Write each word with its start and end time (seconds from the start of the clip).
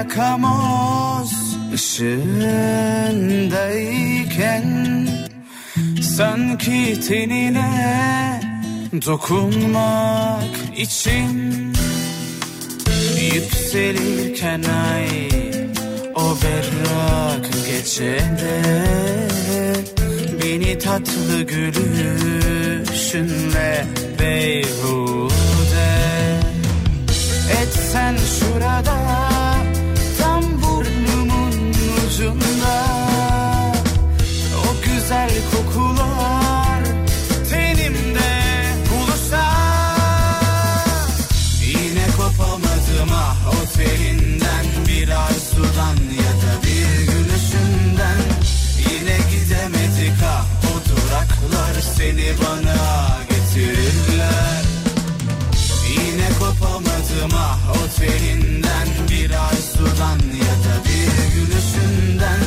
yakamoz 0.00 1.30
ışığındayken. 1.74 4.66
Sanki 6.16 7.00
tenine 7.08 7.70
dokunmak 9.06 10.54
için 10.76 11.30
Yükselirken 13.34 14.62
ay 14.62 15.28
o 16.14 16.36
berrak 16.42 17.46
gecede 17.66 18.62
Beni 20.42 20.78
tatlı 20.78 21.42
gülüşünle 21.42 22.26
beyhude. 24.18 25.90
Etsen 27.62 28.16
şurada 28.38 29.19
seni 52.00 52.32
bana 52.42 53.18
getirirler. 53.28 54.64
Yine 55.88 56.28
kopamadım 56.38 57.32
ah 57.34 57.58
o 57.70 58.00
telinden 58.00 58.88
bir 59.10 59.30
arzudan 59.30 60.20
ya 60.46 60.54
da 60.64 60.74
bir 60.84 61.34
gülüşünden 61.34 62.42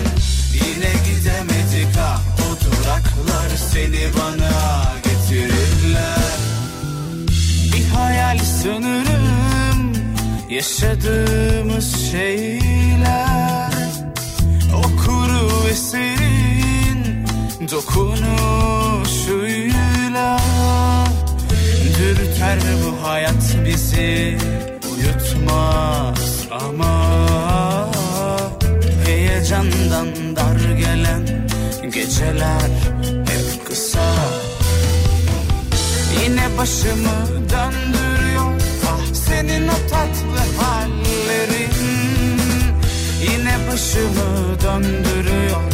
Yine 0.53 0.91
gidemedik 1.07 1.97
ah 1.99 2.21
o 2.39 2.65
duraklar 2.65 3.49
seni 3.71 4.05
bana 4.17 4.83
getirirler. 5.03 6.33
Bir 7.73 7.85
hayal 7.95 8.39
sanırım 8.63 9.93
yaşadığımız 10.49 12.11
şeyler. 12.11 13.71
O 14.75 14.81
kuru 14.81 15.67
eserin 15.69 16.23
dokunuşuyla 19.23 20.39
Dürter 21.97 22.59
bu 22.83 23.07
hayat 23.07 23.57
bizi? 23.65 24.37
Uyutmaz 24.95 26.47
ama 26.51 27.11
Heyecandan 29.05 30.35
dar 30.35 30.77
gelen 30.77 31.47
geceler 31.93 32.71
hep 33.27 33.65
kısa. 33.67 34.15
Yine 36.23 36.57
başımı 36.57 37.27
döndürüyor 37.29 38.61
ah 38.87 39.13
senin 39.13 39.67
o 39.67 39.89
tatlı 39.89 40.61
hallerin. 40.61 41.69
Yine 43.21 43.71
başımı 43.71 44.59
döndürüyor 44.63 45.72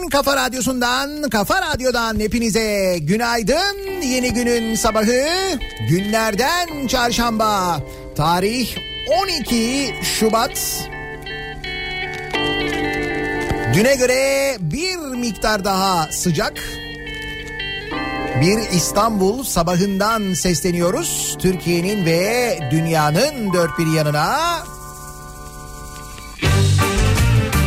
En 0.00 0.08
kafa 0.08 0.36
radyosundan, 0.36 1.28
kafa 1.30 1.60
radyodan 1.62 2.20
hepinize 2.20 2.98
günaydın. 3.00 4.02
Yeni 4.02 4.32
günün 4.32 4.74
sabahı 4.74 5.24
günlerden 5.88 6.86
çarşamba. 6.86 7.80
Tarih 8.16 8.76
12 9.22 9.94
Şubat. 10.02 10.88
Düne 13.74 13.94
göre 13.94 14.56
bir 14.60 14.96
miktar 14.96 15.64
daha 15.64 16.12
sıcak. 16.12 16.54
Bir 18.40 18.76
İstanbul 18.76 19.44
sabahından 19.44 20.34
sesleniyoruz. 20.34 21.36
Türkiye'nin 21.38 22.06
ve 22.06 22.58
dünyanın 22.70 23.52
dört 23.52 23.78
bir 23.78 23.86
yanına. 23.86 24.58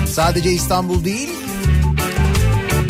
Sadece 0.07 0.51
İstanbul 0.51 1.05
değil, 1.05 1.29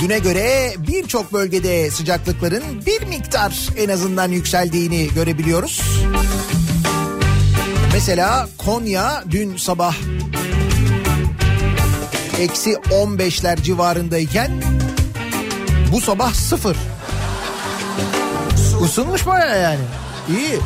düne 0.04 0.20
göre 0.20 0.74
birçok 0.78 1.34
bölgede 1.34 1.92
sıcaklıkların 1.92 2.64
bir 2.86 3.08
miktar 3.08 3.70
en 3.78 3.90
azından 3.90 4.30
yükseldiğini 4.32 5.10
görebiliyoruz. 5.14 5.82
Mesela 7.94 8.50
Konya 8.58 9.24
dün 9.32 9.58
sabah 9.58 9.96
eksi 12.40 12.72
15'ler 12.74 13.62
civarındayken 13.62 14.52
bu 15.92 16.02
sabah 16.02 16.34
sıfır. 16.34 16.78
Isınmış 18.86 19.28
baya 19.28 19.56
yani. 19.56 19.84
İyi. 20.30 20.60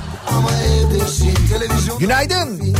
Televizyon 1.49 1.99
Günaydın. 1.99 2.77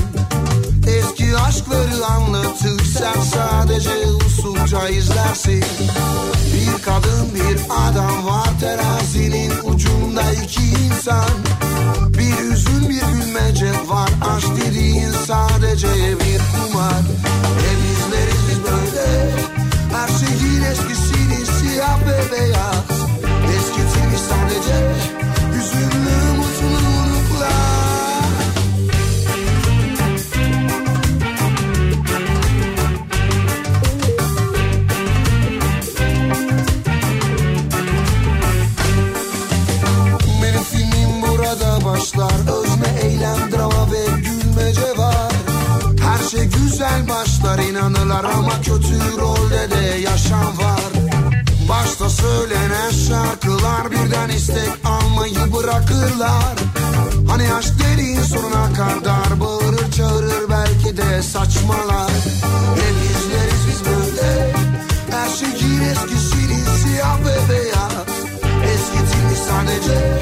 Eski 0.88 1.38
aşkları 1.38 2.06
anlatır 2.06 2.86
Sen 2.86 3.22
sadece 3.22 3.90
usulca 4.25 4.90
izlersin. 4.90 5.64
Bir 6.53 6.84
kadın 6.84 7.36
bir 7.36 7.58
adam 7.70 8.25
var 8.25 8.50
Terazinin 8.59 9.52
ucunda 9.64 10.31
iki 10.44 10.64
insan. 10.64 11.30
Bir 12.08 12.53
üzün 12.53 12.90
bir 12.90 13.02
gülmece 13.02 13.72
var 13.88 14.10
Aşk 14.36 14.48
dediğin 14.66 15.12
sadece 15.12 15.88
bir 16.19 16.42
kumar. 16.51 17.01
Hep 17.57 17.80
izleriz 17.94 18.63
böyle 18.63 19.31
Her 19.92 20.07
şeyin 20.07 20.62
eskisini 20.62 21.45
siyah 21.45 22.00
ve 22.00 22.31
beyaz. 22.31 23.07
Eskitilmiş 23.56 24.22
sadece 24.30 24.95
eylem 43.18 43.52
drama 43.52 43.92
ve 43.92 44.06
gülmece 44.06 44.98
var 44.98 45.31
Her 46.02 46.30
şey 46.30 46.46
güzel 46.46 47.10
başlar 47.10 47.60
inanırlar 47.60 48.24
ama 48.24 48.62
kötü 48.62 49.18
rolde 49.19 49.72
de 49.72 49.86
yaşam 50.00 50.58
var. 50.58 50.92
Başta 51.69 52.10
söylenen 52.10 52.92
şarkılar 53.08 53.92
birden 53.92 54.30
istek 54.30 54.69
almayı 54.86 55.54
bırakırlar. 55.54 56.56
Hani 57.30 57.54
aşk 57.54 57.74
dediğin 57.80 58.22
sonuna 58.22 58.74
kadar 58.74 59.40
bağırır 59.40 59.92
çağırır 59.92 60.50
belki 60.50 60.98
de 60.98 61.24
saçmalar. 61.24 62.12
Hep 62.75 62.96
izleriz 63.10 63.64
biz 63.68 63.81
böyle? 63.86 64.54
Her 65.12 65.30
şeyin 65.30 65.81
eskisini 65.81 66.78
siyah 66.78 67.19
ve 67.19 67.54
beyaz. 67.54 68.08
Eskitilmiş 68.74 69.40
sadece 69.40 70.19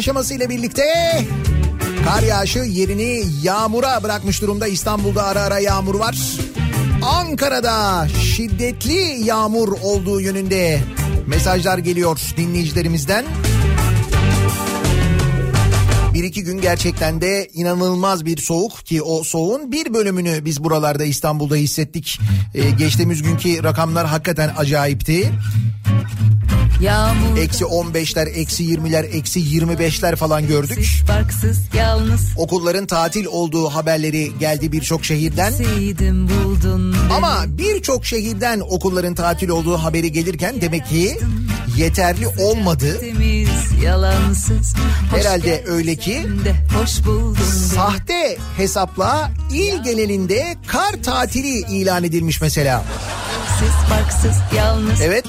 yükselmeye 0.00 0.14
başlamasıyla 0.14 0.48
birlikte 0.48 0.84
kar 2.04 2.22
yağışı 2.22 2.58
yerini 2.58 3.24
yağmura 3.42 4.02
bırakmış 4.02 4.42
durumda. 4.42 4.66
İstanbul'da 4.66 5.24
ara 5.24 5.40
ara 5.40 5.58
yağmur 5.58 5.94
var. 5.94 6.16
Ankara'da 7.02 8.08
şiddetli 8.08 9.24
yağmur 9.24 9.68
olduğu 9.82 10.20
yönünde 10.20 10.80
mesajlar 11.26 11.78
geliyor 11.78 12.20
dinleyicilerimizden. 12.36 13.24
Bir 16.14 16.24
iki 16.24 16.44
gün 16.44 16.60
gerçekten 16.60 17.20
de 17.20 17.48
inanılmaz 17.54 18.24
bir 18.24 18.36
soğuk 18.36 18.86
ki 18.86 19.02
o 19.02 19.24
soğuğun 19.24 19.72
bir 19.72 19.94
bölümünü 19.94 20.44
biz 20.44 20.64
buralarda 20.64 21.04
İstanbul'da 21.04 21.56
hissettik. 21.56 22.20
Ee, 22.54 22.70
geçtiğimiz 22.70 23.22
günkü 23.22 23.62
rakamlar 23.62 24.06
hakikaten 24.06 24.50
acayipti. 24.56 25.32
Yağmur 26.80 27.38
Eksi 27.38 27.64
15'ler, 27.64 28.28
eksi 28.28 28.64
20'ler, 28.64 29.06
eksi 29.06 29.40
25'ler 29.40 30.16
falan 30.16 30.46
gördük. 30.46 30.88
Barksız 31.08 31.58
yalnız 31.76 32.20
Okulların 32.36 32.86
tatil 32.86 33.26
olduğu 33.26 33.68
haberleri 33.68 34.38
geldi 34.38 34.72
birçok 34.72 35.04
şehirden. 35.04 35.50
Sevdim 35.50 36.28
buldun 36.28 36.92
beni. 36.92 37.12
Ama 37.12 37.44
birçok 37.48 38.06
şehirden 38.06 38.60
okulların 38.60 39.14
tatil 39.14 39.48
olduğu 39.48 39.76
haberi 39.76 40.12
gelirken 40.12 40.60
demek 40.60 40.86
ki 40.86 41.18
yeterli 41.76 42.28
olmadı. 42.28 43.00
Yalansız 43.84 44.74
Herhalde 45.16 45.64
öyle 45.66 45.96
ki 45.96 46.26
de 46.44 46.54
sahte 47.74 48.36
hesapla 48.56 49.30
il 49.52 49.82
genelinde 49.82 50.56
kar 50.66 51.02
tatili 51.02 51.48
ilan 51.48 52.04
edilmiş 52.04 52.40
mesela. 52.40 52.84
Siz 53.58 53.90
barksız 53.90 54.36
yalnız 54.56 55.00
Evet 55.00 55.26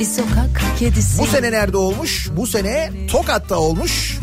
bir 0.00 0.04
sokak 0.04 0.62
kedisi 0.78 1.18
bu 1.18 1.26
sene 1.26 1.52
nerede 1.52 1.76
olmuş? 1.76 2.28
Bu 2.36 2.46
sene 2.46 2.90
Tokat'ta 3.10 3.58
olmuş. 3.58 4.18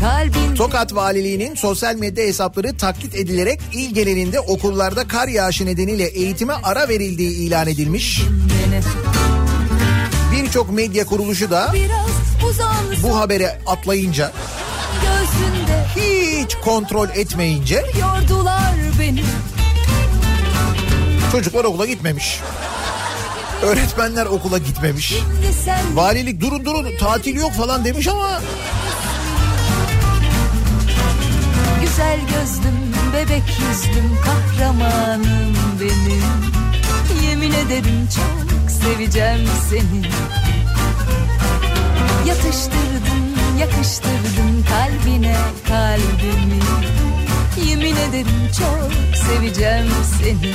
kalbin 0.00 0.54
Tokat 0.54 0.94
Valiliği'nin 0.94 1.54
sosyal 1.54 1.96
medya 1.96 2.24
hesapları 2.24 2.76
taklit 2.76 3.14
edilerek 3.14 3.60
il 3.72 3.94
genelinde 3.94 4.40
okullarda 4.40 5.08
kar 5.08 5.28
yağışı 5.28 5.66
nedeniyle 5.66 6.04
eğitime 6.04 6.52
ara 6.62 6.88
verildiği 6.88 7.30
ilan 7.30 7.66
edilmiş. 7.66 8.22
Birçok 10.32 10.70
medya 10.70 11.06
kuruluşu 11.06 11.50
da 11.50 11.74
bu 13.02 13.18
haberi 13.18 13.48
atlayınca 13.66 14.32
hiç 15.96 16.54
kontrol 16.54 17.08
etmeyince 17.08 17.84
çocuklar 21.32 21.64
okula 21.64 21.86
gitmemiş. 21.86 22.40
Öğretmenler 23.66 24.26
okula 24.26 24.58
gitmemiş. 24.58 25.14
Valilik 25.94 26.40
durun 26.40 26.64
durun 26.64 26.86
tatil 27.00 27.36
yok 27.36 27.52
falan 27.52 27.84
demiş 27.84 28.08
ama 28.08 28.40
Güzel 31.80 32.18
gözlüm, 32.20 32.94
bebek 33.12 33.42
yüzlüm, 33.48 34.18
kahramanım 34.24 35.56
benim. 35.80 36.22
Yemin 37.28 37.52
ederim 37.52 38.08
çok 38.16 38.70
seveceğim 38.70 39.48
seni. 39.70 40.02
Yatıştırdın, 42.28 43.36
yakıştırdın 43.60 44.64
kalbine 44.68 45.36
kalbimi. 45.68 46.60
Yemin 47.68 47.96
ederim 47.96 48.50
çok 48.58 49.16
seveceğim 49.16 49.86
seni. 50.22 50.52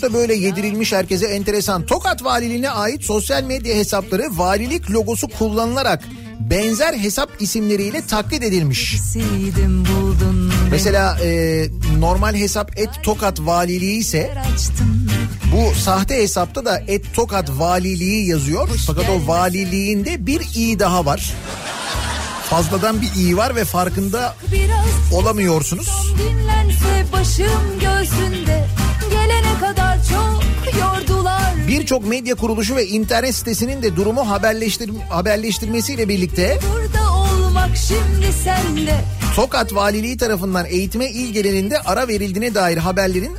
Da 0.00 0.12
böyle 0.12 0.34
yedirilmiş 0.34 0.92
herkese 0.92 1.26
enteresan. 1.26 1.86
Tokat 1.86 2.24
Valiliğine 2.24 2.70
ait 2.70 3.04
sosyal 3.04 3.42
medya 3.42 3.74
hesapları 3.74 4.38
valilik 4.38 4.90
logosu 4.90 5.28
kullanılarak 5.28 6.04
benzer 6.40 6.94
hesap 6.94 7.30
isimleriyle 7.40 8.06
taklit 8.06 8.42
edilmiş. 8.42 8.96
Mesela 10.70 11.18
e, 11.18 11.64
normal 11.98 12.34
hesap 12.34 12.78
et 12.78 12.90
Tokat 13.02 13.40
Valiliği 13.40 13.98
ise 13.98 14.34
bu 15.52 15.74
sahte 15.74 16.16
hesapta 16.22 16.64
da 16.64 16.78
et 16.88 17.04
Tokat 17.14 17.50
Valiliği 17.50 18.28
yazıyor. 18.28 18.68
Fakat 18.86 19.04
o 19.10 19.28
valiliğinde 19.28 20.26
bir 20.26 20.40
i 20.54 20.78
daha 20.78 21.06
var. 21.06 21.32
Fazladan 22.50 23.02
bir 23.02 23.10
i 23.18 23.36
var 23.36 23.56
ve 23.56 23.64
farkında 23.64 24.34
Biraz 24.52 25.12
olamıyorsunuz. 25.12 26.14
Dinlense 26.18 27.12
başım 27.12 27.78
göğsünde 27.80 28.01
Birçok 31.72 32.06
medya 32.06 32.34
kuruluşu 32.34 32.76
ve 32.76 32.86
internet 32.86 33.34
sitesinin 33.34 33.82
de 33.82 33.96
durumu 33.96 34.30
haberleştir 34.30 34.90
haberleştirmesiyle 35.10 36.08
birlikte 36.08 36.58
Burada 36.72 37.12
olmak 37.12 37.76
şimdi 37.76 38.32
sende. 38.44 39.00
Tokat 39.36 39.74
Valiliği 39.74 40.16
tarafından 40.16 40.66
eğitime 40.66 41.10
il 41.10 41.32
genelinde 41.32 41.78
ara 41.80 42.08
verildiğine 42.08 42.54
dair 42.54 42.76
haberlerin 42.76 43.36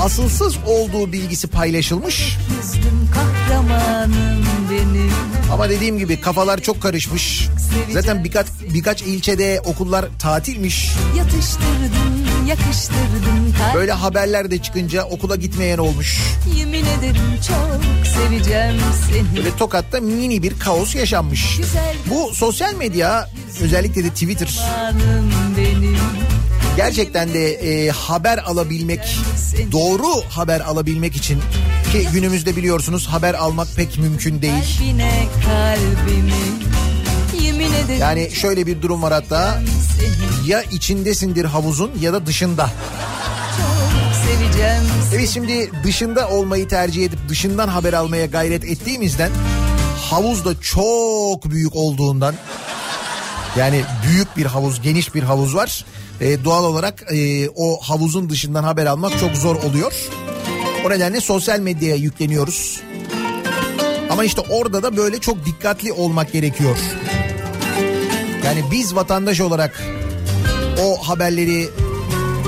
asılsız 0.00 0.56
olduğu 0.66 1.12
bilgisi 1.12 1.48
paylaşılmış. 1.48 2.36
Ama 5.52 5.68
dediğim 5.68 5.98
gibi 5.98 6.20
kafalar 6.20 6.58
çok 6.58 6.82
karışmış. 6.82 7.48
Zaten 7.90 8.24
birkaç 8.24 8.46
birkaç 8.74 9.02
ilçede 9.02 9.60
okullar 9.64 10.04
tatilmiş. 10.18 10.92
Yatıştırdın, 11.18 12.26
yakıştırdın 12.46 13.54
kalp. 13.58 13.74
Böyle 13.74 13.92
haberler 13.92 14.50
de 14.50 14.58
çıkınca 14.58 15.04
okula 15.04 15.36
gitmeyen 15.36 15.78
olmuş. 15.78 16.20
Yemin 16.56 16.84
ederim 16.84 17.40
çok 17.48 18.06
seveceğim 18.06 18.80
seni. 19.10 19.36
Böyle 19.36 19.56
Tokat'ta 19.56 20.00
mini 20.00 20.42
bir 20.42 20.58
kaos 20.58 20.94
yaşanmış. 20.94 21.56
Güzel 21.56 21.94
Bu 22.06 22.34
sosyal 22.34 22.74
medya 22.74 23.30
özellikle 23.60 24.04
de 24.04 24.10
Twitter 24.10 24.62
gerçekten 26.76 27.34
de 27.34 27.52
e, 27.52 27.90
haber 27.90 28.38
alabilmek, 28.38 29.18
doğru 29.72 30.22
haber 30.28 30.60
alabilmek 30.60 31.16
için 31.16 31.40
ki 31.92 32.08
günümüzde 32.12 32.56
biliyorsunuz 32.56 33.06
haber 33.06 33.34
almak 33.34 33.68
pek 33.76 33.98
mümkün 33.98 34.42
değil. 34.42 34.78
Kalbine 34.78 35.26
kalbimi. 35.44 36.71
Yani 38.00 38.30
şöyle 38.30 38.66
bir 38.66 38.82
durum 38.82 39.02
var 39.02 39.12
hatta 39.12 39.62
ya 40.46 40.62
içindesindir 40.62 41.44
havuzun 41.44 41.90
ya 42.00 42.12
da 42.12 42.26
dışında. 42.26 42.70
E 45.14 45.18
biz 45.18 45.34
şimdi 45.34 45.70
dışında 45.84 46.28
olmayı 46.28 46.68
tercih 46.68 47.04
edip 47.04 47.18
dışından 47.28 47.68
haber 47.68 47.92
almaya 47.92 48.26
gayret 48.26 48.64
ettiğimizden 48.64 49.30
havuz 50.10 50.44
da 50.44 50.60
çok 50.60 51.50
büyük 51.50 51.76
olduğundan 51.76 52.34
yani 53.56 53.82
büyük 54.06 54.36
bir 54.36 54.46
havuz 54.46 54.82
geniş 54.82 55.14
bir 55.14 55.22
havuz 55.22 55.54
var. 55.54 55.84
E, 56.20 56.44
doğal 56.44 56.64
olarak 56.64 57.12
e, 57.12 57.48
o 57.48 57.80
havuzun 57.80 58.30
dışından 58.30 58.64
haber 58.64 58.86
almak 58.86 59.18
çok 59.20 59.36
zor 59.36 59.56
oluyor. 59.56 59.92
O 60.86 60.90
nedenle 60.90 61.20
sosyal 61.20 61.60
medyaya 61.60 61.96
yükleniyoruz. 61.96 62.80
Ama 64.10 64.24
işte 64.24 64.40
orada 64.50 64.82
da 64.82 64.96
böyle 64.96 65.18
çok 65.18 65.46
dikkatli 65.46 65.92
olmak 65.92 66.32
gerekiyor. 66.32 66.76
Yani 68.44 68.64
biz 68.70 68.94
vatandaş 68.94 69.40
olarak 69.40 69.82
o 70.82 71.08
haberleri 71.08 71.68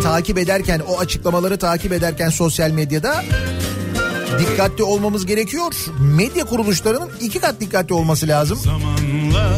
takip 0.02 0.38
ederken, 0.38 0.80
o 0.88 0.98
açıklamaları 0.98 1.58
takip 1.58 1.92
ederken 1.92 2.28
sosyal 2.28 2.70
medyada 2.70 3.24
dikkatli 4.38 4.84
olmamız 4.84 5.26
gerekiyor. 5.26 5.74
Medya 6.00 6.44
kuruluşlarının 6.44 7.10
iki 7.20 7.38
kat 7.38 7.60
dikkatli 7.60 7.94
olması 7.94 8.28
lazım. 8.28 8.58
Zamanla 8.58 9.56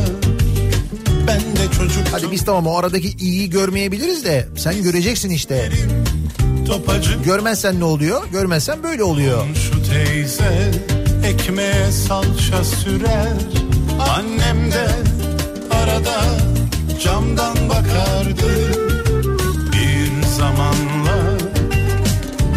Ben 1.26 1.40
de 1.40 1.72
çocuk 1.76 2.02
Hadi 2.12 2.30
biz 2.30 2.44
tamam 2.44 2.66
o 2.66 2.78
aradaki 2.78 3.08
iyiyi 3.08 3.50
görmeyebiliriz 3.50 4.24
de 4.24 4.48
sen 4.56 4.82
göreceksin 4.82 5.30
işte. 5.30 5.70
topacı 6.66 7.18
Görmezsen 7.24 7.80
ne 7.80 7.84
oluyor? 7.84 8.22
Görmezsen 8.32 8.82
böyle 8.82 9.02
oluyor. 9.02 9.44
Şu 9.54 9.90
teyze 9.90 10.72
ekmeğe 11.24 11.92
salça 11.92 12.64
sürer 12.64 13.32
Annem 14.00 14.72
de 14.72 14.88
arada 15.86 16.20
camdan 17.04 17.68
bakardı. 17.68 18.50
Bir 19.72 20.26
zamanlar 20.26 21.38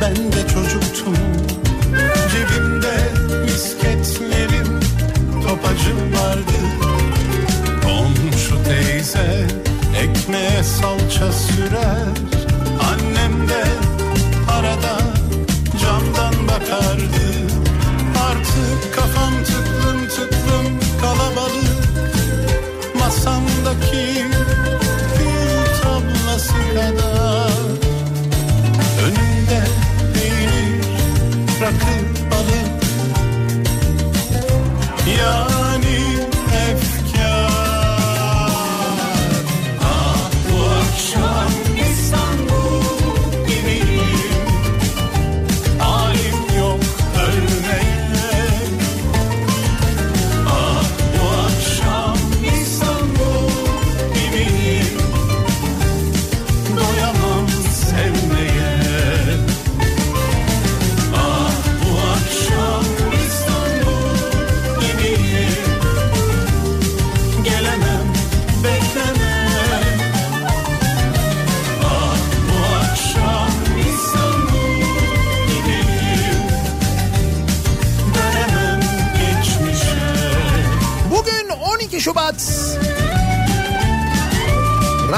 ben 0.02 0.16
de 0.16 0.48
çocuktum. 0.54 1.16
Cebimde 2.32 2.98
misketlerim 3.46 4.80
topacım 5.48 6.14
vardı. 6.14 6.60
Komşu 7.84 8.64
teyze 8.64 9.48
ekmeğe 9.98 10.64
salça 10.64 11.32
sürer. 11.32 12.10
Annem 12.92 13.50
de 13.50 13.64
arada 14.52 14.99
Masamdaki 23.30 24.26
bir 25.20 25.82
tablası 25.84 26.54
kadar? 26.74 27.52
Önümde 29.06 29.64
peynir, 30.14 30.86
rakı, 31.62 31.99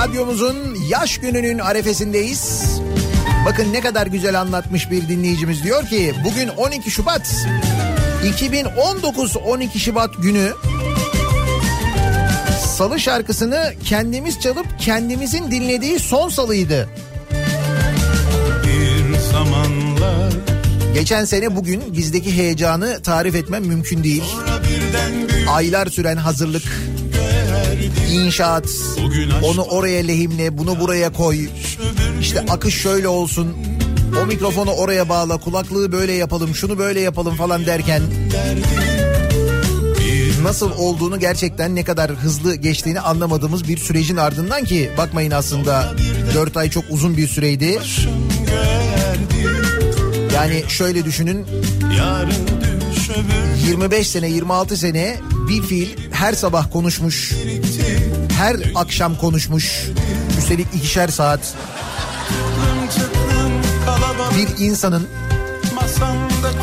Radyomuzun 0.02 0.76
yaş 0.88 1.18
gününün 1.18 1.60
arefesindeyiz. 1.60 2.64
Bakın 3.46 3.74
ne 3.74 3.82
kadar 3.82 4.08
güzel 4.08 4.42
anlatmış 4.42 4.92
bir 4.92 5.08
dinleyicimiz 5.08 5.64
diyor 5.64 5.86
ki 5.86 6.14
bugün 6.26 6.48
12 6.48 6.92
Şubat 6.92 7.36
2019 8.36 9.38
12 9.38 9.80
Şubat 9.80 10.10
günü 10.22 10.52
Salı 12.78 13.00
şarkısını 13.00 13.74
kendimiz 13.86 14.40
çalıp 14.40 14.66
kendimizin 14.80 15.52
dinlediği 15.52 16.00
son 16.00 16.30
salıydı. 16.30 16.90
Bir 18.64 19.18
zamanlar 19.32 20.34
Geçen 20.94 21.26
sene 21.26 21.56
bugün 21.56 21.94
bizdeki 21.94 22.38
heyecanı 22.38 23.02
tarif 23.04 23.36
etmem 23.36 23.66
mümkün 23.66 24.04
değil. 24.04 24.24
Aylar 25.50 25.88
süren 25.88 26.18
hazırlık, 26.18 26.64
inşaat, 28.12 28.70
onu 29.44 29.62
oraya 29.62 30.04
lehimle, 30.04 30.58
bunu 30.58 30.80
buraya 30.80 31.14
koy. 31.14 31.48
İşte 32.22 32.46
akış 32.50 32.82
şöyle 32.82 33.08
olsun. 33.08 33.54
O 34.24 34.26
mikrofonu 34.26 34.72
oraya 34.72 35.10
bağla, 35.10 35.38
kulaklığı 35.38 35.92
böyle 35.92 36.14
yapalım, 36.14 36.56
şunu 36.56 36.78
böyle 36.78 37.00
yapalım 37.00 37.36
falan 37.36 37.66
derken 37.66 38.02
nasıl 40.44 40.72
olduğunu 40.72 41.20
gerçekten 41.20 41.76
ne 41.76 41.84
kadar 41.84 42.12
hızlı 42.12 42.56
geçtiğini 42.56 43.00
anlamadığımız 43.00 43.68
bir 43.68 43.78
sürecin 43.78 44.18
ardından 44.18 44.64
ki 44.64 44.92
bakmayın 44.98 45.32
aslında 45.32 45.94
4 46.34 46.58
ay 46.58 46.70
çok 46.70 46.84
uzun 46.90 47.18
bir 47.18 47.28
süreydi. 47.28 47.80
Yani 50.36 50.64
şöyle 50.68 51.06
düşünün 51.06 51.46
Yarın 51.98 52.48
düş 52.96 53.10
öbür 53.10 53.68
25 53.68 54.08
sene 54.08 54.30
26 54.30 54.78
sene 54.78 55.18
bir 55.50 55.62
fiil 55.62 55.90
her 56.12 56.34
sabah 56.34 56.72
konuşmuş. 56.72 57.34
Her 58.42 58.58
akşam 58.76 59.16
konuşmuş. 59.16 59.90
Üstelik 60.38 60.68
ikişer 60.76 61.08
saat 61.08 61.40
bir 64.38 64.66
insanın 64.66 65.08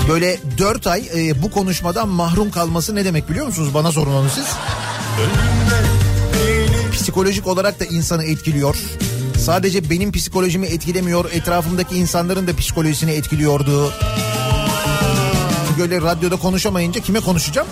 böyle 0.08 0.38
4 0.58 0.86
ay 0.86 1.08
e, 1.14 1.42
bu 1.42 1.50
konuşmadan 1.50 2.08
mahrum 2.08 2.50
kalması 2.50 2.94
ne 2.94 3.04
demek 3.04 3.28
biliyor 3.28 3.46
musunuz? 3.46 3.74
Bana 3.74 3.92
sorun 3.92 4.12
onu 4.12 4.28
siz. 4.34 4.44
Psikolojik 6.92 7.46
olarak 7.46 7.80
da 7.80 7.84
insanı 7.84 8.24
etkiliyor. 8.24 8.76
Sadece 9.44 9.90
benim 9.90 10.12
psikolojimi 10.12 10.66
etkilemiyor, 10.66 11.32
etrafımdaki 11.32 11.96
insanların 11.96 12.46
da 12.46 12.56
psikolojisini 12.56 13.10
etkiliyordu. 13.10 13.92
Böyle 15.78 16.00
radyoda 16.00 16.36
konuşamayınca 16.36 17.00
kime 17.00 17.20
konuşacağım? 17.20 17.68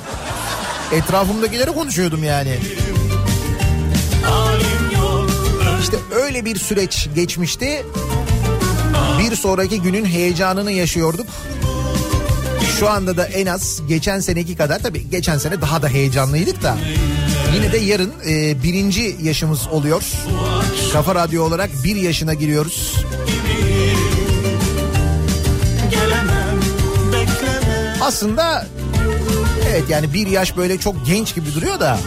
Etrafımdakilere 0.93 1.71
konuşuyordum 1.71 2.25
yani. 2.25 2.59
İşte 5.83 5.97
öyle 6.15 6.45
bir 6.45 6.57
süreç 6.57 7.09
geçmişti. 7.15 7.87
Bir 9.19 9.37
sonraki 9.37 9.83
günün 9.83 10.05
heyecanını 10.05 10.73
yaşıyorduk. 10.73 11.27
Şu 12.81 12.89
anda 12.91 13.17
da 13.17 13.25
en 13.25 13.47
az 13.47 13.83
geçen 13.89 14.21
seneki 14.21 14.57
kadar 14.57 14.79
tabii 14.79 15.11
geçen 15.11 15.39
sene 15.39 15.61
daha 15.61 15.83
da 15.83 15.89
heyecanlıydık 15.89 16.63
da. 16.63 16.77
Yine 17.55 17.73
de 17.73 17.79
yarın 17.79 18.13
e, 18.29 18.63
birinci 18.63 19.17
yaşımız 19.23 19.67
oluyor. 19.69 20.03
Kafa 20.93 21.15
Radyo 21.15 21.45
olarak 21.45 21.71
bir 21.85 21.97
yaşına 21.97 22.35
giriyoruz. 22.35 22.95
Aslında 28.01 28.67
evet 29.71 29.85
yani 29.89 30.15
bir 30.15 30.27
yaş 30.27 30.57
böyle 30.57 30.79
çok 30.79 31.07
genç 31.07 31.35
gibi 31.35 31.55
duruyor 31.55 31.81
da 31.81 31.99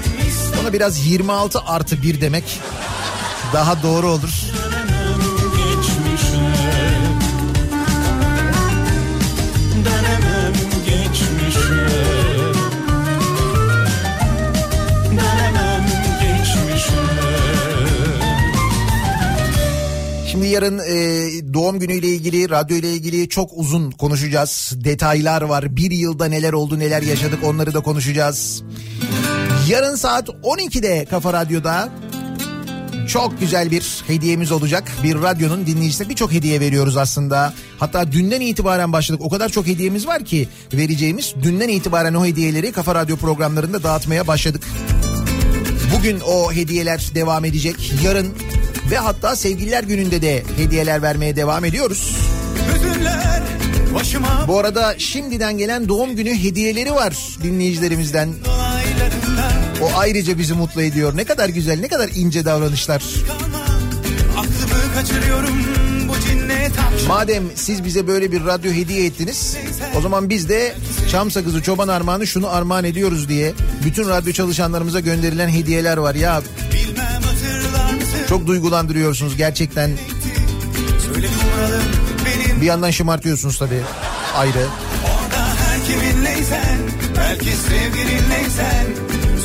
ona 0.62 0.74
biraz 0.74 1.08
26 1.08 1.60
artı 1.60 2.02
bir 2.02 2.22
demek 2.22 2.60
daha 3.54 3.84
doğru 3.84 4.08
olur. 4.08 4.30
Şimdi 20.32 20.48
yarın 20.48 20.80
e, 20.80 21.54
doğum 21.54 21.80
günüyle 21.80 22.08
ilgili, 22.08 22.50
radyo 22.50 22.78
ile 22.78 22.94
ilgili 22.94 23.30
çok 23.30 23.52
uzun 23.54 23.92
konuşacağız. 23.92 24.74
Detaylar 24.76 25.42
var. 25.42 25.76
Bir 25.76 25.92
yılda 25.92 26.26
neler 26.26 26.54
oldu, 26.54 26.80
neler 26.80 27.02
yaşadık 27.02 27.40
onları 27.44 27.74
da 27.74 27.80
konuşacağız. 27.80 28.64
Yarın 29.70 29.96
saat 29.96 30.30
12'de 30.30 31.06
Kafa 31.06 31.34
Radyo'da 31.34 31.90
çok 33.08 33.40
güzel 33.40 33.72
bir 33.72 34.04
hediyemiz 34.08 34.52
olacak. 34.52 34.92
Bir 35.04 35.16
radyonun 35.16 35.66
dinleyicisine 35.66 36.10
birçok 36.10 36.32
hediye 36.32 36.60
veriyoruz 36.60 36.98
aslında. 36.98 37.54
Hatta 37.80 38.12
dünden 38.12 38.42
itibaren 38.42 38.94
başladık. 38.94 39.22
O 39.24 39.30
kadar 39.30 39.50
çok 39.50 39.68
hediyemiz 39.68 40.08
var 40.08 40.26
ki 40.26 40.50
vereceğimiz. 40.74 41.34
Dünden 41.44 41.70
itibaren 41.70 42.14
o 42.14 42.26
hediyeleri 42.26 42.72
Kafa 42.72 42.96
Radyo 42.96 43.18
programlarında 43.18 43.84
dağıtmaya 43.84 44.28
başladık. 44.28 44.64
Bugün 45.98 46.20
o 46.20 46.54
hediyeler 46.54 47.12
devam 47.16 47.46
edecek. 47.46 47.92
Yarın 48.04 48.34
ve 48.92 48.98
hatta 48.98 49.36
sevgililer 49.36 49.84
gününde 49.84 50.22
de 50.22 50.44
hediyeler 50.58 51.02
vermeye 51.02 51.36
devam 51.36 51.66
ediyoruz. 51.66 52.16
Hüzünler 52.74 53.44
başıma 53.94 54.46
Bu 54.48 54.60
arada 54.60 54.96
şimdiden 54.98 55.58
gelen 55.58 55.90
doğum 55.90 56.16
günü 56.16 56.44
hediyeleri 56.44 56.94
var 56.94 57.14
dinleyicilerimizden. 57.44 58.30
dolaylarında 58.46 59.59
O 59.82 59.92
ayrıca 59.96 60.38
bizi 60.38 60.54
mutlu 60.54 60.82
ediyor. 60.82 61.18
Ne 61.18 61.24
kadar 61.24 61.50
güzel, 61.50 61.80
ne 61.80 61.88
kadar 61.88 62.10
ince 62.16 62.46
davranışlar. 62.46 63.04
Madem 67.08 67.44
siz 67.56 67.84
bize 67.84 68.08
böyle 68.08 68.32
bir 68.32 68.46
radyo 68.46 68.72
hediye 68.72 69.06
ettiniz 69.06 69.58
o 69.98 70.02
zaman 70.02 70.30
biz 70.30 70.50
de 70.50 70.76
Çam 71.12 71.32
Sakızı 71.32 71.64
Çoban 71.64 71.88
Armağanı 71.88 72.28
şunu 72.28 72.50
armağan 72.50 72.84
ediyoruz 72.84 73.30
diye 73.30 73.54
bütün 73.86 74.10
radyo 74.10 74.34
çalışanlarımıza 74.34 75.00
gönderilen 75.00 75.50
hediyeler 75.50 75.98
var. 75.98 76.16
Ya 76.16 76.42
çok 78.30 78.48
duygulandırıyorsunuz 78.48 79.38
gerçekten. 79.38 79.92
Bir 82.62 82.66
yandan 82.66 82.92
şımartıyorsunuz 82.92 83.60
tabii 83.60 83.82
ayrı. 84.36 84.66
Orada 85.06 85.46
her 85.48 85.86
kiminleysen 85.86 86.78
Belki 87.18 87.50
sevgilinleysen 87.50 88.86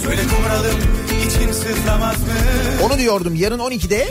Söyle 0.04 0.22
kumralım 0.36 0.76
Onu 2.82 2.98
diyordum 2.98 3.34
yarın 3.34 3.58
12'de 3.58 4.08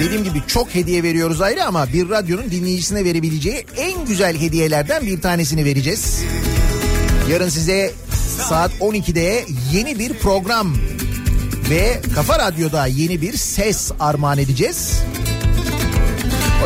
dediğim 0.00 0.24
gibi 0.24 0.42
çok 0.46 0.74
hediye 0.74 1.02
veriyoruz 1.02 1.40
ayrı 1.40 1.64
ama 1.64 1.92
bir 1.92 2.08
radyonun 2.08 2.50
dinleyicisine 2.50 3.04
verebileceği 3.04 3.66
en 3.76 4.04
güzel 4.04 4.40
hediyelerden 4.40 5.06
bir 5.06 5.20
tanesini 5.20 5.64
vereceğiz. 5.64 6.22
Yarın 7.30 7.48
size 7.48 7.92
saat 8.48 8.72
12'de 8.72 9.44
yeni 9.72 9.98
bir 9.98 10.14
program 10.14 10.76
ve 11.70 12.00
Kafa 12.14 12.38
Radyo'da 12.38 12.86
yeni 12.86 13.20
bir 13.20 13.36
ses 13.36 13.92
armağan 14.00 14.38
edeceğiz. 14.38 14.98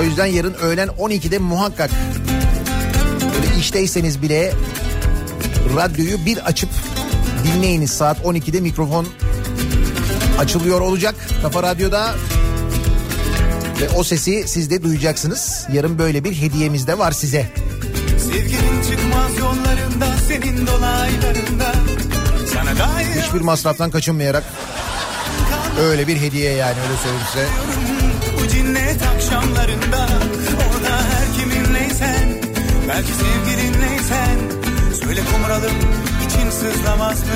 O 0.00 0.02
yüzden 0.02 0.26
yarın 0.26 0.54
öğlen 0.54 0.88
12'de 0.88 1.38
muhakkak 1.38 1.90
böyle 3.22 3.60
işteyseniz 3.60 4.22
bile 4.22 4.52
radyoyu 5.76 6.26
bir 6.26 6.38
açıp 6.38 6.70
dinleyiniz. 7.44 7.90
Saat 7.90 8.18
12'de 8.18 8.60
mikrofon 8.60 9.06
açılıyor 10.38 10.80
olacak 10.80 11.14
Kafa 11.42 11.62
Radyo'da. 11.62 12.14
Ve 13.80 13.88
o 13.88 14.04
sesi 14.04 14.44
siz 14.48 14.70
de 14.70 14.82
duyacaksınız. 14.82 15.66
Yarın 15.72 15.98
böyle 15.98 16.24
bir 16.24 16.32
hediyemiz 16.32 16.86
de 16.86 16.98
var 16.98 17.12
size. 17.12 17.52
Sevginin 18.18 18.82
çıkmaz 18.82 19.38
yollarında 19.38 20.06
Senin 20.28 20.66
dolaylarında 20.66 21.74
Sana 22.54 22.78
dair 22.78 23.22
Hiçbir 23.22 23.40
masraftan 23.40 23.90
kaçınmayarak 23.90 24.44
öyle 25.80 26.06
bir 26.06 26.16
hediye 26.16 26.52
yani 26.52 26.76
öyle 26.88 26.96
söyleyeyim 27.02 27.26
size. 27.32 27.46
Bu 28.42 28.48
cinnet 28.48 29.02
akşamlarında 29.02 30.08
Orada 30.56 30.96
her 30.96 31.40
kiminleysen 31.40 32.28
Belki 32.88 33.12
sevgilinleysen 33.12 34.38
Söyle 35.04 35.20
kumralım 35.32 35.72
için 36.38 36.50
sızlamaz 36.50 37.20
mı 37.20 37.26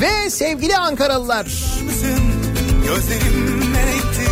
Ve 0.00 0.30
sevgili 0.30 0.76
Ankaralılar 0.76 1.44
mısın? 1.44 2.20
Gözlerim 2.86 3.70
melekti 3.72 4.30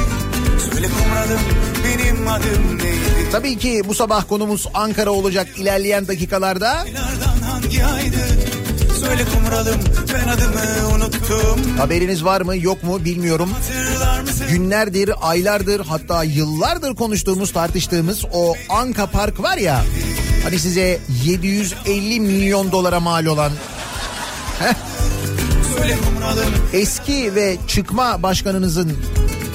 Söyle 0.73 0.87
kumralım 0.89 1.41
benim 1.85 2.29
adım 2.29 2.79
neydi? 2.79 3.31
tabii 3.33 3.59
ki 3.59 3.83
bu 3.89 3.95
sabah 3.95 4.29
konumuz 4.29 4.67
Ankara 4.75 5.11
olacak 5.11 5.47
ilerleyen 5.59 6.09
dakikalarda. 6.09 6.85
Hangi 7.51 7.85
aydı? 7.85 8.17
Söyle 9.01 9.25
kumralım 9.35 9.81
ben 10.15 10.29
adımı 10.29 10.95
unuttum 10.95 11.77
Haberiniz 11.79 12.25
var 12.25 12.41
mı 12.41 12.57
yok 12.57 12.83
mu 12.83 13.05
bilmiyorum. 13.05 13.51
Günlerdir, 14.51 15.11
aylardır 15.23 15.87
hatta 15.87 16.25
yıllardır 16.25 16.95
konuştuğumuz 16.95 17.53
tartıştığımız 17.53 18.25
o 18.33 18.55
Anka 18.69 19.07
Park 19.07 19.43
var 19.43 19.57
ya. 19.57 19.83
Hani 20.43 20.59
size 20.59 21.01
750 21.25 22.21
milyon 22.21 22.73
dolara 22.73 23.01
mal 23.01 23.27
olan 23.27 23.53
eski 26.73 27.35
ve 27.35 27.57
çıkma 27.69 28.23
başkanınızın 28.23 28.97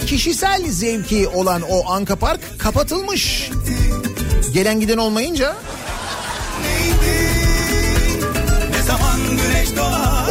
kişisel 0.08 0.72
zevki 0.72 1.28
olan 1.28 1.62
o 1.62 1.92
Anka 1.92 2.16
Park 2.16 2.40
kapatılmış. 2.60 3.50
Gelen 4.54 4.80
giden 4.80 4.98
olmayınca 4.98 5.56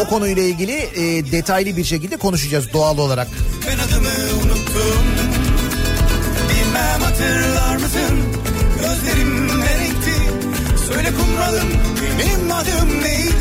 o 0.00 0.08
konuyla 0.08 0.42
ilgili 0.42 0.72
e, 0.72 1.32
detaylı 1.32 1.76
bir 1.76 1.84
şekilde 1.84 2.16
konuşacağız 2.16 2.72
doğal 2.72 2.98
olarak. 2.98 3.28
Ben 3.66 3.78
adımı 3.78 4.08
unuttum 4.42 5.04
Bilmem 6.48 7.00
hatırlar 7.00 7.76
mısın 7.76 8.36
Gözlerim 8.80 9.35
Söyle 10.86 11.08
kumralım 11.18 11.68
benim 12.18 12.50
adım 12.50 13.02
neydi? 13.02 13.36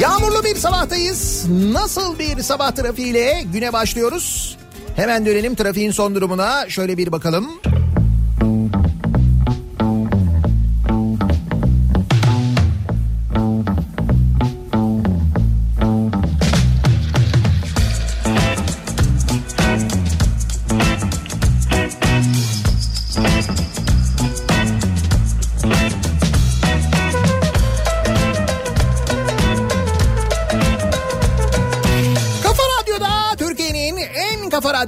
Yağmurlu 0.00 0.44
bir 0.44 0.54
sabahtayız. 0.56 1.46
Nasıl 1.72 2.18
bir 2.18 2.42
sabah 2.42 2.70
trafiğiyle 2.70 3.42
güne 3.52 3.72
başlıyoruz? 3.72 4.56
Hemen 4.96 5.26
dönelim 5.26 5.54
trafiğin 5.54 5.90
son 5.90 6.14
durumuna. 6.14 6.68
Şöyle 6.68 6.96
bir 6.96 7.12
bakalım. 7.12 7.50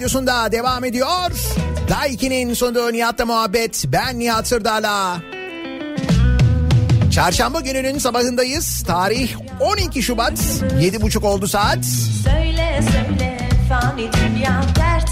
Radyosunda 0.09 0.53
devam 0.53 0.85
ediyor. 0.85 1.31
Daiki'nin 1.88 2.55
sunduğu 2.55 2.92
Nihat'la 2.92 3.27
muhabbet. 3.27 3.85
Ben 3.87 4.18
Nihat 4.18 4.49
Sırdar'la. 4.49 5.18
Çarşamba 7.11 7.61
gününün 7.61 7.99
sabahındayız. 7.99 8.83
Tarih 8.87 9.37
12 9.61 10.03
Şubat. 10.03 10.33
7.30 10.33 11.27
oldu 11.27 11.49
saat. 11.49 11.85
Söyle 12.25 12.81
söyle 12.92 13.38
fani 13.68 14.11
dünya 14.12 14.62
dert? 14.77 15.09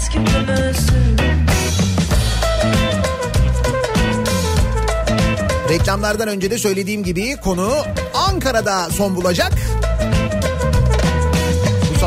Reklamlardan 5.69 6.27
önce 6.27 6.51
de 6.51 6.57
söylediğim 6.57 7.03
gibi 7.03 7.35
konu 7.35 7.73
Ankara'da 8.13 8.89
son 8.89 9.15
bulacak. 9.15 9.51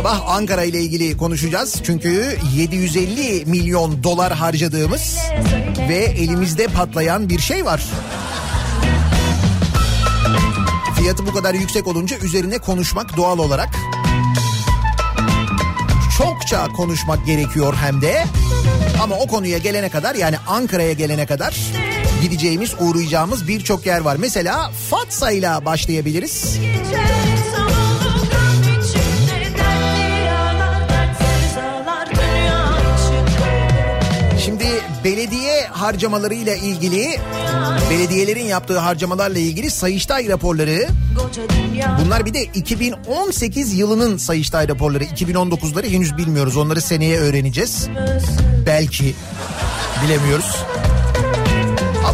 Sabah 0.00 0.28
Ankara 0.28 0.64
ile 0.64 0.80
ilgili 0.80 1.16
konuşacağız. 1.16 1.80
Çünkü 1.82 2.38
750 2.56 3.44
milyon 3.46 4.04
dolar 4.04 4.32
harcadığımız 4.32 5.18
ve 5.88 5.96
elimizde 5.96 6.66
patlayan 6.66 7.28
bir 7.28 7.38
şey 7.38 7.64
var. 7.64 7.82
Fiyatı 10.98 11.26
bu 11.26 11.32
kadar 11.32 11.54
yüksek 11.54 11.86
olunca 11.86 12.18
üzerine 12.18 12.58
konuşmak 12.58 13.16
doğal 13.16 13.38
olarak. 13.38 13.68
Çokça 16.18 16.68
konuşmak 16.68 17.26
gerekiyor 17.26 17.74
hem 17.80 18.02
de. 18.02 18.24
Ama 19.02 19.14
o 19.14 19.26
konuya 19.26 19.58
gelene 19.58 19.88
kadar 19.88 20.14
yani 20.14 20.36
Ankara'ya 20.48 20.92
gelene 20.92 21.26
kadar 21.26 21.56
gideceğimiz, 22.22 22.74
uğrayacağımız 22.80 23.48
birçok 23.48 23.86
yer 23.86 24.00
var. 24.00 24.16
Mesela 24.20 24.70
Fatsa 24.90 25.30
ile 25.30 25.64
başlayabiliriz. 25.64 26.58
Gece 26.60 27.29
belediye 35.04 35.66
harcamalarıyla 35.66 36.54
ilgili, 36.54 37.20
belediyelerin 37.90 38.44
yaptığı 38.44 38.78
harcamalarla 38.78 39.38
ilgili 39.38 39.70
Sayıştay 39.70 40.28
raporları 40.28 40.88
Bunlar 42.04 42.26
bir 42.26 42.34
de 42.34 42.42
2018 42.42 43.74
yılının 43.78 44.16
Sayıştay 44.16 44.68
raporları. 44.68 45.04
2019'ları 45.04 45.88
henüz 45.88 46.16
bilmiyoruz. 46.16 46.56
Onları 46.56 46.80
seneye 46.80 47.18
öğreneceğiz. 47.18 47.88
Belki 48.66 49.14
bilemiyoruz. 50.04 50.49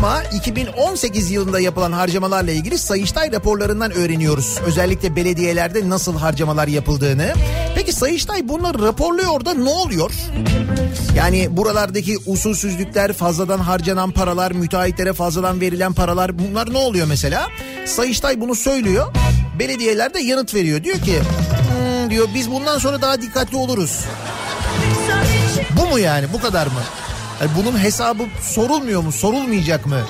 Ama 0.06 0.22
2018 0.22 1.30
yılında 1.30 1.60
yapılan 1.60 1.92
harcamalarla 1.92 2.50
ilgili 2.50 2.78
Sayıştay 2.78 3.32
raporlarından 3.32 3.92
öğreniyoruz. 3.92 4.58
Özellikle 4.66 5.16
belediyelerde 5.16 5.88
nasıl 5.88 6.18
harcamalar 6.18 6.68
yapıldığını. 6.68 7.32
Peki 7.74 7.92
Sayıştay 7.92 8.48
bunları 8.48 8.82
raporluyor 8.82 9.44
da 9.44 9.54
ne 9.54 9.68
oluyor? 9.68 10.10
Yani 11.16 11.56
buralardaki 11.56 12.16
usulsüzlükler, 12.26 13.12
fazladan 13.12 13.58
harcanan 13.58 14.10
paralar, 14.10 14.52
müteahhitlere 14.52 15.12
fazladan 15.12 15.60
verilen 15.60 15.92
paralar 15.92 16.38
bunlar 16.38 16.72
ne 16.72 16.78
oluyor 16.78 17.06
mesela? 17.06 17.48
Sayıştay 17.86 18.40
bunu 18.40 18.54
söylüyor. 18.54 19.14
Belediyeler 19.58 20.14
de 20.14 20.20
yanıt 20.20 20.54
veriyor. 20.54 20.84
Diyor 20.84 20.98
ki 20.98 21.20
"Hmm," 21.20 22.10
diyor 22.10 22.28
biz 22.34 22.50
bundan 22.50 22.78
sonra 22.78 23.02
daha 23.02 23.22
dikkatli 23.22 23.56
oluruz. 23.56 24.04
Bu 25.76 25.86
mu 25.86 25.98
yani 25.98 26.26
bu 26.32 26.40
kadar 26.40 26.66
mı? 26.66 26.80
Yani 27.40 27.50
bunun 27.56 27.78
hesabı 27.78 28.22
sorulmuyor 28.42 29.02
mu 29.02 29.12
sorulmayacak 29.12 29.86
mı? 29.86 30.00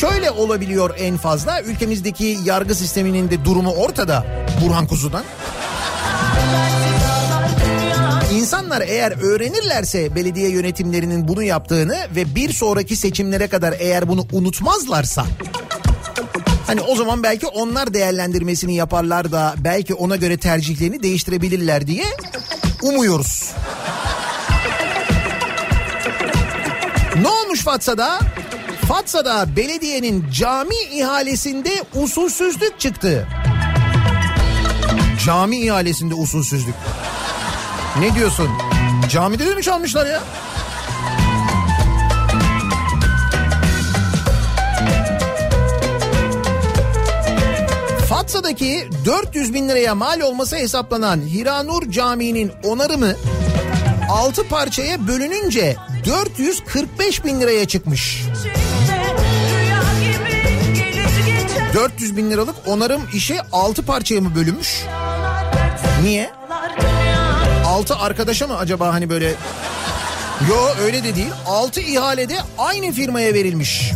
Şöyle 0.00 0.30
olabiliyor 0.30 0.94
en 0.98 1.16
fazla 1.16 1.62
ülkemizdeki 1.62 2.38
yargı 2.44 2.74
sisteminin 2.74 3.30
de 3.30 3.44
durumu 3.44 3.70
ortada 3.70 4.26
Burhan 4.64 4.86
Kuzu'dan. 4.86 5.24
İnsanlar 8.32 8.80
eğer 8.80 9.12
öğrenirlerse 9.22 10.14
belediye 10.14 10.50
yönetimlerinin 10.50 11.28
bunu 11.28 11.42
yaptığını 11.42 11.96
ve 12.16 12.34
bir 12.34 12.52
sonraki 12.52 12.96
seçimlere 12.96 13.46
kadar 13.46 13.74
eğer 13.78 14.08
bunu 14.08 14.26
unutmazlarsa 14.32 15.26
Hani 16.66 16.80
o 16.80 16.96
zaman 16.96 17.22
belki 17.22 17.46
onlar 17.46 17.94
değerlendirmesini 17.94 18.74
yaparlar 18.74 19.32
da 19.32 19.54
belki 19.58 19.94
ona 19.94 20.16
göre 20.16 20.36
tercihlerini 20.36 21.02
değiştirebilirler 21.02 21.86
diye 21.86 22.04
umuyoruz. 22.82 23.52
Ne 27.22 27.28
olmuş 27.28 27.64
Fatsa'da? 27.64 28.18
Fatsa'da 28.88 29.56
belediyenin 29.56 30.24
cami 30.30 30.74
ihalesinde 30.92 31.84
usulsüzlük 31.94 32.80
çıktı. 32.80 33.28
Cami 35.26 35.56
ihalesinde 35.56 36.14
usulsüzlük. 36.14 36.74
Ne 38.00 38.14
diyorsun? 38.14 38.48
Camide 39.10 39.46
de 39.46 39.54
mi 39.54 39.62
çalmışlar 39.62 40.06
ya? 40.06 40.22
Fatsa'daki 48.08 48.88
400 49.04 49.54
bin 49.54 49.68
liraya 49.68 49.94
mal 49.94 50.20
olması 50.20 50.56
hesaplanan 50.56 51.20
Hiranur 51.20 51.90
Camii'nin 51.90 52.52
onarımı 52.64 53.14
6 54.10 54.48
parçaya 54.48 55.08
bölününce 55.08 55.76
445 56.06 57.24
bin 57.24 57.40
liraya 57.40 57.64
çıkmış. 57.64 58.22
400 61.74 62.16
bin 62.16 62.30
liralık 62.30 62.54
onarım 62.66 63.02
işi 63.14 63.36
6 63.52 63.82
parçaya 63.86 64.20
mı 64.20 64.34
bölünmüş? 64.34 64.84
Niye? 66.02 66.30
6 67.66 67.96
arkadaşa 67.96 68.46
mı 68.46 68.56
acaba 68.56 68.94
hani 68.94 69.10
böyle... 69.10 69.34
Yo 70.48 70.56
öyle 70.84 71.04
de 71.04 71.16
değil. 71.16 71.30
6 71.46 71.80
ihalede 71.80 72.36
aynı 72.58 72.92
firmaya 72.92 73.34
verilmiş. 73.34 73.92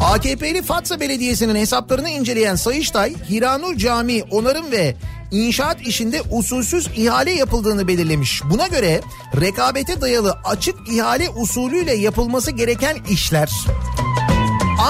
AKP'li 0.00 0.62
Fatsa 0.62 1.00
Belediyesi'nin 1.00 1.54
hesaplarını 1.54 2.10
inceleyen 2.10 2.54
Sayıştay, 2.54 3.14
Hiranur 3.30 3.76
Camii 3.76 4.24
onarım 4.30 4.72
ve 4.72 4.94
inşaat 5.32 5.86
işinde 5.86 6.22
usulsüz 6.30 6.88
ihale 6.96 7.32
yapıldığını 7.32 7.88
belirlemiş. 7.88 8.42
Buna 8.44 8.66
göre 8.66 9.00
rekabete 9.40 10.00
dayalı 10.00 10.38
açık 10.44 10.74
ihale 10.88 11.28
usulüyle 11.30 11.94
yapılması 11.94 12.50
gereken 12.50 12.96
işler 13.10 13.50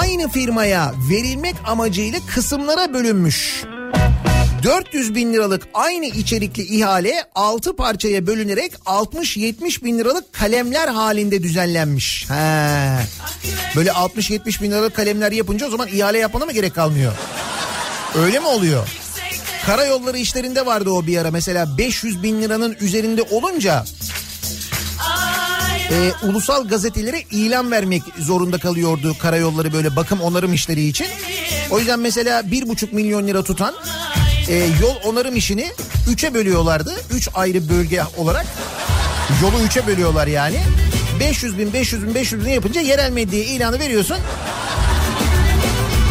aynı 0.01 0.29
firmaya 0.29 0.95
verilmek 1.11 1.55
amacıyla 1.67 2.21
kısımlara 2.35 2.95
bölünmüş. 2.95 3.65
400 4.63 5.15
bin 5.15 5.33
liralık 5.33 5.69
aynı 5.75 6.07
içerikli 6.07 6.63
ihale 6.63 7.25
6 7.35 7.77
parçaya 7.77 8.27
bölünerek 8.27 8.73
60-70 8.87 9.85
bin 9.85 9.99
liralık 9.99 10.33
kalemler 10.33 10.89
halinde 10.89 11.43
düzenlenmiş. 11.43 12.31
He. 12.31 12.99
Böyle 13.77 13.91
60-70 13.91 14.63
bin 14.63 14.71
liralık 14.71 14.97
kalemler 14.97 15.33
yapınca 15.33 15.67
o 15.67 15.71
zaman 15.71 15.89
ihale 15.89 16.19
yapmana 16.19 16.45
mı 16.45 16.53
gerek 16.53 16.75
kalmıyor? 16.75 17.13
Öyle 18.15 18.39
mi 18.39 18.47
oluyor? 18.47 19.02
Karayolları 19.67 20.19
işlerinde 20.19 20.67
vardı 20.67 20.91
o 20.91 21.07
bir 21.07 21.19
ara 21.19 21.31
mesela 21.31 21.79
500 21.79 22.23
bin 22.23 22.43
liranın 22.43 22.77
üzerinde 22.81 23.23
olunca 23.23 23.85
e, 25.91 26.27
ulusal 26.27 26.69
gazetelere 26.69 27.21
ilan 27.31 27.71
vermek 27.71 28.03
zorunda 28.19 28.59
kalıyordu 28.59 29.17
karayolları 29.19 29.73
böyle 29.73 29.97
bakım 29.97 30.21
onarım 30.21 30.53
işleri 30.53 30.85
için. 30.87 31.07
O 31.71 31.79
yüzden 31.79 32.01
mesela 32.01 32.51
bir 32.51 32.69
buçuk 32.69 32.93
milyon 32.93 33.27
lira 33.27 33.43
tutan 33.43 33.75
e, 34.49 34.55
yol 34.83 34.95
onarım 35.05 35.37
işini 35.37 35.73
üçe 36.11 36.35
bölüyorlardı. 36.35 36.95
Üç 37.11 37.29
ayrı 37.35 37.69
bölge 37.69 38.03
olarak 38.17 38.47
yolu 39.43 39.63
üçe 39.63 39.87
bölüyorlar 39.87 40.27
yani. 40.27 40.61
500 41.21 41.59
bin 41.59 41.73
500 41.73 42.07
bin 42.07 42.15
500 42.15 42.45
bin 42.47 42.51
yapınca 42.51 42.81
yerel 42.81 43.11
medyaya 43.11 43.45
ilanı 43.45 43.79
veriyorsun. 43.79 44.17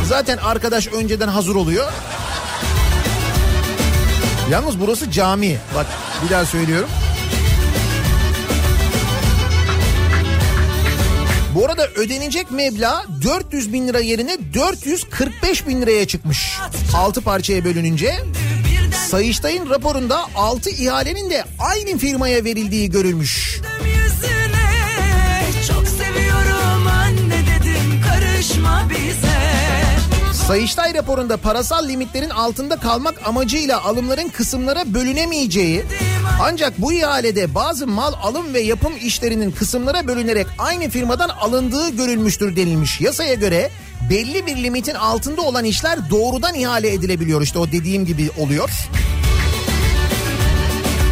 Zaten 0.06 0.38
arkadaş 0.38 0.88
önceden 0.88 1.28
hazır 1.28 1.56
oluyor. 1.56 1.92
Yalnız 4.52 4.80
burası 4.80 5.12
cami. 5.12 5.58
Bak 5.76 5.86
bir 6.26 6.30
daha 6.30 6.46
söylüyorum. 6.46 6.90
Bu 11.56 11.66
arada 11.66 11.88
ödenecek 11.88 12.52
meblağ 12.52 13.06
400 13.24 13.74
bin 13.74 13.88
lira 13.88 14.00
yerine 14.00 14.38
445 14.54 15.68
bin 15.68 15.82
liraya 15.82 16.08
çıkmış. 16.08 16.58
6 16.96 17.22
parçaya 17.22 17.66
bölününce. 17.66 18.16
Sayıştay'ın 19.10 19.70
raporunda 19.70 20.26
6 20.36 20.70
ihalenin 20.70 21.30
de 21.30 21.44
aynı 21.60 21.98
firmaya 21.98 22.44
verildiği 22.44 22.90
görülmüş. 22.92 23.62
Çok 25.68 25.88
seviyorum 25.88 26.88
anne 26.88 27.42
dedim 27.48 28.02
karışma 28.08 28.88
bize. 28.90 29.31
Sayıştay 30.48 30.94
raporunda 30.94 31.38
parasal 31.38 31.88
limitlerin 31.88 32.30
altında 32.30 32.76
kalmak 32.76 33.28
amacıyla 33.28 33.84
alımların 33.84 34.30
kısımlara 34.30 34.94
bölünemeyeceği 34.94 35.84
ancak 36.42 36.82
bu 36.82 36.94
ihalede 36.94 37.56
bazı 37.56 37.88
mal 37.88 38.14
alım 38.24 38.54
ve 38.54 38.60
yapım 38.60 38.94
işlerinin 39.02 39.52
kısımlara 39.52 40.08
bölünerek 40.08 40.48
aynı 40.58 40.90
firmadan 40.90 41.30
alındığı 41.30 41.90
görülmüştür 41.90 42.56
denilmiş. 42.56 43.02
Yasaya 43.02 43.34
göre 43.34 43.70
belli 44.10 44.46
bir 44.46 44.64
limitin 44.64 44.96
altında 44.96 45.42
olan 45.42 45.66
işler 45.66 46.10
doğrudan 46.10 46.56
ihale 46.56 46.94
edilebiliyor 46.94 47.42
işte 47.42 47.60
o 47.60 47.68
dediğim 47.72 48.06
gibi 48.06 48.30
oluyor. 48.38 48.70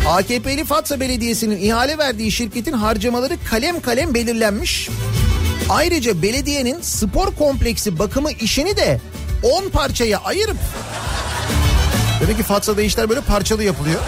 AKP'li 0.07 0.65
Fatsa 0.65 0.99
Belediyesi'nin 0.99 1.57
ihale 1.61 1.97
verdiği 1.97 2.31
şirketin 2.31 2.73
harcamaları 2.73 3.37
kalem 3.49 3.81
kalem 3.81 4.13
belirlenmiş. 4.13 4.89
Ayrıca 5.69 6.21
belediyenin 6.21 6.81
spor 6.81 7.35
kompleksi 7.35 7.99
bakımı 7.99 8.31
işini 8.31 8.77
de 8.77 9.01
10 9.43 9.69
parçaya 9.69 10.17
ayırıp 10.17 10.57
Demek 12.21 12.37
ki 12.37 12.43
Fatsa'da 12.43 12.81
işler 12.81 13.09
böyle 13.09 13.21
parçalı 13.21 13.63
yapılıyor. 13.63 13.99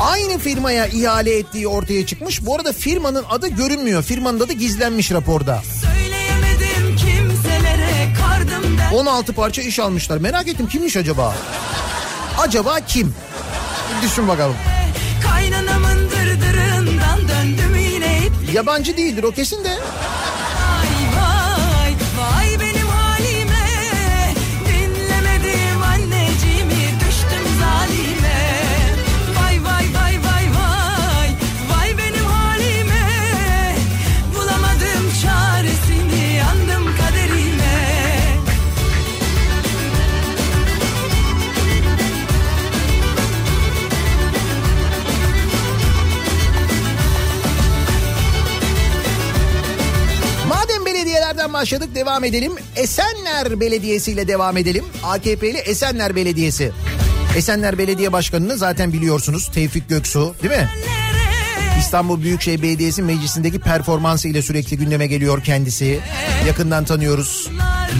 Aynı 0.00 0.38
firmaya 0.38 0.86
ihale 0.86 1.38
ettiği 1.38 1.68
ortaya 1.68 2.06
çıkmış. 2.06 2.46
Bu 2.46 2.54
arada 2.54 2.72
firmanın 2.72 3.24
adı 3.30 3.48
görünmüyor. 3.48 4.02
Firmanın 4.02 4.40
adı 4.40 4.52
gizlenmiş 4.52 5.12
raporda. 5.12 5.62
Söyleyemedim 5.82 6.96
kimselere 6.96 8.14
kardım 8.20 8.78
der. 8.78 8.92
16 8.92 9.32
parça 9.32 9.62
iş 9.62 9.78
almışlar. 9.78 10.18
Merak 10.18 10.48
ettim 10.48 10.68
kimmiş 10.68 10.96
acaba? 10.96 11.34
Acaba 12.38 12.80
kim? 12.80 13.14
Bir 13.96 14.06
düşün 14.06 14.28
bakalım. 14.28 14.56
Yabancı 18.52 18.96
değildir 18.96 19.22
o 19.22 19.30
kesin 19.30 19.64
de. 19.64 19.78
Belediyelerden 51.48 51.52
başladık 51.52 51.94
devam 51.94 52.24
edelim. 52.24 52.52
Esenler 52.76 53.60
Belediyesi 53.60 54.12
ile 54.12 54.28
devam 54.28 54.56
edelim. 54.56 54.84
AKP'li 55.02 55.58
Esenler 55.58 56.14
Belediyesi. 56.14 56.72
Esenler 57.36 57.78
Belediye 57.78 58.12
Başkanı'nı 58.12 58.56
zaten 58.56 58.92
biliyorsunuz 58.92 59.50
Tevfik 59.54 59.88
Göksu 59.88 60.34
değil 60.42 60.54
mi? 60.54 60.68
İstanbul 61.80 62.22
Büyükşehir 62.22 62.62
Belediyesi 62.62 63.02
meclisindeki 63.02 63.58
performansı 63.58 64.28
ile 64.28 64.42
sürekli 64.42 64.76
gündeme 64.76 65.06
geliyor 65.06 65.44
kendisi. 65.44 66.00
Yakından 66.46 66.84
tanıyoruz. 66.84 67.48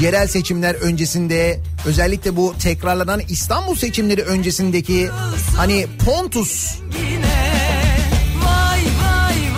Yerel 0.02 0.26
seçimler 0.28 0.74
öncesinde 0.74 1.60
özellikle 1.86 2.36
bu 2.36 2.54
tekrarlanan 2.62 3.20
İstanbul 3.28 3.76
seçimleri 3.76 4.22
öncesindeki 4.22 5.08
hani 5.56 5.86
Pontus 6.04 6.78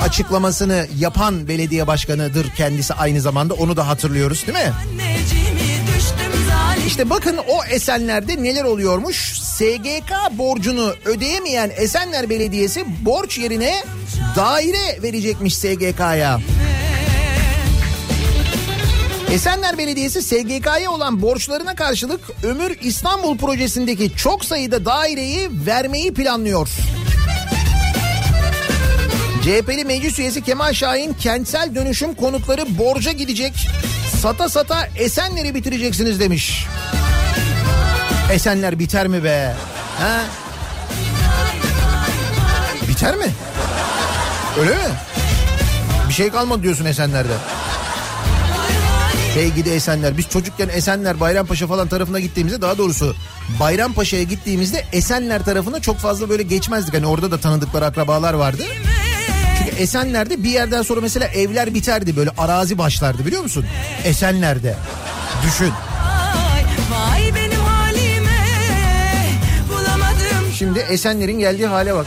açıklamasını 0.02 0.86
yapan 0.98 1.48
belediye 1.48 1.86
başkanıdır 1.86 2.50
kendisi 2.56 2.94
aynı 2.94 3.20
zamanda 3.20 3.54
onu 3.54 3.76
da 3.76 3.88
hatırlıyoruz 3.88 4.46
değil 4.46 4.58
mi? 4.58 4.72
İşte 6.86 7.10
bakın 7.10 7.38
o 7.48 7.64
Esenler'de 7.64 8.42
neler 8.42 8.64
oluyormuş. 8.64 9.40
SGK 9.40 10.38
borcunu 10.38 10.94
ödeyemeyen 11.04 11.72
Esenler 11.76 12.30
Belediyesi 12.30 12.84
borç 13.04 13.38
yerine 13.38 13.84
daire 14.36 15.02
verecekmiş 15.02 15.56
SGK'ya. 15.56 16.40
Esenler 19.32 19.78
Belediyesi 19.78 20.22
SGK'ya 20.22 20.90
olan 20.90 21.22
borçlarına 21.22 21.74
karşılık 21.74 22.20
Ömür 22.42 22.76
İstanbul 22.82 23.38
projesindeki 23.38 24.16
çok 24.16 24.44
sayıda 24.44 24.84
daireyi 24.84 25.50
vermeyi 25.66 26.14
planlıyor. 26.14 26.68
CHP'li 29.42 29.84
meclis 29.84 30.18
üyesi 30.18 30.42
Kemal 30.42 30.72
Şahin 30.72 31.14
kentsel 31.14 31.74
dönüşüm 31.74 32.14
konutları 32.14 32.78
borca 32.78 33.12
gidecek. 33.12 33.68
Sata 34.22 34.48
sata 34.48 34.88
Esenler'i 34.96 35.54
bitireceksiniz 35.54 36.20
demiş. 36.20 36.66
Esenler 38.32 38.78
biter 38.78 39.06
mi 39.06 39.24
be? 39.24 39.54
Ha? 39.98 40.20
Biter 42.88 43.16
mi? 43.16 43.26
Öyle 44.60 44.70
mi? 44.70 44.94
Bir 46.08 46.14
şey 46.14 46.30
kalmadı 46.30 46.62
diyorsun 46.62 46.84
Esenler'de. 46.84 47.34
Hey 49.34 49.52
gidi 49.54 49.70
Esenler. 49.70 50.18
Biz 50.18 50.28
çocukken 50.28 50.68
Esenler, 50.68 51.20
Bayrampaşa 51.20 51.66
falan 51.66 51.88
tarafına 51.88 52.20
gittiğimizde 52.20 52.60
daha 52.60 52.78
doğrusu 52.78 53.14
Bayrampaşa'ya 53.60 54.22
gittiğimizde 54.22 54.84
Esenler 54.92 55.44
tarafına 55.44 55.80
çok 55.80 55.98
fazla 55.98 56.28
böyle 56.28 56.42
geçmezdik. 56.42 56.94
Hani 56.94 57.06
orada 57.06 57.30
da 57.30 57.38
tanıdıkları 57.38 57.86
akrabalar 57.86 58.34
vardı. 58.34 58.62
Çünkü 58.66 58.89
Esenler'de 59.80 60.44
bir 60.44 60.50
yerden 60.50 60.82
sonra 60.82 61.00
mesela 61.00 61.26
evler 61.26 61.74
biterdi 61.74 62.16
böyle 62.16 62.30
arazi 62.38 62.78
başlardı 62.78 63.26
biliyor 63.26 63.42
musun? 63.42 63.66
Esenler'de. 64.04 64.74
Düşün. 65.46 65.72
Şimdi 70.54 70.78
Esenler'in 70.78 71.38
geldiği 71.38 71.66
hale 71.66 71.94
bak. 71.94 72.06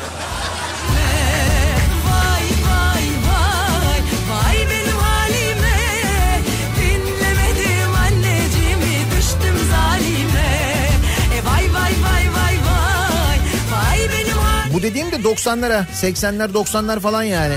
Dediğim 14.84 15.12
de 15.12 15.16
90'lara, 15.16 15.86
80'ler 16.02 16.52
90'lar 16.52 17.00
falan 17.00 17.24
yani. 17.24 17.56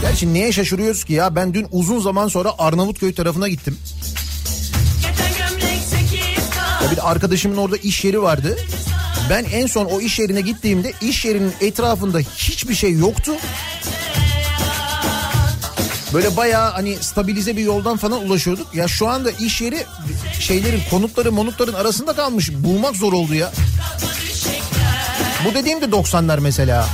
Gerçi 0.00 0.34
neye 0.34 0.52
şaşırıyoruz 0.52 1.04
ki 1.04 1.12
ya? 1.12 1.36
Ben 1.36 1.54
dün 1.54 1.66
uzun 1.70 2.00
zaman 2.00 2.28
sonra 2.28 2.52
Arnavutköy 2.58 3.14
tarafına 3.14 3.48
gittim. 3.48 3.78
Ya 6.84 6.90
bir 6.90 7.10
arkadaşımın 7.10 7.56
orada 7.56 7.76
iş 7.76 8.04
yeri 8.04 8.22
vardı. 8.22 8.58
Ben 9.30 9.44
en 9.44 9.66
son 9.66 9.84
o 9.84 10.00
iş 10.00 10.18
yerine 10.18 10.40
gittiğimde 10.40 10.92
iş 11.00 11.24
yerinin 11.24 11.52
etrafında 11.60 12.18
hiçbir 12.18 12.74
şey 12.74 12.92
yoktu. 12.92 13.32
Böyle 16.14 16.36
bayağı 16.36 16.70
hani 16.70 16.96
stabilize 16.96 17.56
bir 17.56 17.62
yoldan 17.62 17.96
falan 17.96 18.24
ulaşıyorduk. 18.24 18.74
Ya 18.74 18.88
şu 18.88 19.08
anda 19.08 19.30
iş 19.30 19.60
yeri 19.60 19.86
şeylerin 20.40 20.80
konutları 20.90 21.32
monutların 21.32 21.72
arasında 21.72 22.12
kalmış. 22.12 22.52
Bulmak 22.52 22.96
zor 22.96 23.12
oldu 23.12 23.34
ya. 23.34 23.52
Bu 25.44 25.54
dediğim 25.54 25.80
de 25.80 25.84
90'lar 25.84 26.40
mesela. 26.40 26.86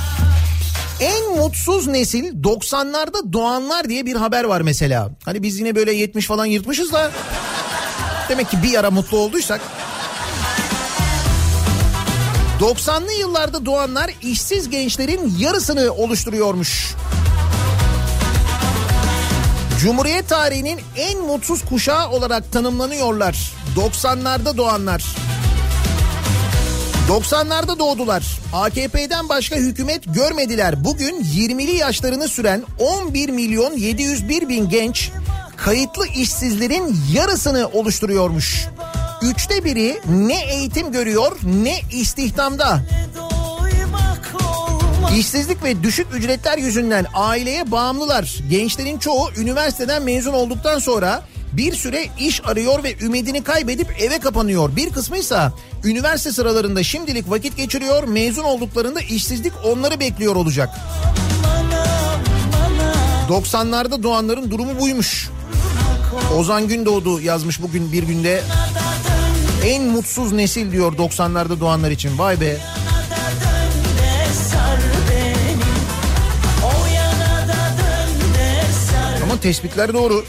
En 0.99 1.37
mutsuz 1.37 1.87
nesil 1.87 2.43
90'larda 2.43 3.33
doğanlar 3.33 3.89
diye 3.89 4.05
bir 4.05 4.15
haber 4.15 4.43
var 4.43 4.61
mesela. 4.61 5.09
Hani 5.25 5.43
biz 5.43 5.59
yine 5.59 5.75
böyle 5.75 5.93
70 5.93 6.27
falan 6.27 6.45
yırtmışız 6.45 6.93
da. 6.93 7.11
Demek 8.29 8.51
ki 8.51 8.63
bir 8.63 8.79
ara 8.79 8.91
mutlu 8.91 9.17
olduysak. 9.17 9.61
90'lı 12.59 13.13
yıllarda 13.13 13.65
doğanlar 13.65 14.11
işsiz 14.21 14.69
gençlerin 14.69 15.35
yarısını 15.39 15.91
oluşturuyormuş. 15.91 16.95
Cumhuriyet 19.79 20.29
tarihinin 20.29 20.79
en 20.97 21.19
mutsuz 21.19 21.65
kuşağı 21.65 22.09
olarak 22.09 22.51
tanımlanıyorlar. 22.51 23.51
90'larda 23.75 24.57
doğanlar. 24.57 25.03
90'larda 27.07 27.79
doğdular. 27.79 28.23
AKP'den 28.53 29.29
başka 29.29 29.55
hükümet 29.55 30.13
görmediler. 30.13 30.83
Bugün 30.83 31.23
20'li 31.23 31.75
yaşlarını 31.75 32.27
süren 32.27 32.63
11 32.79 33.29
milyon 33.29 33.73
701 33.73 34.49
bin 34.49 34.69
genç 34.69 35.11
kayıtlı 35.57 36.07
işsizlerin 36.07 36.97
yarısını 37.13 37.67
oluşturuyormuş. 37.67 38.65
Üçte 39.21 39.63
biri 39.63 40.01
ne 40.09 40.43
eğitim 40.45 40.91
görüyor 40.91 41.37
ne 41.43 41.79
istihdamda. 41.91 42.79
İşsizlik 45.17 45.63
ve 45.63 45.83
düşük 45.83 46.07
ücretler 46.15 46.57
yüzünden 46.57 47.05
aileye 47.13 47.71
bağımlılar. 47.71 48.37
Gençlerin 48.49 48.97
çoğu 48.97 49.31
üniversiteden 49.37 50.03
mezun 50.03 50.33
olduktan 50.33 50.79
sonra 50.79 51.23
bir 51.57 51.75
süre 51.75 52.05
iş 52.19 52.45
arıyor 52.45 52.83
ve 52.83 52.95
ümidini 53.01 53.43
kaybedip 53.43 54.01
eve 54.01 54.19
kapanıyor. 54.19 54.75
Bir 54.75 54.89
kısmı 54.89 55.17
ise 55.17 55.51
üniversite 55.83 56.31
sıralarında 56.31 56.83
şimdilik 56.83 57.29
vakit 57.29 57.57
geçiriyor. 57.57 58.03
Mezun 58.03 58.43
olduklarında 58.43 59.01
işsizlik 59.01 59.53
onları 59.65 59.99
bekliyor 59.99 60.35
olacak. 60.35 60.69
90'larda 63.29 64.03
doğanların 64.03 64.51
durumu 64.51 64.79
buymuş. 64.79 65.29
Ozan 66.37 66.67
Gündoğdu 66.67 67.21
yazmış 67.21 67.61
bugün 67.61 67.91
bir 67.91 68.03
günde. 68.03 68.41
En 69.65 69.83
mutsuz 69.83 70.31
nesil 70.31 70.71
diyor 70.71 70.93
90'larda 70.93 71.59
doğanlar 71.59 71.91
için. 71.91 72.17
Vay 72.17 72.41
be. 72.41 72.57
Ama 79.23 79.39
tespitler 79.39 79.93
doğru. 79.93 80.25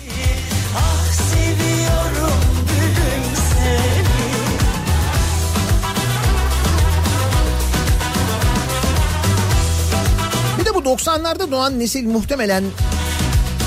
90'larda 10.89 11.51
doğan 11.51 11.79
nesil 11.79 12.07
muhtemelen 12.07 12.65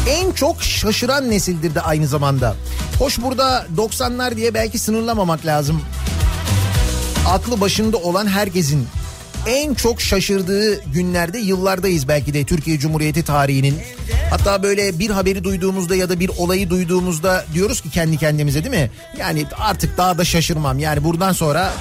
en 0.10 0.32
çok 0.32 0.64
şaşıran 0.64 1.30
nesildir 1.30 1.76
de 1.76 1.82
aynı 1.82 2.08
zamanda. 2.08 2.56
Hoş 3.00 3.22
burada 3.22 3.66
90'lar 3.78 4.36
diye 4.36 4.54
belki 4.54 4.80
sınırlamamak 4.80 5.46
lazım. 5.46 5.82
Aklı 7.28 7.62
başında 7.62 7.98
olan 7.98 8.28
herkesin 8.28 8.88
en 9.48 9.74
çok 9.74 10.02
şaşırdığı 10.02 10.84
günlerde 10.84 11.38
yıllardayız 11.38 12.08
belki 12.08 12.34
de 12.34 12.44
Türkiye 12.44 12.80
Cumhuriyeti 12.80 13.24
tarihinin. 13.24 13.78
Hatta 14.30 14.64
böyle 14.64 15.00
bir 15.00 15.10
haberi 15.10 15.44
duyduğumuzda 15.44 15.96
ya 15.96 16.10
da 16.10 16.20
bir 16.20 16.32
olayı 16.38 16.70
duyduğumuzda 16.70 17.46
diyoruz 17.54 17.82
ki 17.82 17.90
kendi 17.90 18.18
kendimize 18.18 18.64
değil 18.64 18.76
mi? 18.76 18.92
Yani 19.18 19.46
artık 19.60 19.98
daha 19.98 20.18
da 20.18 20.26
şaşırmam. 20.26 20.80
Yani 20.80 21.04
buradan 21.04 21.34
sonra 21.34 21.74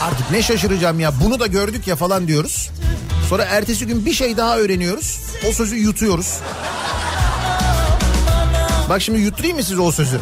artık 0.00 0.30
ne 0.30 0.42
şaşıracağım 0.42 1.00
ya 1.00 1.12
bunu 1.24 1.40
da 1.40 1.46
gördük 1.46 1.86
ya 1.86 1.96
falan 1.96 2.28
diyoruz. 2.28 2.70
Sonra 3.28 3.44
ertesi 3.44 3.86
gün 3.86 4.06
bir 4.06 4.12
şey 4.12 4.36
daha 4.36 4.58
öğreniyoruz. 4.58 5.20
O 5.48 5.52
sözü 5.52 5.76
yutuyoruz. 5.76 6.38
Bak 8.88 9.02
şimdi 9.02 9.20
yutturayım 9.20 9.56
mı 9.56 9.62
size 9.62 9.80
o 9.80 9.92
sözü? 9.92 10.20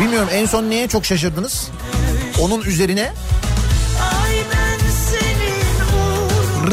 Bilmiyorum 0.00 0.28
en 0.32 0.46
son 0.46 0.70
neye 0.70 0.88
çok 0.88 1.04
şaşırdınız? 1.04 1.70
Onun 2.40 2.62
üzerine 2.62 3.12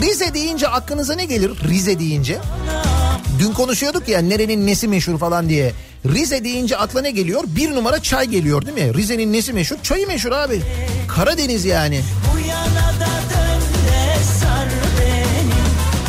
Rize 0.01 0.33
deyince 0.33 0.67
aklınıza 0.67 1.15
ne 1.15 1.25
gelir? 1.25 1.51
Rize 1.69 1.99
deyince. 1.99 2.37
Dün 3.39 3.53
konuşuyorduk 3.53 4.07
ya 4.07 4.19
nerenin 4.21 4.67
nesi 4.67 4.87
meşhur 4.87 5.19
falan 5.19 5.49
diye. 5.49 5.73
Rize 6.05 6.43
deyince 6.43 6.77
akla 6.77 7.01
ne 7.01 7.11
geliyor? 7.11 7.43
Bir 7.47 7.75
numara 7.75 8.03
çay 8.03 8.27
geliyor 8.27 8.65
değil 8.65 8.87
mi? 8.87 8.93
Rize'nin 8.93 9.33
nesi 9.33 9.53
meşhur? 9.53 9.75
Çayı 9.83 10.07
meşhur 10.07 10.31
abi. 10.31 10.61
Karadeniz 11.07 11.65
yani. 11.65 12.01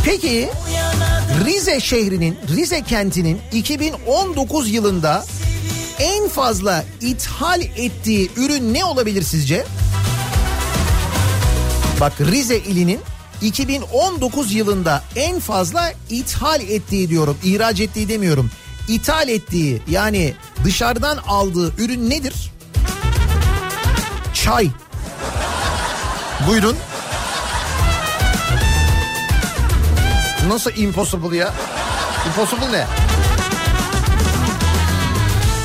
Peki 0.05 0.51
Rize 1.45 1.81
şehrinin, 1.81 2.39
Rize 2.57 2.83
kentinin 2.83 3.41
2019 3.53 4.71
yılında 4.71 5.25
en 5.99 6.29
fazla 6.29 6.85
ithal 7.01 7.61
ettiği 7.61 8.31
ürün 8.37 8.75
ne 8.75 8.85
olabilir 8.85 9.23
sizce? 9.23 9.67
Bak 12.01 12.13
Rize 12.21 12.57
ilinin 12.59 13.01
2019 13.43 14.55
yılında 14.55 15.03
en 15.17 15.41
fazla 15.41 15.93
ithal 16.11 16.61
ettiği 16.61 17.09
diyorum. 17.09 17.39
ihraç 17.45 17.81
ettiği 17.81 18.09
demiyorum. 18.09 18.51
İthal 18.89 19.29
ettiği 19.29 19.83
yani 19.91 20.35
dışarıdan 20.65 21.17
aldığı 21.17 21.75
ürün 21.79 22.11
nedir? 22.11 22.35
Çay. 24.35 24.69
Buyurun. 26.49 26.77
Nasıl 30.51 30.71
impossible 30.77 31.37
ya? 31.37 31.55
Impossible 32.27 32.73
ne? 32.73 32.87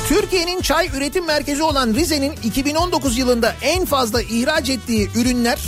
Türkiye'nin 0.08 0.62
çay 0.62 0.90
üretim 0.94 1.26
merkezi 1.26 1.64
olan 1.64 1.94
Rize'nin 1.94 2.34
2019 2.44 3.18
yılında 3.18 3.56
en 3.62 3.86
fazla 3.86 4.22
ihraç 4.22 4.70
ettiği 4.70 5.10
ürünler, 5.16 5.60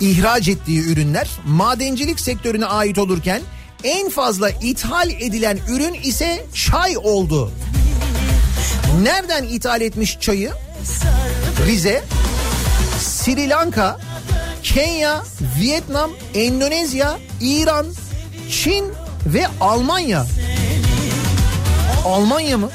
ihraç 0.00 0.48
ettiği 0.48 0.86
ürünler 0.86 1.30
madencilik 1.46 2.20
sektörüne 2.20 2.66
ait 2.66 2.98
olurken 2.98 3.42
en 3.82 4.10
fazla 4.10 4.50
ithal 4.50 5.10
edilen 5.10 5.58
ürün 5.68 5.94
ise 5.94 6.46
çay 6.54 6.96
oldu. 6.96 7.50
Nereden 9.02 9.44
ithal 9.44 9.80
etmiş 9.80 10.20
çayı? 10.20 10.52
Rize, 11.66 12.04
Sri 13.00 13.48
Lanka, 13.48 14.00
Kenya, 14.62 15.22
Vietnam, 15.60 16.10
Endonezya, 16.34 17.18
İran, 17.40 17.86
Çin 18.62 18.92
ve 19.26 19.46
Almanya. 19.60 20.26
Almanya 22.04 22.58
mı? 22.58 22.70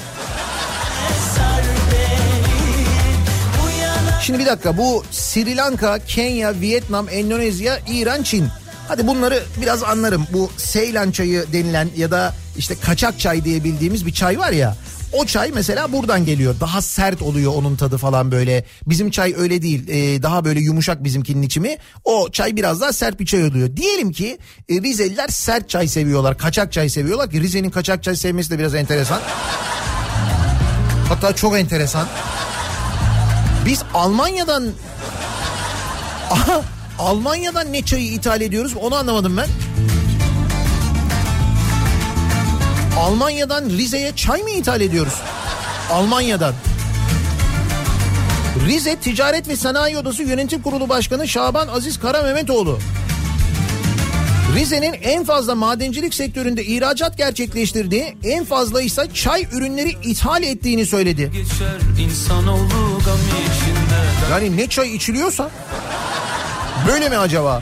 Şimdi 4.22 4.40
bir 4.40 4.46
dakika 4.46 4.78
bu 4.78 5.04
Sri 5.12 5.58
Lanka, 5.58 6.00
Kenya, 6.00 6.62
Vietnam, 6.62 7.10
Endonezya, 7.10 7.80
İran, 7.88 8.24
Çin. 8.24 8.48
Hadi 8.88 9.08
bunları 9.08 9.44
biraz 9.62 9.84
anlarım. 9.84 10.28
Bu 10.34 10.52
Seylan 10.58 11.12
çayı 11.12 11.46
denilen 11.54 11.90
ya 11.98 12.12
da 12.12 12.34
işte 12.58 12.76
kaçak 12.86 13.20
çay 13.20 13.46
diye 13.46 13.64
bildiğimiz 13.64 14.06
bir 14.06 14.14
çay 14.14 14.40
var 14.40 14.52
ya. 14.52 14.76
O 15.14 15.26
çay 15.26 15.52
mesela 15.54 15.92
buradan 15.92 16.26
geliyor. 16.26 16.56
Daha 16.60 16.82
sert 16.82 17.22
oluyor 17.22 17.54
onun 17.56 17.76
tadı 17.76 17.98
falan 17.98 18.32
böyle. 18.32 18.64
Bizim 18.88 19.12
çay 19.12 19.36
öyle 19.38 19.62
değil. 19.62 19.88
Ee, 19.88 20.24
daha 20.24 20.46
böyle 20.46 20.60
yumuşak 20.60 21.04
bizimkinin 21.04 21.42
içimi. 21.42 21.78
O 22.04 22.30
çay 22.32 22.56
biraz 22.56 22.82
daha 22.82 22.94
sert 22.94 23.20
bir 23.20 23.26
çay 23.26 23.44
oluyor. 23.44 23.76
Diyelim 23.78 24.12
ki 24.12 24.38
e, 24.70 24.82
Rizeliler 24.82 25.28
sert 25.28 25.70
çay 25.70 25.88
seviyorlar. 25.88 26.38
Kaçak 26.38 26.72
çay 26.74 26.90
seviyorlar 26.90 27.30
ki 27.30 27.42
Rize'nin 27.42 27.70
kaçak 27.70 28.04
çay 28.04 28.16
sevmesi 28.16 28.52
de 28.52 28.60
biraz 28.60 28.76
enteresan. 28.76 29.22
Hatta 31.10 31.36
çok 31.36 31.58
enteresan. 31.58 32.08
Biz 33.66 33.84
Almanya'dan 33.94 34.68
Almanya'dan 37.00 37.74
ne 37.74 37.82
çayı 37.82 38.06
ithal 38.12 38.42
ediyoruz 38.42 38.74
onu 38.82 38.96
anlamadım 38.96 39.38
ben. 39.38 39.48
Almanya'dan 43.00 43.70
Rize'ye 43.70 44.16
çay 44.16 44.44
mı 44.44 44.50
ithal 44.50 44.82
ediyoruz? 44.82 45.14
Almanya'dan. 45.92 46.54
Rize 48.68 48.96
Ticaret 48.96 49.48
ve 49.48 49.56
Sanayi 49.56 49.98
Odası 49.98 50.24
Yönetim 50.24 50.62
Kurulu 50.62 50.90
Başkanı 50.90 51.28
Şaban 51.28 51.68
Aziz 51.68 52.00
Kara 52.00 52.22
Mehmetoğlu. 52.22 52.80
Rize'nin 54.56 54.94
en 54.94 55.26
fazla 55.26 55.56
madencilik 55.56 56.14
sektöründe 56.14 56.66
ihracat 56.66 57.18
gerçekleştirdiği, 57.18 58.18
en 58.24 58.46
fazla 58.46 58.82
ise 58.82 59.08
çay 59.14 59.48
ürünleri 59.54 59.90
ithal 60.04 60.44
ettiğini 60.44 60.86
söyledi. 60.86 61.32
Yani 64.32 64.58
ne 64.58 64.68
çay 64.68 64.96
içiliyorsa 64.96 65.50
böyle 66.88 67.10
mi 67.10 67.18
acaba? 67.18 67.62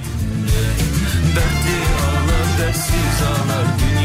Dertli 1.35 1.77
ağlar 2.05 2.67
dersiz 2.67 3.21
ağlar 3.27 3.96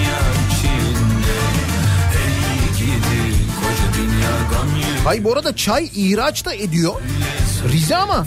Hay 5.04 5.24
bu 5.24 5.32
arada 5.32 5.56
çay 5.56 5.90
ihraç 5.94 6.44
da 6.44 6.54
ediyor. 6.54 6.94
Rize 7.72 7.96
ama. 7.96 8.26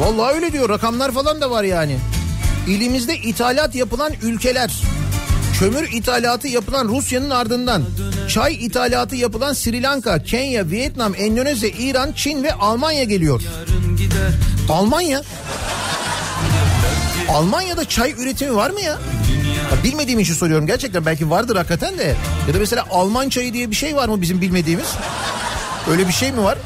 Vallahi 0.00 0.34
öyle 0.34 0.52
diyor 0.52 0.68
rakamlar 0.68 1.12
falan 1.12 1.40
da 1.40 1.50
var 1.50 1.64
yani. 1.64 1.98
İlimizde 2.68 3.16
ithalat 3.16 3.74
yapılan 3.74 4.12
ülkeler. 4.22 4.82
Kömür 5.58 5.92
ithalatı 5.92 6.48
yapılan 6.48 6.88
Rusya'nın 6.88 7.30
ardından 7.30 7.82
çay 8.32 8.54
ithalatı 8.54 9.16
yapılan 9.16 9.52
Sri 9.52 9.82
Lanka, 9.82 10.22
Kenya, 10.22 10.70
Vietnam, 10.70 11.14
Endonezya, 11.16 11.68
İran, 11.68 12.12
Çin 12.12 12.42
ve 12.42 12.52
Almanya 12.52 13.04
geliyor. 13.04 13.42
Almanya? 14.68 15.22
Almanya'da 17.28 17.88
çay 17.88 18.14
üretimi 18.18 18.56
var 18.56 18.70
mı 18.70 18.80
ya? 18.80 18.92
ya? 18.92 18.98
Bilmediğim 19.84 20.20
için 20.20 20.34
soruyorum 20.34 20.66
gerçekten 20.66 21.06
belki 21.06 21.30
vardır 21.30 21.56
hakikaten 21.56 21.98
de. 21.98 22.14
Ya 22.48 22.54
da 22.54 22.58
mesela 22.58 22.86
Alman 22.90 23.28
çayı 23.28 23.52
diye 23.52 23.70
bir 23.70 23.76
şey 23.76 23.96
var 23.96 24.08
mı 24.08 24.22
bizim 24.22 24.40
bilmediğimiz? 24.40 24.88
Öyle 25.90 26.08
bir 26.08 26.12
şey 26.12 26.32
mi 26.32 26.42
var? 26.42 26.58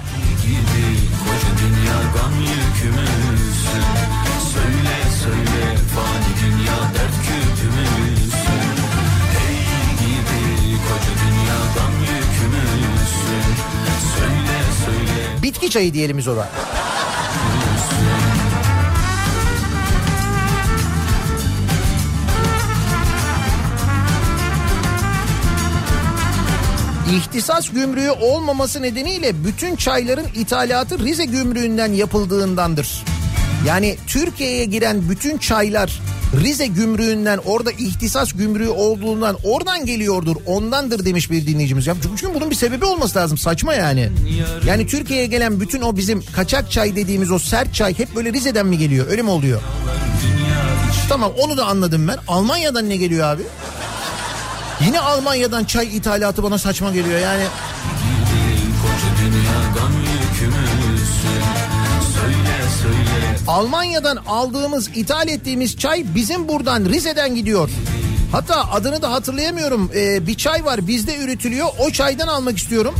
Bitki 15.46 15.70
çayı 15.70 15.92
diyelim 15.94 16.18
biz 16.18 16.28
ona. 16.28 16.48
İhtisas 27.12 27.68
gümrüğü 27.68 28.10
olmaması 28.10 28.82
nedeniyle 28.82 29.44
bütün 29.44 29.76
çayların 29.76 30.26
ithalatı 30.34 30.98
Rize 30.98 31.24
gümrüğünden 31.24 31.92
yapıldığındandır. 31.92 33.04
Yani 33.66 33.96
Türkiye'ye 34.06 34.64
giren 34.64 35.08
bütün 35.08 35.38
çaylar 35.38 36.00
Rize 36.40 36.66
gümrüğünden 36.66 37.38
orada 37.44 37.70
ihtisas 37.72 38.32
gümrüğü 38.32 38.68
olduğundan 38.68 39.36
oradan 39.44 39.86
geliyordur 39.86 40.36
ondandır 40.46 41.04
demiş 41.04 41.30
bir 41.30 41.46
dinleyicimiz. 41.46 41.86
Ya 41.86 41.94
çünkü 42.20 42.34
bunun 42.34 42.50
bir 42.50 42.54
sebebi 42.54 42.84
olması 42.84 43.18
lazım 43.18 43.38
saçma 43.38 43.74
yani. 43.74 44.10
Yani 44.66 44.86
Türkiye'ye 44.86 45.26
gelen 45.26 45.60
bütün 45.60 45.82
o 45.82 45.96
bizim 45.96 46.22
kaçak 46.32 46.70
çay 46.70 46.96
dediğimiz 46.96 47.30
o 47.30 47.38
sert 47.38 47.74
çay 47.74 47.98
hep 47.98 48.14
böyle 48.16 48.32
Rize'den 48.32 48.66
mi 48.66 48.78
geliyor 48.78 49.06
öyle 49.10 49.22
mi 49.22 49.30
oluyor? 49.30 49.60
Tamam 51.08 51.32
onu 51.38 51.56
da 51.56 51.66
anladım 51.66 52.08
ben. 52.08 52.18
Almanya'dan 52.28 52.88
ne 52.88 52.96
geliyor 52.96 53.26
abi? 53.26 53.42
Yine 54.86 55.00
Almanya'dan 55.00 55.64
çay 55.64 55.96
ithalatı 55.96 56.42
bana 56.42 56.58
saçma 56.58 56.92
geliyor 56.92 57.20
yani. 57.20 57.44
Almanya'dan 63.48 64.16
aldığımız, 64.16 64.88
ithal 64.94 65.28
ettiğimiz 65.28 65.76
çay 65.76 66.04
bizim 66.14 66.48
buradan 66.48 66.84
Rize'den 66.84 67.34
gidiyor. 67.34 67.70
Hatta 68.32 68.70
adını 68.72 69.02
da 69.02 69.12
hatırlayamıyorum. 69.12 69.90
Ee, 69.94 70.26
bir 70.26 70.34
çay 70.34 70.64
var 70.64 70.86
bizde 70.86 71.16
üretiliyor. 71.16 71.66
O 71.78 71.90
çaydan 71.90 72.28
almak 72.28 72.58
istiyorum. 72.58 72.94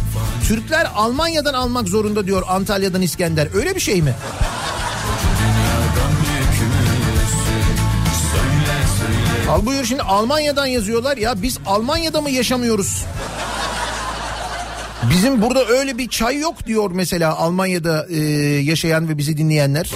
Türkler 0.48 0.90
Almanya'dan 0.94 1.54
almak 1.54 1.88
zorunda 1.88 2.26
diyor 2.26 2.42
Antalya'dan 2.48 3.02
İskender. 3.02 3.48
Öyle 3.54 3.74
bir 3.74 3.80
şey 3.80 4.02
mi? 4.02 4.14
Al 9.50 9.66
buyur 9.66 9.84
şimdi 9.84 10.02
Almanya'dan 10.02 10.66
yazıyorlar. 10.66 11.16
Ya 11.16 11.42
biz 11.42 11.58
Almanya'da 11.66 12.20
mı 12.20 12.30
yaşamıyoruz? 12.30 13.04
Bizim 15.10 15.42
burada 15.42 15.66
öyle 15.66 15.98
bir 15.98 16.08
çay 16.08 16.38
yok 16.38 16.66
diyor 16.66 16.90
mesela 16.94 17.36
Almanya'da 17.36 18.06
e, 18.10 18.18
yaşayan 18.62 19.08
ve 19.08 19.18
bizi 19.18 19.36
dinleyenler. 19.36 19.90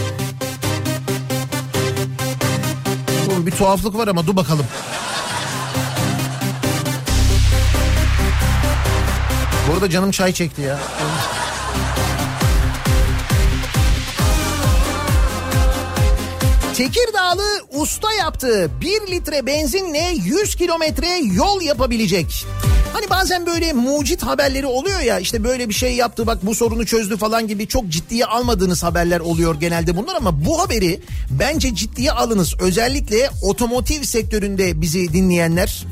Oğlum 3.41 3.53
bir 3.53 3.57
tuhaflık 3.57 3.95
var 3.95 4.09
ama 4.09 4.26
dur 4.26 4.36
bakalım. 4.36 4.66
Bu 9.68 9.72
arada 9.74 9.91
canım 9.91 10.11
çay 10.11 10.32
çekti 10.32 10.62
ya. 10.62 10.78
Tekirdağlı 16.76 17.43
usta 17.70 18.12
yaptı. 18.12 18.70
1 18.80 19.12
litre 19.12 19.47
benzinle 19.47 20.12
100 20.14 20.55
kilometre 20.55 21.18
yol 21.18 21.61
yapabilecek. 21.61 22.47
Hani 23.01 23.11
bazen 23.11 23.46
böyle 23.46 23.72
mucit 23.72 24.22
haberleri 24.22 24.66
oluyor 24.66 25.01
ya 25.01 25.18
işte 25.18 25.44
böyle 25.44 25.68
bir 25.68 25.74
şey 25.74 25.96
yaptı 25.96 26.26
bak 26.26 26.46
bu 26.46 26.55
sorunu 26.55 26.86
çözdü 26.86 27.16
falan 27.16 27.48
gibi 27.48 27.68
çok 27.68 27.88
ciddiye 27.88 28.24
almadığınız 28.26 28.82
haberler 28.82 29.20
oluyor 29.20 29.55
genelde 29.61 29.96
bunlar 29.96 30.14
ama 30.16 30.44
bu 30.44 30.61
haberi 30.61 31.01
bence 31.30 31.74
ciddiye 31.74 32.12
alınız. 32.12 32.55
Özellikle 32.61 33.30
otomotiv 33.42 34.03
sektöründe 34.03 34.80
bizi 34.80 35.12
dinleyenler 35.12 35.86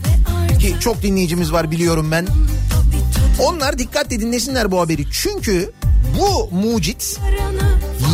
ki 0.60 0.74
çok 0.80 1.02
dinleyicimiz 1.02 1.52
var 1.52 1.70
biliyorum 1.70 2.10
ben. 2.10 2.26
Onlar 3.40 3.78
dikkatle 3.78 4.20
dinlesinler 4.20 4.70
bu 4.70 4.80
haberi. 4.80 5.04
Çünkü 5.12 5.72
bu 6.18 6.56
mucit 6.56 7.18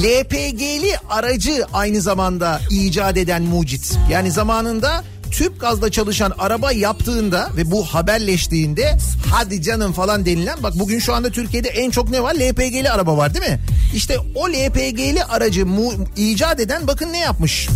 LPG'li 0.04 0.98
aracı 1.10 1.66
aynı 1.72 2.00
zamanda 2.00 2.60
icat 2.70 3.16
eden 3.16 3.42
mucit. 3.42 3.98
Yani 4.10 4.30
zamanında 4.30 5.04
tüp 5.38 5.60
gazla 5.60 5.90
çalışan 5.90 6.32
araba 6.38 6.72
yaptığında 6.72 7.50
ve 7.56 7.70
bu 7.70 7.84
haberleştiğinde 7.84 8.96
hadi 9.30 9.62
canım 9.62 9.92
falan 9.92 10.26
denilen 10.26 10.62
bak 10.62 10.78
bugün 10.78 10.98
şu 10.98 11.14
anda 11.14 11.30
Türkiye'de 11.30 11.68
en 11.68 11.90
çok 11.90 12.10
ne 12.10 12.22
var? 12.22 12.34
LPG'li 12.34 12.90
araba 12.90 13.16
var 13.16 13.34
değil 13.34 13.50
mi? 13.50 13.60
İşte 13.94 14.18
o 14.34 14.48
LPG'li 14.48 15.24
aracı 15.24 15.66
mu, 15.66 15.92
icat 16.16 16.60
eden 16.60 16.86
bakın 16.86 17.12
ne 17.12 17.18
yapmış. 17.18 17.68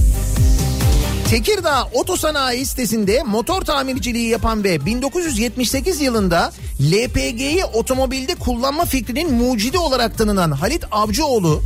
Tekirdağ 1.30 1.88
Otosanayi 1.92 2.66
sitesinde 2.66 3.22
motor 3.22 3.62
tamirciliği 3.62 4.28
yapan 4.28 4.64
ve 4.64 4.86
1978 4.86 6.00
yılında 6.00 6.52
LPG'yi 6.80 7.64
otomobilde 7.64 8.34
kullanma 8.34 8.84
fikrinin 8.84 9.34
mucidi 9.34 9.78
olarak 9.78 10.18
tanınan 10.18 10.50
Halit 10.50 10.84
Avcıoğlu 10.90 11.62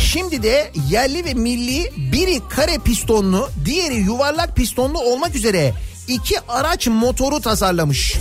şimdi 0.00 0.42
de 0.42 0.72
yerli 0.90 1.24
ve 1.24 1.34
milli 1.34 1.92
biri 2.12 2.40
kare 2.48 2.78
pistonlu 2.78 3.48
diğeri 3.64 3.96
yuvarlak 3.96 4.56
pistonlu 4.56 4.98
olmak 4.98 5.34
üzere 5.34 5.74
iki 6.08 6.40
araç 6.40 6.86
motoru 6.86 7.40
tasarlamış. 7.40 8.16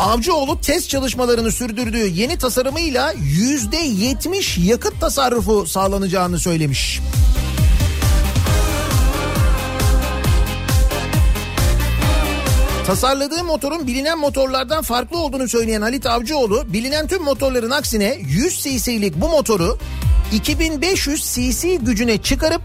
Avcıoğlu 0.00 0.60
test 0.60 0.90
çalışmalarını 0.90 1.52
sürdürdüğü 1.52 2.06
yeni 2.06 2.38
tasarımıyla 2.38 3.14
yüzde 3.18 3.76
yetmiş 3.76 4.58
yakıt 4.58 5.00
tasarrufu 5.00 5.66
sağlanacağını 5.66 6.38
söylemiş. 6.38 7.00
Tasarladığı 12.86 13.44
motorun 13.44 13.86
bilinen 13.86 14.18
motorlardan 14.18 14.82
farklı 14.82 15.18
olduğunu 15.18 15.48
söyleyen 15.48 15.82
Halit 15.82 16.06
Avcıoğlu, 16.06 16.72
bilinen 16.72 17.06
tüm 17.06 17.22
motorların 17.22 17.70
aksine 17.70 18.18
100 18.20 18.62
cc'lik 18.62 19.20
bu 19.20 19.28
motoru 19.28 19.78
2500 20.32 21.34
cc 21.34 21.74
gücüne 21.74 22.22
çıkarıp 22.22 22.62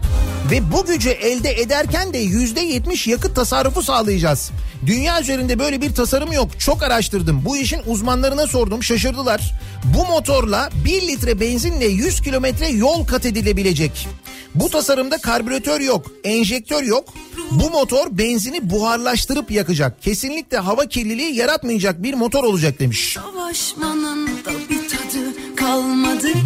ve 0.50 0.72
bu 0.72 0.86
gücü 0.86 1.10
elde 1.10 1.60
ederken 1.60 2.12
de 2.12 2.24
%70 2.24 3.10
yakıt 3.10 3.36
tasarrufu 3.36 3.82
sağlayacağız. 3.82 4.50
Dünya 4.86 5.20
üzerinde 5.20 5.58
böyle 5.58 5.80
bir 5.80 5.94
tasarım 5.94 6.32
yok. 6.32 6.60
Çok 6.60 6.82
araştırdım. 6.82 7.44
Bu 7.44 7.56
işin 7.56 7.80
uzmanlarına 7.86 8.46
sordum. 8.46 8.82
Şaşırdılar. 8.82 9.54
Bu 9.84 10.06
motorla 10.06 10.70
1 10.84 11.02
litre 11.02 11.40
benzinle 11.40 11.86
100 11.86 12.20
kilometre 12.20 12.68
yol 12.68 13.06
kat 13.06 13.26
edilebilecek. 13.26 14.08
Bu 14.54 14.68
tasarımda 14.70 15.18
karbüratör 15.18 15.80
yok, 15.80 16.06
enjektör 16.24 16.82
yok. 16.82 17.14
Bu 17.50 17.70
motor 17.70 18.06
benzini 18.10 18.70
buharlaştırıp 18.70 19.50
yakacak. 19.50 20.02
Kesinlikle 20.02 20.58
hava 20.58 20.86
kirliliği 20.86 21.34
yaratmayacak 21.34 22.02
bir 22.02 22.14
motor 22.14 22.44
olacak 22.44 22.78
demiş. 22.80 23.18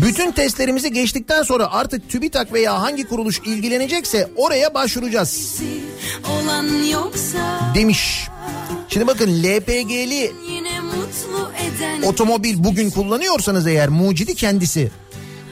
Bütün 0.07 0.33
testlerimizi 0.33 0.93
geçtikten 0.93 1.43
sonra 1.43 1.73
artık 1.73 2.11
TÜBİTAK 2.11 2.53
veya 2.53 2.83
hangi 2.83 3.05
kuruluş 3.05 3.39
ilgilenecekse 3.39 4.31
oraya 4.37 4.75
başvuracağız 4.75 5.61
demiş. 7.75 8.29
Şimdi 8.89 9.07
bakın 9.07 9.43
LPG'li 9.43 10.33
otomobil 12.07 12.65
bugün 12.65 12.91
kullanıyorsanız 12.91 13.67
eğer 13.67 13.89
mucidi 13.89 14.35
kendisi. 14.35 14.91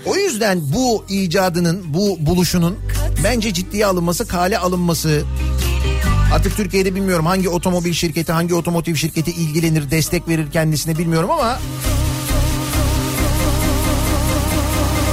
O 0.07 0.17
yüzden 0.17 0.61
bu 0.73 1.05
icadının, 1.09 1.95
bu 1.95 2.17
buluşunun 2.21 2.79
bence 3.25 3.53
ciddiye 3.53 3.87
alınması, 3.87 4.29
kale 4.29 4.59
alınması. 4.59 5.23
Artık 6.35 6.57
Türkiye'de 6.57 6.95
bilmiyorum 6.95 7.27
hangi 7.27 7.49
otomobil 7.49 7.93
şirketi, 7.93 8.33
hangi 8.33 8.55
otomotiv 8.55 8.95
şirketi 8.95 9.31
ilgilenir, 9.31 9.91
destek 9.91 10.29
verir 10.29 10.51
kendisine 10.51 10.99
bilmiyorum 10.99 11.31
ama 11.31 11.59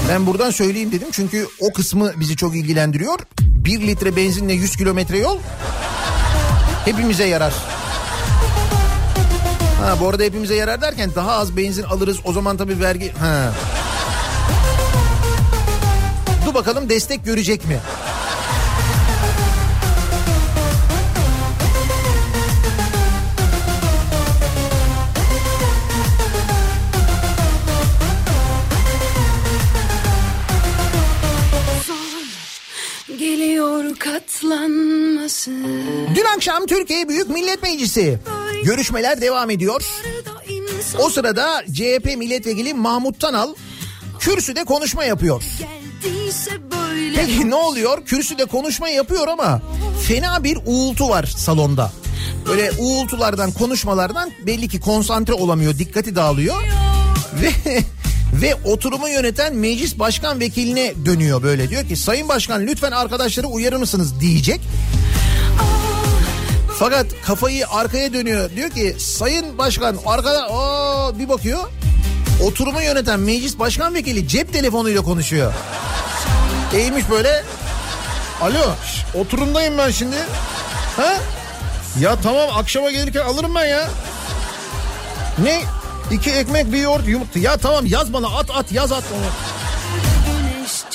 ben 0.10 0.26
buradan 0.28 0.52
söyleyeyim 0.52 0.92
dedim 0.92 1.08
çünkü 1.12 1.48
o 1.60 1.74
kısmı 1.74 2.12
bizi 2.20 2.36
çok 2.36 2.56
ilgilendiriyor. 2.56 3.20
1 3.40 3.88
litre 3.88 4.16
benzinle 4.16 4.54
100 4.54 4.76
kilometre 4.76 5.18
yol 5.18 5.38
hepimize 6.86 7.26
yarar. 7.26 7.54
Ha 9.82 9.98
bu 10.02 10.10
arada 10.10 10.24
hepimize 10.24 10.56
yarar 10.56 10.82
derken 10.82 11.10
daha 11.16 11.32
az 11.32 11.58
benzin 11.58 11.84
alırız 11.84 12.18
o 12.24 12.34
zaman 12.34 12.58
tabii 12.58 12.80
vergi... 12.80 13.12
Ha. 13.20 13.54
Dur 16.52 16.56
bakalım 16.56 16.90
destek 16.90 17.26
görecek 17.26 17.66
mi? 17.66 17.80
katlanması. 34.00 35.52
Dün 36.16 36.26
akşam 36.36 36.66
Türkiye 36.66 37.10
Büyük 37.10 37.30
Millet 37.30 37.64
Meclisi 37.64 38.20
görüşmeler 38.64 39.22
devam 39.22 39.50
ediyor. 39.50 39.84
O 41.00 41.10
sırada 41.10 41.64
CHP 41.74 42.18
milletvekili 42.18 42.74
Mahmut 42.74 43.20
Tanal 43.20 43.54
kürsüde 44.20 44.64
konuşma 44.64 45.04
yapıyor. 45.04 45.44
Peki 47.16 47.50
ne 47.50 47.56
oluyor? 47.56 48.06
Kürsüde 48.06 48.46
konuşma 48.46 48.90
yapıyor 48.90 49.28
ama 49.28 49.62
fena 50.08 50.44
bir 50.44 50.58
uğultu 50.66 51.10
var 51.10 51.24
salonda. 51.24 51.92
Böyle 52.48 52.72
uğultulardan, 52.80 53.52
konuşmalardan 53.52 54.32
belli 54.46 54.68
ki 54.68 54.80
konsantre 54.80 55.34
olamıyor, 55.34 55.78
dikkati 55.78 56.16
dağılıyor. 56.16 56.56
Ve 57.42 57.52
ve 58.34 58.56
oturumu 58.66 59.10
yöneten 59.10 59.56
meclis 59.56 60.00
başkan 60.00 60.40
vekiline 60.40 60.94
dönüyor 61.06 61.44
böyle 61.44 61.70
diyor 61.70 61.88
ki 61.88 61.96
Sayın 61.96 62.30
Başkan 62.30 62.68
lütfen 62.68 62.92
arkadaşları 62.92 63.48
uyarır 63.48 63.76
mısınız 63.76 64.20
diyecek. 64.20 64.62
Fakat 66.80 67.06
kafayı 67.26 67.68
arkaya 67.68 68.14
dönüyor 68.14 68.50
diyor 68.56 68.70
ki 68.70 68.96
Sayın 69.00 69.58
Başkan 69.58 69.98
arkada 70.06 70.48
aa, 70.52 71.20
bir 71.20 71.30
bakıyor 71.30 71.60
oturumu 72.40 72.82
yöneten 72.82 73.20
meclis 73.20 73.60
başkan 73.60 73.94
vekili 73.94 74.28
cep 74.28 74.54
telefonuyla 74.54 75.02
konuşuyor. 75.02 75.54
Eğilmiş 76.74 77.10
böyle. 77.10 77.44
Alo 78.42 78.76
oturumdayım 79.14 79.78
ben 79.78 79.92
şimdi. 79.92 80.16
Ha? 80.98 81.14
Ya 82.00 82.16
tamam 82.24 82.50
akşama 82.58 82.92
gelirken 82.92 83.22
alırım 83.22 83.56
ben 83.56 83.66
ya. 83.66 83.88
Ne? 85.44 85.62
İki 86.12 86.32
ekmek 86.32 86.72
bir 86.74 86.78
yoğurt 86.78 87.08
yumurta. 87.08 87.40
Ya 87.40 87.58
tamam 87.58 87.86
yaz 87.86 88.14
bana 88.14 88.28
at 88.28 88.50
at 88.54 88.72
yaz 88.72 88.92
at 88.92 89.04
onu. 89.18 89.26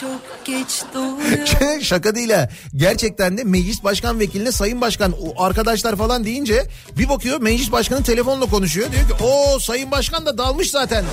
Çok 0.00 0.44
geç 0.44 0.82
doğuyor. 0.94 1.80
Şaka 1.82 2.14
değil 2.14 2.30
ha. 2.30 2.48
Gerçekten 2.76 3.38
de 3.38 3.44
meclis 3.44 3.84
başkan 3.84 4.20
vekiline 4.20 4.52
sayın 4.52 4.80
başkan 4.80 5.12
o 5.12 5.42
arkadaşlar 5.42 5.96
falan 5.96 6.24
deyince 6.24 6.66
bir 6.98 7.08
bakıyor 7.08 7.40
meclis 7.40 7.72
başkanı 7.72 8.02
telefonla 8.02 8.46
konuşuyor. 8.46 8.92
Diyor 8.92 9.08
ki 9.08 9.24
o 9.24 9.58
sayın 9.58 9.90
başkan 9.90 10.26
da 10.26 10.38
dalmış 10.38 10.70
zaten. 10.70 11.04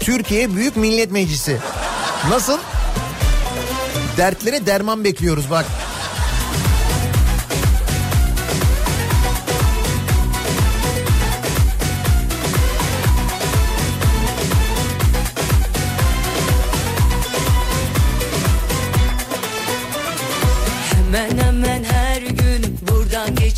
Türkiye 0.00 0.56
Büyük 0.56 0.76
Millet 0.76 1.10
Meclisi. 1.10 1.58
Nasıl? 2.30 2.58
Dertlere 4.16 4.66
derman 4.66 5.04
bekliyoruz 5.04 5.50
bak. 5.50 5.64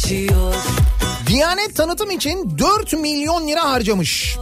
Geçiyor. 0.03 0.55
Diyanet 1.26 1.76
tanıtım 1.76 2.11
için 2.11 2.59
4 2.59 2.92
milyon 2.92 3.49
lira 3.49 3.70
harcamış. 3.70 4.36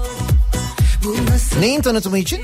Neyin 1.60 1.82
tanıtımı 1.82 2.18
için? 2.18 2.40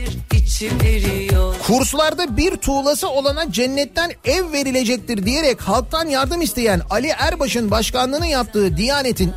Kurslarda 1.66 2.36
bir 2.36 2.56
tuğlası 2.56 3.08
olana 3.08 3.52
cennetten 3.52 4.12
ev 4.24 4.52
verilecektir 4.52 5.26
diyerek 5.26 5.60
halktan 5.60 6.08
yardım 6.08 6.42
isteyen 6.42 6.82
Ali 6.90 7.06
Erbaş'ın 7.18 7.70
başkanlığını 7.70 8.26
yaptığı 8.26 8.76
Diyanet'in 8.76 9.32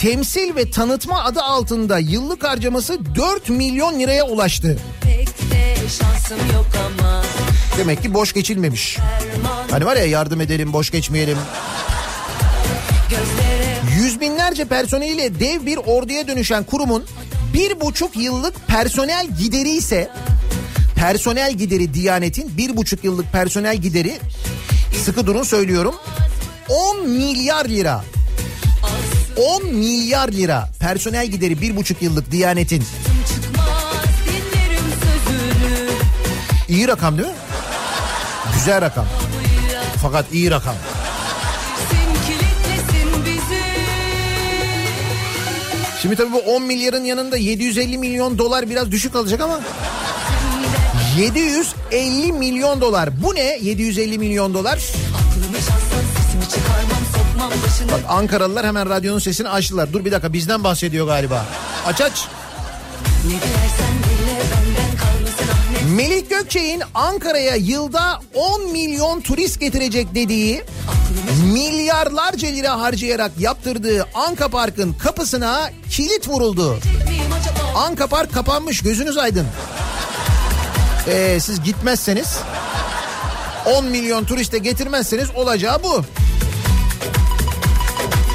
temsil 0.00 0.56
ve 0.56 0.70
tanıtma 0.70 1.24
adı 1.24 1.42
altında 1.42 1.98
yıllık 1.98 2.44
harcaması 2.44 2.98
4 3.14 3.48
milyon 3.48 4.00
liraya 4.00 4.26
ulaştı. 4.26 4.78
Demek 7.78 8.02
ki 8.02 8.14
boş 8.14 8.32
geçilmemiş. 8.32 8.98
Hani 9.70 9.86
var 9.86 9.96
ya 9.96 10.04
yardım 10.04 10.40
edelim 10.40 10.72
boş 10.72 10.90
geçmeyelim. 10.90 11.38
Binlerce 14.58 14.64
personeliyle 14.64 15.40
dev 15.40 15.66
bir 15.66 15.76
orduya 15.76 16.28
dönüşen 16.28 16.64
kurumun 16.64 17.04
bir 17.54 17.80
buçuk 17.80 18.16
yıllık 18.16 18.68
personel 18.68 19.26
gideri 19.40 19.70
ise 19.70 20.10
personel 20.96 21.52
gideri 21.52 21.94
Diyanet'in 21.94 22.56
bir 22.56 22.76
buçuk 22.76 23.04
yıllık 23.04 23.32
personel 23.32 23.76
gideri 23.76 24.18
sıkı 25.04 25.26
durun 25.26 25.42
söylüyorum 25.42 25.94
10 26.68 27.08
milyar 27.08 27.64
lira 27.64 28.04
10 29.36 29.66
milyar 29.66 30.28
lira 30.28 30.68
personel 30.80 31.26
gideri 31.26 31.60
bir 31.60 31.76
buçuk 31.76 32.02
yıllık 32.02 32.30
Diyanet'in 32.30 32.84
iyi 36.68 36.88
rakam 36.88 37.18
değil 37.18 37.28
mi? 37.28 37.34
Güzel 38.54 38.80
rakam. 38.80 39.06
Fakat 40.02 40.32
iyi 40.32 40.50
rakam. 40.50 40.74
Şimdi 46.02 46.16
tabii 46.16 46.32
bu 46.32 46.38
10 46.38 46.62
milyarın 46.62 47.04
yanında 47.04 47.36
750 47.36 47.98
milyon 47.98 48.38
dolar 48.38 48.70
biraz 48.70 48.90
düşük 48.90 49.16
alacak 49.16 49.40
ama 49.40 49.60
750 51.18 52.32
milyon 52.32 52.80
dolar. 52.80 53.22
Bu 53.22 53.34
ne 53.34 53.58
750 53.62 54.18
milyon 54.18 54.54
dolar? 54.54 54.78
Bak 57.92 58.00
Ankaralılar 58.08 58.66
hemen 58.66 58.88
radyonun 58.90 59.18
sesini 59.18 59.48
açtılar. 59.48 59.92
Dur 59.92 60.04
bir 60.04 60.12
dakika 60.12 60.32
bizden 60.32 60.64
bahsediyor 60.64 61.06
galiba. 61.06 61.46
Aç 61.86 62.00
aç. 62.00 62.28
Melih 65.96 66.28
Gökçe'nin 66.30 66.82
Ankara'ya 66.94 67.56
yılda 67.56 68.20
10 68.34 68.72
milyon 68.72 69.20
turist 69.20 69.60
getirecek 69.60 70.14
dediği 70.14 70.64
milyarlarca 71.52 72.48
lira 72.48 72.80
harcayarak 72.80 73.32
yaptırdığı 73.38 74.06
Anka 74.14 74.48
Park'ın 74.48 74.92
kapısına 74.92 75.70
kilit 75.90 76.28
vuruldu. 76.28 76.78
Anka 77.76 78.06
Park 78.06 78.34
kapanmış 78.34 78.82
gözünüz 78.82 79.16
aydın. 79.16 79.46
Ee, 81.08 81.38
siz 81.40 81.62
gitmezseniz 81.62 82.38
10 83.66 83.84
milyon 83.84 84.24
turiste 84.24 84.58
getirmezseniz 84.58 85.30
olacağı 85.34 85.82
bu. 85.82 86.02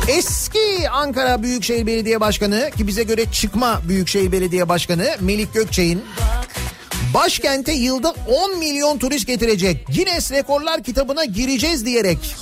Eski 0.08 0.90
Ankara 0.92 1.44
Büyükşehir 1.44 1.88
Belediye 1.88 2.22
Başkanı 2.22 2.72
ki 2.78 2.88
bize 2.88 3.04
göre 3.04 3.32
çıkma 3.32 3.82
Büyükşehir 3.88 4.32
Belediye 4.32 4.70
Başkanı 4.70 5.16
Melik 5.20 5.54
Gökçe'nin 5.54 6.04
başkente 7.14 7.72
yılda 7.72 8.16
10 8.28 8.60
milyon 8.60 8.98
turist 8.98 9.28
getirecek 9.28 9.88
Guinness 9.88 10.32
Rekorlar 10.32 10.84
kitabına 10.84 11.26
gireceğiz 11.26 11.86
diyerek 11.86 12.36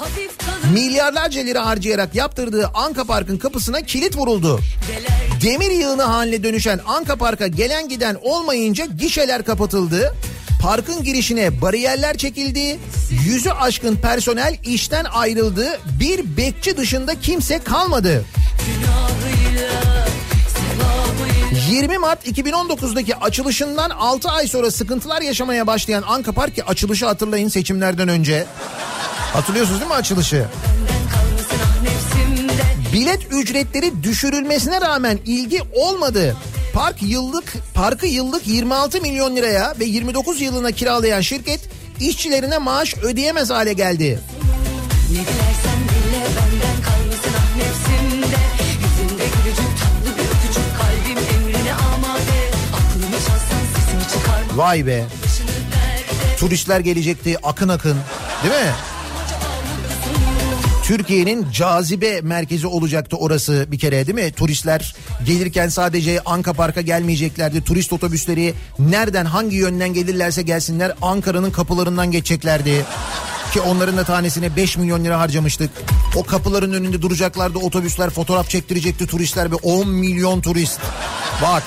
milyarlarca 0.73 1.41
lira 1.41 1.65
harcayarak 1.65 2.15
yaptırdığı 2.15 2.67
Anka 2.73 3.03
Park'ın 3.03 3.37
kapısına 3.37 3.81
kilit 3.81 4.17
vuruldu. 4.17 4.59
Demir 5.43 5.71
yığını 5.71 6.03
haline 6.03 6.43
dönüşen 6.43 6.79
Anka 6.85 7.15
Park'a 7.15 7.47
gelen 7.47 7.89
giden 7.89 8.17
olmayınca 8.21 8.85
gişeler 8.85 9.43
kapatıldı. 9.43 10.13
Parkın 10.61 11.03
girişine 11.03 11.61
bariyerler 11.61 12.17
çekildi. 12.17 12.79
Yüzü 13.25 13.49
aşkın 13.49 13.95
personel 13.95 14.57
işten 14.65 15.05
ayrıldı. 15.05 15.79
Bir 15.99 16.37
bekçi 16.37 16.77
dışında 16.77 17.19
kimse 17.19 17.59
kalmadı. 17.59 18.25
günahıyla 18.67 19.71
20 21.71 21.97
Mart 21.97 22.27
2019'daki 22.27 23.15
açılışından 23.15 23.89
6 23.89 24.29
ay 24.29 24.47
sonra 24.47 24.71
sıkıntılar 24.71 25.21
yaşamaya 25.21 25.67
başlayan 25.67 26.03
Anka 26.07 26.31
Park 26.31 26.55
ki 26.55 26.63
açılışı 26.63 27.05
hatırlayın 27.05 27.47
seçimlerden 27.47 28.07
önce. 28.07 28.45
Hatırlıyorsunuz 29.33 29.79
değil 29.79 29.91
mi 29.91 29.95
açılışı? 29.95 30.45
Bilet 32.93 33.19
ücretleri 33.31 34.03
düşürülmesine 34.03 34.81
rağmen 34.81 35.19
ilgi 35.25 35.61
olmadı. 35.75 36.35
Park 36.73 36.95
yıllık 37.01 37.53
parkı 37.73 38.07
yıllık 38.07 38.47
26 38.47 39.01
milyon 39.01 39.35
liraya 39.35 39.73
ve 39.79 39.85
29 39.85 40.41
yılına 40.41 40.71
kiralayan 40.71 41.21
şirket 41.21 41.59
işçilerine 41.99 42.57
maaş 42.57 42.97
ödeyemez 42.97 43.49
hale 43.49 43.73
geldi. 43.73 44.19
Vay 54.61 54.85
be. 54.85 55.05
Turistler 56.37 56.79
gelecekti 56.79 57.37
akın 57.43 57.69
akın. 57.69 57.97
Değil 58.43 58.53
mi? 58.53 58.71
Türkiye'nin 60.83 61.51
cazibe 61.51 62.21
merkezi 62.21 62.67
olacaktı 62.67 63.17
orası 63.17 63.65
bir 63.71 63.79
kere 63.79 64.07
değil 64.07 64.27
mi? 64.27 64.31
Turistler 64.31 64.95
gelirken 65.25 65.67
sadece 65.67 66.21
Anka 66.25 66.53
Park'a 66.53 66.81
gelmeyeceklerdi. 66.81 67.63
Turist 67.63 67.93
otobüsleri 67.93 68.53
nereden 68.79 69.25
hangi 69.25 69.55
yönden 69.55 69.93
gelirlerse 69.93 70.41
gelsinler 70.41 70.93
Ankara'nın 71.01 71.51
kapılarından 71.51 72.11
geçeceklerdi. 72.11 72.85
Ki 73.53 73.61
onların 73.61 73.97
da 73.97 74.03
tanesine 74.03 74.55
5 74.55 74.77
milyon 74.77 75.05
lira 75.05 75.19
harcamıştık. 75.19 75.69
O 76.15 76.23
kapıların 76.23 76.73
önünde 76.73 77.01
duracaklardı 77.01 77.57
otobüsler 77.57 78.09
fotoğraf 78.09 78.49
çektirecekti 78.49 79.07
turistler 79.07 79.51
ve 79.51 79.55
10 79.55 79.89
milyon 79.89 80.41
turist. 80.41 80.79
Bak 81.41 81.63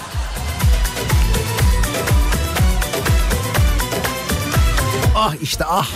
ah 5.14 5.34
işte 5.42 5.64
ah 5.64 5.90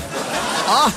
ah 0.68 0.92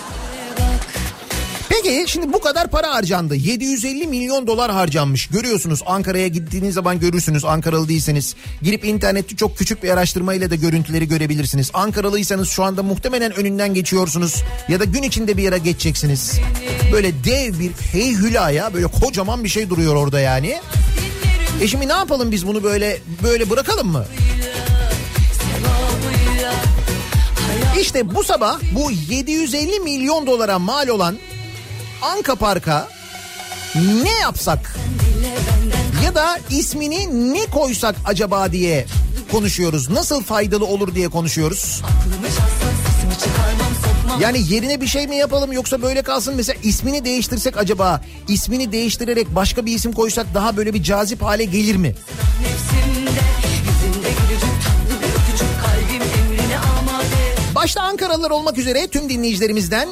Peki 1.70 2.04
şimdi 2.08 2.34
bu 2.34 2.42
kadar 2.42 2.68
para 2.68 2.94
harcandı. 2.94 3.36
750 3.36 4.08
milyon 4.08 4.48
dolar 4.48 4.72
harcanmış. 4.72 5.28
Görüyorsunuz 5.28 5.80
Ankara'ya 5.86 6.28
gittiğiniz 6.28 6.74
zaman 6.74 7.00
görürsünüz 7.00 7.46
Ankaralı 7.46 7.90
değilseniz. 7.90 8.36
Girip 8.62 8.86
internette 8.86 9.36
çok 9.36 9.58
küçük 9.58 9.84
bir 9.84 9.90
araştırmayla 9.90 10.50
da 10.50 10.56
görüntüleri 10.56 11.08
görebilirsiniz. 11.08 11.72
Ankaralıysanız 11.74 12.50
şu 12.50 12.64
anda 12.64 12.84
muhtemelen 12.84 13.32
önünden 13.36 13.74
geçiyorsunuz. 13.74 14.44
Ya 14.70 14.80
da 14.80 14.84
gün 14.84 15.04
içinde 15.04 15.38
bir 15.38 15.44
yere 15.44 15.58
geçeceksiniz. 15.58 16.40
Böyle 16.92 17.24
dev 17.24 17.60
bir 17.60 17.72
heyhülaya 17.92 18.74
böyle 18.74 18.88
kocaman 18.88 19.44
bir 19.44 19.50
şey 19.50 19.70
duruyor 19.70 19.96
orada 19.96 20.20
yani. 20.20 20.60
E 21.62 21.68
şimdi 21.68 21.88
ne 21.88 21.94
yapalım 21.94 22.32
biz 22.32 22.48
bunu 22.48 22.64
böyle 22.64 23.00
böyle 23.24 23.50
bırakalım 23.50 23.88
mı? 23.88 24.06
İşte 27.80 28.16
bu 28.16 28.24
sabah 28.24 28.60
bu 28.72 28.92
750 28.92 29.80
milyon 29.80 30.28
dolara 30.28 30.60
mal 30.60 30.88
olan 30.88 31.18
Anka 32.02 32.36
Park'a 32.36 32.88
ne 34.04 34.12
yapsak 34.22 34.76
ya 36.06 36.16
da 36.16 36.40
ismini 36.50 37.34
ne 37.34 37.46
koysak 37.46 37.96
acaba 38.06 38.52
diye 38.52 38.86
konuşuyoruz. 39.32 39.90
Nasıl 39.90 40.24
faydalı 40.24 40.66
olur 40.66 40.96
diye 40.96 41.10
konuşuyoruz. 41.10 41.82
Yani 44.20 44.54
yerine 44.54 44.82
bir 44.82 44.88
şey 44.88 45.08
mi 45.08 45.16
yapalım 45.16 45.52
yoksa 45.52 45.82
böyle 45.82 46.02
kalsın 46.02 46.36
mesela 46.36 46.60
ismini 46.64 47.06
değiştirsek 47.06 47.58
acaba 47.58 48.02
ismini 48.28 48.72
değiştirerek 48.72 49.36
başka 49.36 49.66
bir 49.66 49.76
isim 49.76 49.94
koysak 49.94 50.28
daha 50.34 50.58
böyle 50.58 50.74
bir 50.74 50.84
cazip 50.84 51.22
hale 51.22 51.44
gelir 51.44 51.76
mi? 51.76 51.96
nefsimde 52.42 53.22
Başta 57.62 57.82
Ankaralılar 57.82 58.32
olmak 58.32 58.58
üzere 58.58 58.88
tüm 58.88 59.10
dinleyicilerimizden 59.10 59.90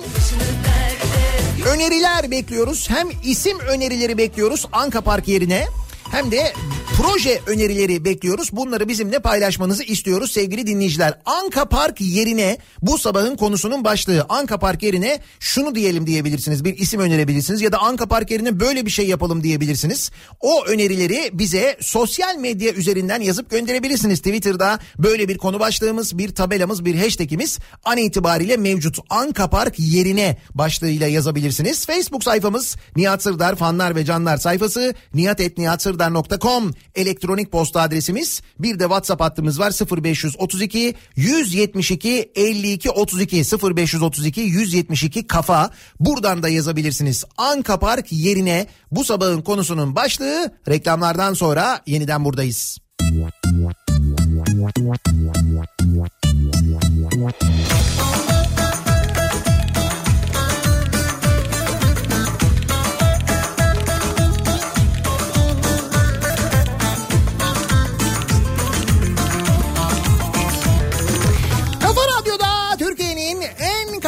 öneriler 1.74 2.32
bekliyoruz. 2.32 2.90
Hem 2.90 3.08
isim 3.24 3.60
önerileri 3.60 4.18
bekliyoruz 4.18 4.66
Anka 4.72 5.02
Park 5.02 5.28
yerine 5.28 5.68
hem 6.12 6.32
de 6.32 6.54
proje 7.02 7.42
önerileri 7.48 8.06
bekliyoruz. 8.06 8.50
Bunları 8.52 8.88
bizimle 8.88 9.20
paylaşmanızı 9.20 9.84
istiyoruz 9.84 10.32
sevgili 10.32 10.68
dinleyiciler. 10.68 11.20
Anka 11.26 11.66
Park 11.66 12.02
yerine 12.02 12.58
bu 12.82 12.98
sabahın 12.98 13.36
konusunun 13.36 13.84
başlığı 13.84 14.26
Anka 14.30 14.60
Park 14.60 14.84
yerine 14.84 15.20
şunu 15.40 15.76
diyelim 15.76 16.08
diyebilirsiniz. 16.08 16.66
Bir 16.66 16.78
isim 16.78 17.00
önerebilirsiniz 17.00 17.62
ya 17.62 17.72
da 17.72 17.78
Anka 17.78 18.06
Park 18.06 18.32
yerine 18.32 18.60
böyle 18.60 18.86
bir 18.86 18.92
şey 18.92 19.08
yapalım 19.08 19.44
diyebilirsiniz. 19.44 20.12
O 20.40 20.66
önerileri 20.66 21.30
bize 21.34 21.78
sosyal 21.82 22.36
medya 22.36 22.74
üzerinden 22.74 23.22
yazıp 23.22 23.50
gönderebilirsiniz. 23.50 24.20
Twitter'da 24.20 24.80
böyle 24.98 25.28
bir 25.28 25.38
konu 25.38 25.60
başlığımız, 25.60 26.18
bir 26.18 26.36
tabelamız, 26.36 26.86
bir 26.86 26.96
hashtagimiz 26.96 27.60
an 27.84 27.98
itibariyle 27.98 28.58
mevcut. 28.58 28.98
Anka 29.10 29.50
Park 29.50 29.76
yerine 29.78 30.38
başlığıyla 30.54 31.08
yazabilirsiniz. 31.08 31.86
Facebook 31.86 32.24
sayfamız 32.24 32.76
Nihat 32.96 33.24
Sırdar 33.24 33.56
fanlar 33.56 33.96
ve 33.96 34.06
canlar 34.06 34.38
sayfası 34.38 34.94
nihatetnihatsırdar.com 35.14 36.72
elektronik 36.96 37.52
posta 37.52 37.82
adresimiz. 37.82 38.42
Bir 38.60 38.80
de 38.80 38.84
WhatsApp 38.84 39.22
hattımız 39.22 39.60
var 39.60 39.74
0532 40.04 40.96
172 41.16 42.32
52 42.36 42.92
32 42.92 43.38
0532 43.38 44.42
172 44.42 45.28
kafa. 45.28 45.70
Buradan 46.00 46.44
da 46.44 46.50
yazabilirsiniz. 46.50 47.26
Anka 47.38 47.80
Park 47.80 48.12
yerine 48.12 48.68
bu 48.92 49.04
sabahın 49.04 49.42
konusunun 49.42 49.96
başlığı 49.96 50.52
reklamlardan 50.68 51.34
sonra 51.34 51.82
yeniden 51.86 52.26
buradayız. 52.26 52.78
Kafa 53.00 53.40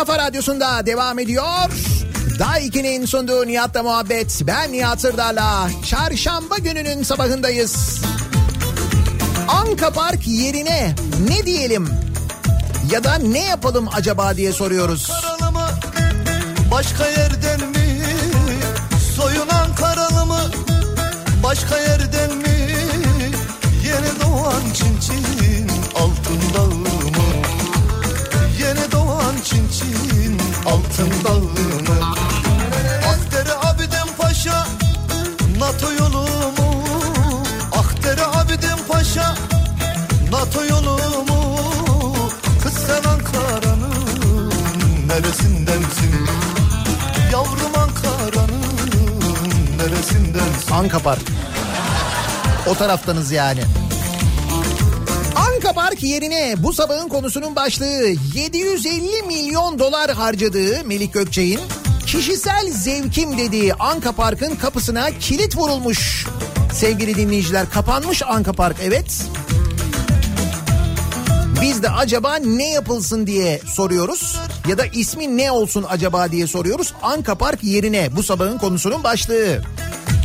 kafa 0.06 0.18
radyosunda 0.18 0.86
devam 0.86 1.20
ediyor. 1.20 1.70
Daiki'nin 2.40 3.06
sunduğu 3.06 3.48
Nihat'la 3.48 3.84
muhabbet. 3.84 4.42
Ben 4.48 4.72
Nihat 4.72 5.02
Sırdar'la 5.02 5.70
çarşamba 5.90 6.58
gününün 6.58 7.04
sabahındayız. 7.04 8.02
Anka 9.48 9.90
Park 9.90 10.28
yerine 10.28 10.96
ne 11.30 11.46
diyelim 11.46 11.90
ya 12.92 13.04
da 13.04 13.16
ne 13.16 13.44
yapalım 13.44 13.90
acaba 13.94 14.38
diye 14.38 14.52
soruyoruz. 14.52 15.08
Karalı 15.08 15.52
mı? 15.52 15.68
Başka 16.72 17.08
yerden 17.08 17.70
mi? 17.70 18.06
Soyun 19.16 19.50
Ankaralı 19.50 20.26
mı? 20.26 20.42
Başka 21.44 21.78
yerden 21.78 22.11
Anka 50.74 51.00
Park. 51.00 51.22
O 52.68 52.76
taraftanız 52.76 53.32
yani. 53.32 53.62
Anka 55.36 55.74
Park 55.74 56.04
yerine 56.04 56.56
bu 56.58 56.74
sabahın 56.74 57.10
konusunun 57.10 57.56
başlığı 57.56 58.16
750 58.34 59.22
milyon 59.28 59.80
dolar 59.80 60.12
harcadığı 60.12 60.84
Melik 60.84 61.14
Gökçe'nin 61.14 61.60
kişisel 62.06 62.72
zevkim 62.72 63.38
dediği 63.38 63.74
Anka 63.74 64.12
Park'ın 64.12 64.56
kapısına 64.56 65.12
kilit 65.12 65.58
vurulmuş. 65.58 66.26
Sevgili 66.74 67.16
dinleyiciler 67.16 67.70
kapanmış 67.70 68.24
Anka 68.24 68.54
Park 68.54 68.78
evet. 68.84 69.26
Biz 71.62 71.84
de 71.84 71.90
acaba 71.90 72.36
ne 72.36 72.70
yapılsın 72.70 73.28
diye 73.28 73.62
soruyoruz 73.66 74.40
ya 74.70 74.78
da 74.78 74.86
ismi 74.86 75.38
ne 75.38 75.52
olsun 75.52 75.86
acaba 75.90 76.32
diye 76.32 76.48
soruyoruz. 76.48 76.94
Anka 77.02 77.36
Park 77.36 77.64
yerine 77.64 78.16
bu 78.16 78.24
sabahın 78.24 78.58
konusunun 78.58 79.04
başlığı. 79.04 79.62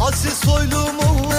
Aziz 0.01 0.32
soylu 0.32 0.76
mu? 0.76 1.30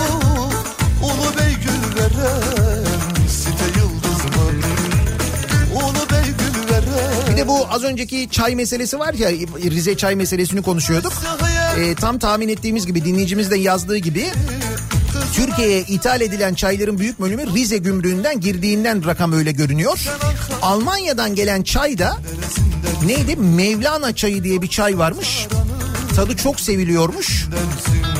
Ulu 1.03 1.37
Bey 1.39 1.53
gül 1.63 2.01
veren 2.01 2.85
site 3.29 3.79
yıldız 3.79 4.25
mı? 4.25 4.61
Ulu 5.75 6.09
Bey 6.11 6.31
gül 6.37 6.69
veren 6.73 7.31
Bir 7.31 7.37
de 7.37 7.47
bu 7.47 7.67
az 7.69 7.83
önceki 7.83 8.27
çay 8.31 8.55
meselesi 8.55 8.99
var 8.99 9.13
ya 9.13 9.29
Rize 9.71 9.97
çay 9.97 10.15
meselesini 10.15 10.61
konuşuyorduk. 10.61 11.13
Ee, 11.77 11.95
tam 11.95 12.19
tahmin 12.19 12.49
ettiğimiz 12.49 12.85
gibi 12.85 13.05
dinleyicimiz 13.05 13.51
de 13.51 13.57
yazdığı 13.57 13.97
gibi 13.97 14.25
Türkiye'ye 15.33 15.79
ithal 15.81 16.21
edilen 16.21 16.53
çayların 16.53 16.99
büyük 16.99 17.19
bölümü 17.21 17.53
Rize 17.55 17.77
gümrüğünden 17.77 18.39
girdiğinden 18.39 19.05
rakam 19.05 19.33
öyle 19.33 19.51
görünüyor. 19.51 19.99
Almanya'dan 20.61 21.35
gelen 21.35 21.63
çay 21.63 21.97
da 21.97 22.17
neydi? 23.05 23.35
Mevlana 23.35 24.15
çayı 24.15 24.43
diye 24.43 24.61
bir 24.61 24.67
çay 24.67 24.97
varmış. 24.97 25.47
Tadı 26.17 26.35
çok 26.35 26.59
seviliyormuş. 26.59 27.45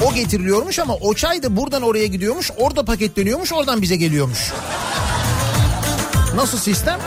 O 0.05 0.13
getiriliyormuş 0.13 0.79
ama 0.79 0.95
o 0.95 1.13
çay 1.13 1.43
da 1.43 1.55
buradan 1.55 1.81
oraya 1.81 2.07
gidiyormuş. 2.07 2.51
Orada 2.57 2.85
paketleniyormuş. 2.85 3.53
Oradan 3.53 3.81
bize 3.81 3.95
geliyormuş. 3.95 4.51
Nasıl 6.35 6.57
sistem? 6.57 6.99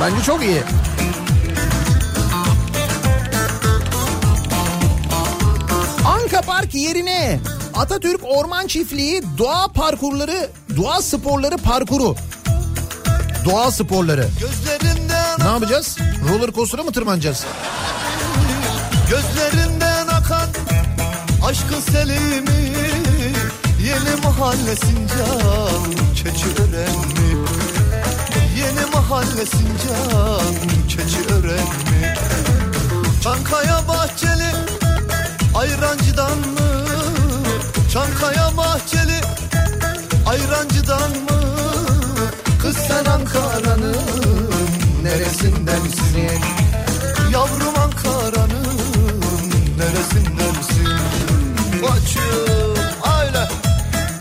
Bence 0.00 0.22
çok 0.22 0.42
iyi. 0.42 0.62
Anka 6.04 6.40
Park 6.40 6.74
yerine 6.74 7.40
Atatürk 7.74 8.20
Orman 8.24 8.66
Çiftliği 8.66 9.22
doğa 9.38 9.68
parkurları, 9.68 10.50
doğa 10.76 11.02
sporları 11.02 11.56
parkuru. 11.56 12.14
Doğa 13.44 13.70
sporları. 13.70 14.28
Ne 15.38 15.48
yapacağız? 15.48 15.98
Roller 16.28 16.52
coaster'a 16.52 16.82
mı 16.82 16.92
tırmanacağız? 16.92 17.44
Akan 19.08 19.67
aşkın 21.48 21.80
selimi 21.80 22.72
Yeni 23.86 24.22
mahalle 24.24 24.76
Sincan 24.76 25.92
keçi 26.14 26.46
öğrenmi 26.62 27.46
Yeni 28.58 28.90
mahalle 28.94 29.46
Sincan 29.46 30.54
keçi 30.88 31.34
öğrenmi 31.34 32.14
Çankaya 33.22 33.88
Bahçeli 33.88 34.52
Ayrancı'dan 35.54 36.38
mı? 36.38 36.86
Çankaya 37.92 38.56
Bahçeli 38.56 39.20
Ayrancı'dan 40.26 41.10
mı? 41.10 41.40
Kız 42.62 42.76
sen 42.76 43.04
Ankara'nın 43.04 43.96
neresindensin? 45.02 46.42
Yavrum 47.32 47.78
Ankara'nın 47.78 48.68
neresindensin? 49.78 50.37
Koçum. 51.80 52.78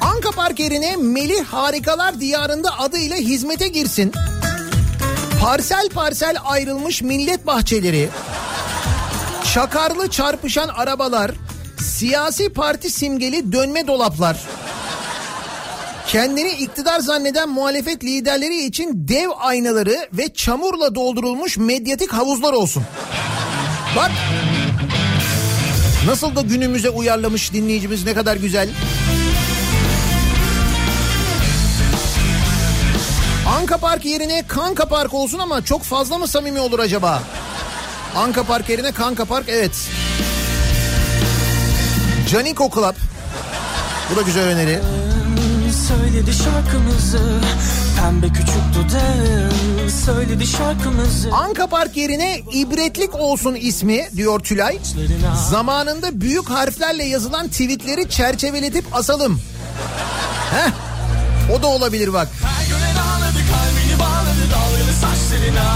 Anka 0.02 0.32
Park 0.32 0.60
yerine 0.60 0.96
Melih 0.96 1.46
Harikalar 1.46 2.20
Diyarı'nda 2.20 2.80
adıyla 2.80 3.18
hizmete 3.18 3.68
girsin. 3.68 4.12
Parsel 5.42 5.90
parsel 5.90 6.36
ayrılmış 6.46 7.02
millet 7.02 7.48
bahçeleri, 7.48 8.10
çakarlı 9.54 10.10
çarpışan 10.10 10.68
arabalar, 10.68 11.32
siyasi 11.80 12.50
parti 12.50 12.90
simgeli 12.90 13.52
dönme 13.52 13.88
dolaplar, 13.88 14.38
kendini 16.08 16.50
iktidar 16.50 17.00
zanneden 17.00 17.50
muhalefet 17.50 18.04
liderleri 18.04 18.66
için 18.66 18.92
dev 18.94 19.30
aynaları 19.40 20.10
ve 20.14 20.34
çamurla 20.34 20.96
doldurulmuş 20.96 21.58
medyatik 21.58 22.14
havuzlar 22.14 22.54
olsun. 22.54 22.84
Bak 23.96 24.12
nasıl 26.08 26.36
da 26.36 26.42
günümüze 26.42 26.90
uyarlamış 26.90 27.54
dinleyicimiz 27.54 28.06
ne 28.06 28.14
kadar 28.14 28.36
güzel. 28.36 28.70
Anka 33.60 33.78
Park 33.78 34.06
yerine 34.06 34.44
Kanka 34.48 34.86
Park 34.86 35.14
olsun 35.14 35.40
ama 35.40 35.66
çok 35.66 35.84
fazla 35.84 36.18
mı 36.18 36.28
samimi 36.28 36.60
olur 36.60 36.80
acaba? 36.80 37.24
Anka 38.16 38.44
Park 38.44 38.70
yerine 38.70 38.92
Kanka 38.92 39.26
Park 39.26 39.50
evet. 39.50 39.90
Canico 42.32 42.70
Club. 42.76 42.96
Bu 44.12 44.16
da 44.16 44.22
güzel 44.22 44.44
öneri. 44.44 44.80
Söyledi 45.88 46.32
şarkımızı 46.34 47.42
Pembe 48.00 48.28
küçük 48.28 48.64
dudağın 48.76 49.77
Söyledi 49.90 50.48
şarkımızı 50.48 51.30
Anka 51.32 51.68
Park 51.68 51.98
yerine 51.98 52.42
ibretlik 52.54 53.16
olsun 53.16 53.56
ismi 53.56 54.08
diyor 54.16 54.40
Tülay. 54.40 54.80
Zamanında 55.50 56.22
büyük 56.22 56.50
harflerle 56.50 57.04
yazılan 57.04 57.48
tweetleri 57.48 58.10
çerçeveletip 58.10 58.86
asalım. 58.96 59.42
Heh. 60.52 60.72
O 61.58 61.62
da 61.62 61.68
olabilir 61.68 62.14
bak. 62.14 62.28
Her 62.44 62.68
gören 62.70 62.96
ağladı 62.96 63.40
kalbini 63.52 64.00
bağladı 64.00 64.44
dalgalı 64.52 64.94
saçlarına 64.94 65.74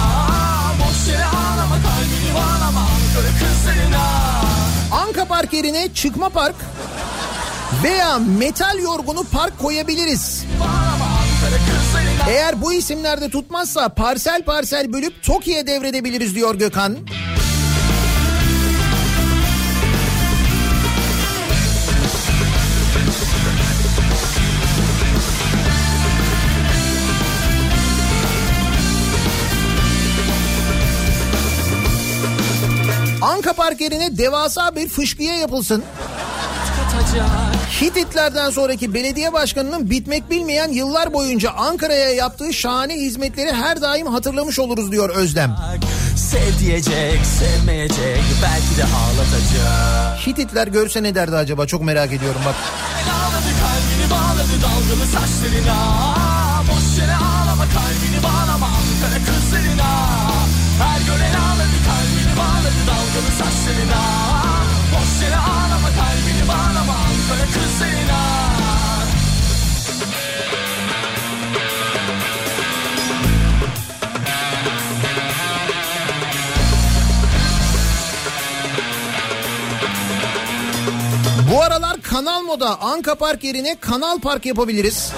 Boş 0.80 1.07
yere 1.14 1.26
ağlama 1.26 1.76
kalbini 1.76 2.36
bağlama 2.36 2.80
Ankara 2.80 3.32
kızlarına 3.39 4.12
Anka 4.91 5.26
Park 5.26 5.53
yerine 5.53 5.93
çıkma 5.93 6.30
park 6.30 6.55
veya 7.84 8.20
metal 8.20 8.80
yorgunu 8.80 9.24
park 9.24 9.59
koyabiliriz. 9.59 10.43
Eğer 12.30 12.62
bu 12.62 12.74
isimlerde 12.74 13.30
tutmazsa 13.30 13.89
parsel 13.89 14.44
parsel 14.44 14.94
bölüp 14.94 15.24
Toki'ye 15.24 15.68
devredebiliriz 15.68 16.36
diyor 16.36 16.56
Gökhan. 16.56 16.98
Anka 33.22 33.54
Park 33.54 33.82
yerine 33.82 34.18
devasa 34.18 34.76
bir 34.76 34.88
fışkıya 34.88 35.36
yapılsın. 35.36 35.84
Hititlerden 37.82 38.50
sonraki 38.50 38.94
belediye 38.94 39.34
başkanının 39.34 39.89
bitmek 39.89 40.30
bilmeyen 40.30 40.70
yıllar 40.70 41.14
boyunca 41.14 41.52
Ankara'ya 41.52 42.10
yaptığı 42.10 42.54
şahane 42.54 42.96
hizmetleri 42.96 43.52
her 43.54 43.82
daim 43.82 44.08
hatırlamış 44.08 44.60
oluruz 44.60 44.92
diyor 44.92 45.10
Özlem. 45.10 45.56
Sev 46.16 46.60
diyecek 46.60 47.20
sevmeyecek 47.39 48.24
Belki 48.44 48.78
de 48.78 48.84
ağlatacak. 48.84 50.28
Hititler 50.28 50.68
görse 50.68 51.04
ne 51.04 51.16
derdi 51.16 51.36
acaba? 51.36 51.68
Çok 51.68 51.82
merak 51.82 52.14
ediyorum 52.14 52.42
bak. 52.46 52.56
Ağladı 53.12 53.52
kalbini 53.62 54.12
bağladı 54.12 54.56
dalgalı 54.62 55.06
saçlarına. 55.06 55.78
Boş 56.62 57.02
yere 57.02 57.16
ağlama 57.16 57.64
kalbini 57.64 58.24
bağlama 58.24 58.66
Ankara 58.66 59.26
kızlarına. 59.26 59.92
Her 60.80 61.02
gören 61.02 61.34
ağladı 61.34 61.78
kalbini 61.88 62.38
bağladı 62.38 62.82
dalgalı 62.88 63.32
saçlarına 63.38 64.31
Kanal 82.12 82.41
Moda 82.41 82.82
Anka 82.82 83.16
Park 83.16 83.43
yerine 83.43 83.76
Kanal 83.80 84.20
Park 84.20 84.45
yapabiliriz. 84.45 85.12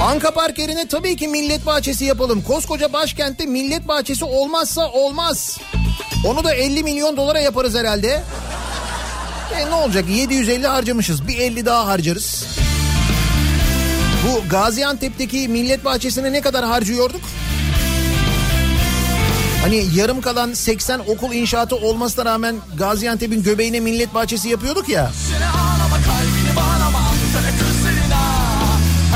Anka 0.00 0.30
Park 0.30 0.58
yerine 0.58 0.88
tabii 0.88 1.16
ki 1.16 1.28
millet 1.28 1.66
bahçesi 1.66 2.04
yapalım. 2.04 2.42
Koskoca 2.42 2.92
başkentte 2.92 3.46
millet 3.46 3.88
bahçesi 3.88 4.24
olmazsa 4.24 4.90
olmaz. 4.90 5.58
Onu 6.26 6.44
da 6.44 6.54
50 6.54 6.82
milyon 6.82 7.16
dolara 7.16 7.40
yaparız 7.40 7.74
herhalde. 7.74 8.22
E 9.56 9.66
ne 9.66 9.74
olacak 9.74 10.04
750 10.08 10.66
harcamışız 10.66 11.28
bir 11.28 11.38
50 11.38 11.66
daha 11.66 11.86
harcarız. 11.86 12.44
Bu 14.24 14.48
Gaziantep'teki 14.48 15.48
millet 15.48 15.84
bahçesine 15.84 16.32
ne 16.32 16.40
kadar 16.40 16.64
harcıyorduk? 16.64 17.20
Hani 19.64 19.84
yarım 19.94 20.20
kalan 20.20 20.52
80 20.52 21.00
okul 21.00 21.32
inşaatı 21.32 21.76
olmasına 21.76 22.24
rağmen 22.24 22.56
Gaziantep'in 22.78 23.42
göbeğine 23.42 23.80
millet 23.80 24.14
bahçesi 24.14 24.48
yapıyorduk 24.48 24.88
ya. 24.88 25.10
Boşuna 25.10 25.50
ağlama 25.50 25.96
kalbini 25.96 26.56
bağlama 26.56 26.98
Ankara 26.98 27.50
kızlarına 27.58 28.22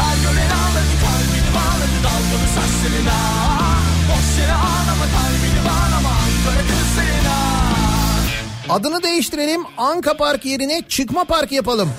Her 0.00 0.16
gören 0.22 0.50
ağladı 0.50 0.94
kalbini 1.04 1.50
bağladı 1.54 1.96
dalgalı 2.04 2.48
saçlarına 2.54 3.18
Boşuna 4.08 4.54
ağlama 4.54 5.06
kalbini 5.14 5.64
bağlama 5.64 6.08
Ankara 6.08 6.62
kızlarına 6.68 7.38
Adını 8.68 9.02
değiştirelim 9.02 9.62
Anka 9.76 10.16
Park 10.16 10.44
yerine 10.44 10.82
Çıkma 10.88 11.24
Park 11.24 11.52
yapalım. 11.52 11.90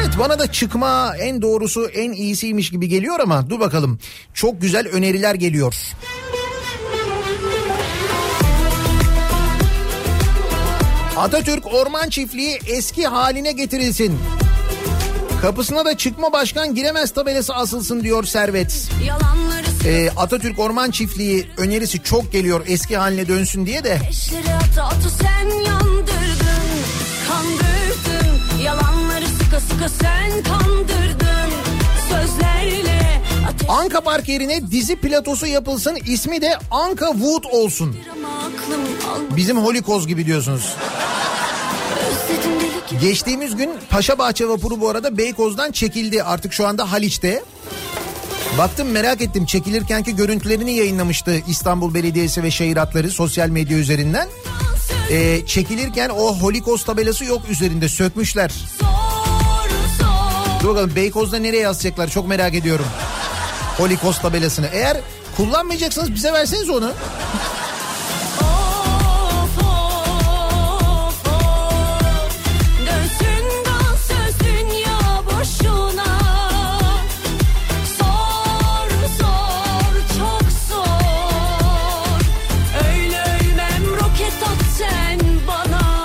Evet 0.00 0.18
bana 0.18 0.38
da 0.38 0.52
çıkma 0.52 1.16
en 1.16 1.42
doğrusu 1.42 1.86
en 1.86 2.12
iyisiymiş 2.12 2.70
gibi 2.70 2.88
geliyor 2.88 3.20
ama 3.20 3.50
dur 3.50 3.60
bakalım. 3.60 3.98
Çok 4.34 4.60
güzel 4.60 4.88
öneriler 4.88 5.34
geliyor. 5.34 5.74
Atatürk 11.16 11.74
Orman 11.74 12.08
Çiftliği 12.08 12.58
eski 12.66 13.06
haline 13.06 13.52
getirilsin. 13.52 14.18
Kapısına 15.42 15.84
da 15.84 15.96
çıkma 15.96 16.32
başkan 16.32 16.74
giremez 16.74 17.10
tabelası 17.10 17.54
asılsın 17.54 18.02
diyor 18.02 18.24
Servet. 18.24 18.88
Ee, 19.86 20.10
Atatürk 20.16 20.58
Orman 20.58 20.90
Çiftliği 20.90 21.46
önerisi 21.56 22.02
çok 22.02 22.32
geliyor 22.32 22.64
eski 22.66 22.96
haline 22.96 23.28
dönsün 23.28 23.66
diye 23.66 23.84
de. 23.84 24.00
Atı 24.70 24.82
atı 24.82 25.10
sen 25.10 25.48
yandırdın 25.66 26.19
sen 29.88 30.42
kandırdın 30.42 31.50
Sözlerle 32.10 33.22
Anka 33.68 34.00
Park 34.00 34.28
yerine 34.28 34.70
dizi 34.70 34.96
platosu 34.96 35.46
yapılsın 35.46 35.98
ismi 36.06 36.42
de 36.42 36.58
Anka 36.70 37.12
Wood 37.12 37.44
olsun. 37.52 37.96
Bizim 39.36 39.58
Holikoz 39.58 40.06
gibi 40.06 40.26
diyorsunuz. 40.26 40.74
Geçtiğimiz 43.00 43.56
gün 43.56 43.70
Paşabahçe 43.90 44.48
vapuru 44.48 44.80
bu 44.80 44.88
arada 44.88 45.18
Beykoz'dan 45.18 45.72
çekildi. 45.72 46.22
Artık 46.22 46.52
şu 46.52 46.66
anda 46.66 46.92
Haliç'te. 46.92 47.42
Baktım 48.58 48.88
merak 48.88 49.20
ettim 49.20 49.46
çekilirkenki 49.46 50.16
görüntülerini 50.16 50.74
yayınlamıştı 50.74 51.42
İstanbul 51.48 51.94
Belediyesi 51.94 52.42
ve 52.42 52.50
Şehir 52.50 52.76
Hatları 52.76 53.10
sosyal 53.10 53.48
medya 53.48 53.78
üzerinden. 53.78 54.28
Ee, 55.10 55.46
çekilirken 55.46 56.08
o 56.08 56.36
Holikos 56.36 56.84
tabelası 56.84 57.24
yok 57.24 57.42
üzerinde 57.50 57.88
sökmüşler. 57.88 58.52
Zor 58.80 59.09
Dur 60.62 60.68
bakalım 60.68 60.96
Beykoz'da 60.96 61.38
nereye 61.38 61.62
yazacaklar 61.62 62.08
çok 62.08 62.28
merak 62.28 62.54
ediyorum. 62.54 62.86
Holikos 63.78 64.18
tabelasını. 64.18 64.66
Eğer 64.72 64.96
kullanmayacaksanız 65.36 66.14
bize 66.14 66.32
verseniz 66.32 66.70
onu. 66.70 66.92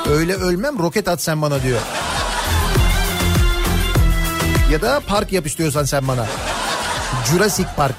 Öyle 0.10 0.34
ölmem 0.34 0.80
roket 0.80 1.08
at 1.08 1.22
sen 1.22 1.42
bana 1.42 1.64
diyor. 1.64 1.80
Ya 4.76 4.82
da 4.82 5.00
park 5.00 5.32
yap 5.32 5.46
istiyorsan 5.48 5.84
sen 5.84 6.08
bana. 6.08 6.26
Jurassic 7.32 7.68
Park. 7.78 7.96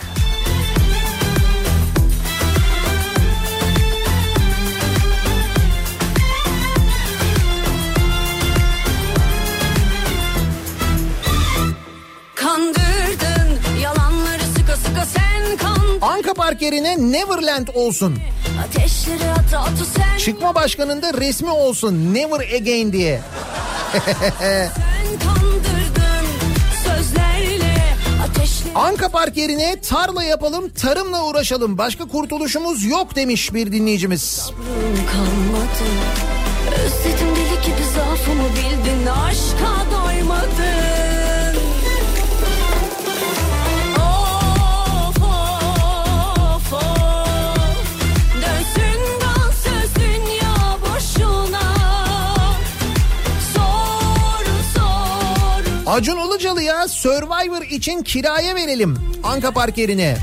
Anka 16.02 16.34
Park 16.34 16.62
yerine 16.62 16.96
Neverland 16.98 17.68
olsun. 17.74 18.18
Atı 18.64 19.58
atı 19.58 19.84
Çıkma 20.18 20.54
başkanında 20.54 21.14
resmi 21.14 21.50
olsun 21.50 22.14
Never 22.14 22.54
Again 22.56 22.92
diye. 22.92 23.20
Anka 28.76 29.08
Park 29.08 29.36
yerine 29.36 29.80
tarla 29.80 30.22
yapalım 30.24 30.68
tarımla 30.68 31.24
uğraşalım. 31.24 31.78
Başka 31.78 32.04
kurtuluşumuz 32.04 32.84
yok 32.84 33.16
demiş 33.16 33.54
bir 33.54 33.72
dinleyicimiz. 33.72 34.50
Özledim 36.84 37.28
deli 37.36 37.66
gibi 37.66 37.84
zaafımı 37.94 38.48
bildin. 38.48 39.06
Aşka 39.06 39.85
Acun 55.96 56.18
Ilıcalı'ya 56.26 56.88
Survivor 56.88 57.62
için 57.62 58.02
kiraya 58.02 58.54
verelim 58.54 58.98
Anka 59.24 59.50
Park 59.50 59.78
yerine. 59.78 60.16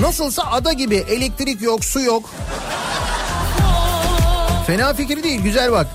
Nasılsa 0.00 0.42
ada 0.42 0.72
gibi 0.72 0.96
elektrik 0.96 1.62
yok 1.62 1.84
su 1.84 2.00
yok. 2.00 2.30
Fena 4.66 4.94
fikir 4.94 5.22
değil 5.22 5.40
güzel 5.40 5.72
bak. 5.72 5.86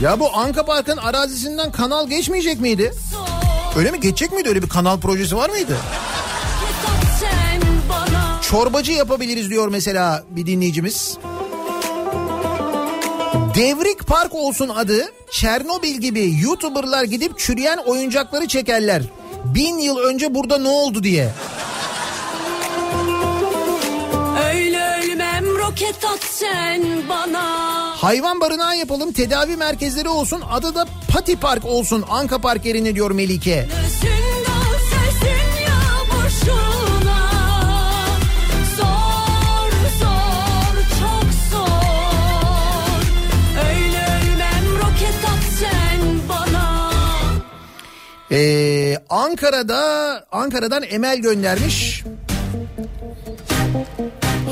Ya 0.00 0.20
bu 0.20 0.36
Anka 0.36 0.64
Park'ın 0.64 0.96
arazisinden 0.96 1.72
kanal 1.72 2.08
geçmeyecek 2.08 2.60
miydi? 2.60 2.92
Öyle 3.76 3.90
mi? 3.90 4.00
Geçecek 4.00 4.32
miydi? 4.32 4.48
Öyle 4.48 4.62
bir 4.62 4.68
kanal 4.68 5.00
projesi 5.00 5.36
var 5.36 5.50
mıydı? 5.50 5.76
Çorbacı 8.42 8.92
yapabiliriz 8.92 9.50
diyor 9.50 9.68
mesela 9.68 10.24
bir 10.30 10.46
dinleyicimiz. 10.46 11.18
Devrik 13.54 14.06
Park 14.06 14.34
olsun 14.34 14.68
adı. 14.68 15.12
Çernobil 15.30 15.94
gibi 15.94 16.34
YouTuber'lar 16.40 17.04
gidip 17.04 17.38
çürüyen 17.38 17.78
oyuncakları 17.78 18.46
çekerler. 18.48 19.02
Bin 19.44 19.78
yıl 19.78 19.98
önce 19.98 20.34
burada 20.34 20.58
ne 20.58 20.68
oldu 20.68 21.02
diye. 21.02 21.30
Roket 25.72 26.04
at 26.04 26.24
sen 26.24 26.82
bana 27.08 27.42
Hayvan 27.96 28.40
barınağı 28.40 28.76
yapalım 28.76 29.12
tedavi 29.12 29.56
merkezleri 29.56 30.08
olsun 30.08 30.42
adı 30.50 30.74
da 30.74 30.86
Pati 31.12 31.36
Park 31.36 31.64
olsun 31.64 32.04
Anka 32.10 32.38
Park 32.38 32.64
yerine 32.66 32.94
diyor 32.94 33.10
Melike. 33.10 33.68
Dönsün 33.76 34.11
Ee, 48.32 48.98
Ankara'da 49.10 49.80
Ankara'dan 50.32 50.82
Emel 50.82 51.18
göndermiş. 51.18 52.04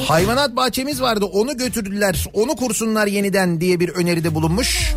Hayvanat 0.09 0.57
bahçemiz 0.57 1.03
vardı 1.03 1.25
onu 1.25 1.57
götürdüler 1.57 2.27
onu 2.33 2.57
kursunlar 2.57 3.07
yeniden 3.07 3.61
diye 3.61 3.81
bir 3.81 3.89
öneride 3.89 4.35
bulunmuş. 4.35 4.95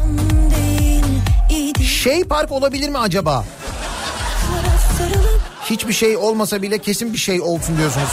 Şey 2.04 2.24
park 2.24 2.52
olabilir 2.52 2.90
mi 2.90 2.98
acaba? 2.98 3.46
Hiçbir 5.66 5.94
şey 5.94 6.18
olmasa 6.18 6.62
bile 6.62 6.78
kesin 6.78 7.14
bir 7.14 7.18
şey 7.18 7.42
olsun 7.42 7.78
diyorsunuz. 7.78 8.12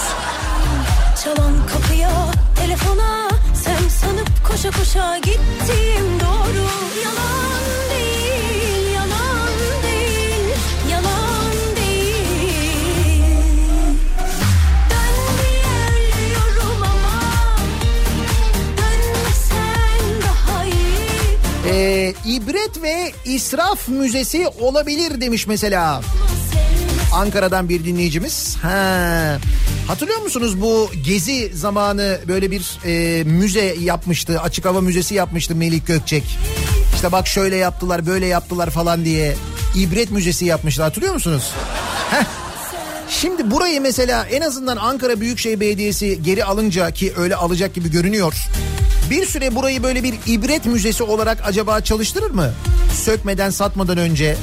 çalan 1.24 1.66
kapıya 1.66 2.10
telefona 2.56 3.28
Sen 3.54 3.88
sanıp 3.88 4.28
koşa 4.48 4.70
koşa 4.70 5.16
gittiğim 5.18 6.20
doğru 6.20 6.66
Yalan 7.04 7.69
Ee, 21.70 22.14
ibret 22.26 22.82
ve 22.82 23.12
israf 23.24 23.88
müzesi 23.88 24.48
olabilir 24.60 25.20
demiş 25.20 25.46
mesela. 25.46 26.00
Ankara'dan 27.14 27.68
bir 27.68 27.84
dinleyicimiz. 27.84 28.56
Ha. 28.62 29.38
Hatırlıyor 29.86 30.18
musunuz 30.22 30.60
bu 30.60 30.90
gezi 31.04 31.52
zamanı 31.54 32.18
böyle 32.28 32.50
bir 32.50 32.78
e, 32.86 33.24
müze 33.24 33.74
yapmıştı. 33.80 34.40
Açık 34.40 34.64
hava 34.64 34.80
müzesi 34.80 35.14
yapmıştı 35.14 35.54
Melik 35.54 35.86
Gökçek. 35.86 36.38
İşte 36.94 37.12
bak 37.12 37.26
şöyle 37.26 37.56
yaptılar 37.56 38.06
böyle 38.06 38.26
yaptılar 38.26 38.70
falan 38.70 39.04
diye. 39.04 39.36
ibret 39.76 40.10
müzesi 40.10 40.44
yapmışlar 40.44 40.84
hatırlıyor 40.88 41.14
musunuz? 41.14 41.50
Heh. 42.10 42.49
Şimdi 43.10 43.50
burayı 43.50 43.80
mesela 43.80 44.26
en 44.26 44.40
azından 44.40 44.76
Ankara 44.76 45.20
Büyükşehir 45.20 45.60
Belediyesi 45.60 46.22
geri 46.22 46.44
alınca 46.44 46.90
ki 46.90 47.12
öyle 47.16 47.36
alacak 47.36 47.74
gibi 47.74 47.90
görünüyor. 47.90 48.34
Bir 49.10 49.26
süre 49.26 49.54
burayı 49.54 49.82
böyle 49.82 50.02
bir 50.02 50.14
ibret 50.26 50.66
müzesi 50.66 51.02
olarak 51.02 51.38
acaba 51.44 51.80
çalıştırır 51.80 52.30
mı? 52.30 52.52
Sökmeden 53.04 53.50
satmadan 53.50 53.98
önce. 53.98 54.36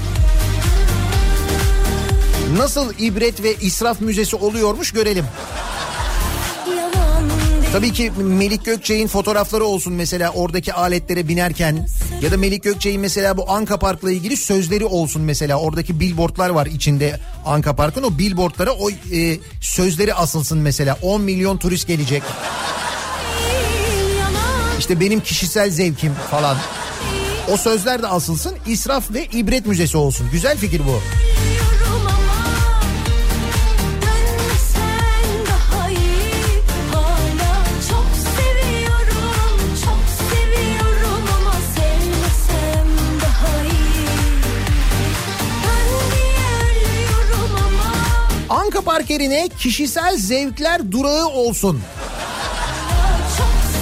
Nasıl 2.58 2.94
ibret 3.00 3.44
ve 3.44 3.56
israf 3.56 4.02
müzesi 4.02 4.36
oluyormuş 4.36 4.92
görelim. 4.92 5.26
Tabii 7.72 7.94
ki 7.94 8.12
Melik 8.18 8.66
Gökçe'nin 8.66 9.08
fotoğrafları 9.08 9.64
olsun 9.66 9.94
mesela 9.94 10.32
oradaki 10.32 10.74
aletlere 10.74 11.28
binerken 11.28 11.88
ya 12.22 12.32
da 12.32 12.38
Melik 12.38 12.64
Gökçe'nin 12.64 13.00
mesela 13.00 13.38
bu 13.38 13.52
Anka 13.52 13.80
Park'la 13.80 14.12
ilgili 14.12 14.38
sözleri 14.38 14.86
olsun 14.86 15.22
mesela. 15.22 15.60
Oradaki 15.60 16.00
billboardlar 16.00 16.50
var 16.50 16.66
içinde 16.66 17.20
Anka 17.46 17.76
Park'ın. 17.76 18.04
O 18.04 18.18
billboardlara 18.18 18.72
o 18.72 18.90
e, 18.90 19.38
sözleri 19.62 20.14
asılsın 20.14 20.58
mesela. 20.58 20.98
10 21.02 21.22
milyon 21.22 21.58
turist 21.58 21.88
gelecek. 21.88 22.24
İşte 24.80 25.00
benim 25.00 25.20
kişisel 25.20 25.70
zevkim 25.70 26.14
falan. 26.32 26.58
O 27.52 27.58
sözler 27.58 28.02
de 28.02 28.08
asılsın. 28.08 28.56
İsraf 28.68 29.12
ve 29.14 29.26
ibret 29.26 29.66
müzesi 29.66 29.98
olsun. 29.98 30.30
Güzel 30.32 30.58
fikir 30.58 30.82
bu. 30.88 31.02
Ama 48.88 48.94
Anka 48.94 49.04
Park 49.04 49.10
yerine 49.10 49.50
kişisel 49.60 50.18
zevkler 50.18 50.92
durağı 50.92 51.26
olsun. 51.28 51.82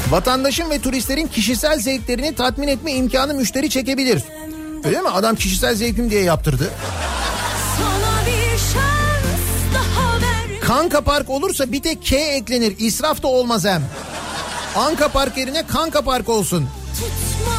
Vatandaşın 0.10 0.70
ve 0.70 0.82
turistlerin 0.82 1.28
kişisel 1.28 1.80
zevklerini 1.80 2.36
tatmin 2.36 2.68
etme 2.68 2.94
imkanı 2.94 3.34
müşteri 3.34 3.70
çekebilir. 3.70 4.24
Öyle 4.84 5.02
mi? 5.02 5.10
Adam 5.10 5.36
kişisel 5.36 5.76
zevkim 5.76 6.10
diye 6.10 6.24
yaptırdı. 6.24 6.72
Kanka 10.62 11.02
Park 11.02 11.30
olursa 11.30 11.72
bir 11.72 11.82
tek 11.82 12.06
K 12.06 12.16
eklenir. 12.16 12.76
İsraf 12.80 13.24
da 13.24 13.28
olmaz 13.28 13.66
hem. 13.66 13.84
Anka 14.76 15.08
Park 15.08 15.38
yerine 15.38 15.68
Kanka 15.68 16.02
Park 16.02 16.30
olsun. 16.30 16.70
Tutmaktansa 16.94 17.55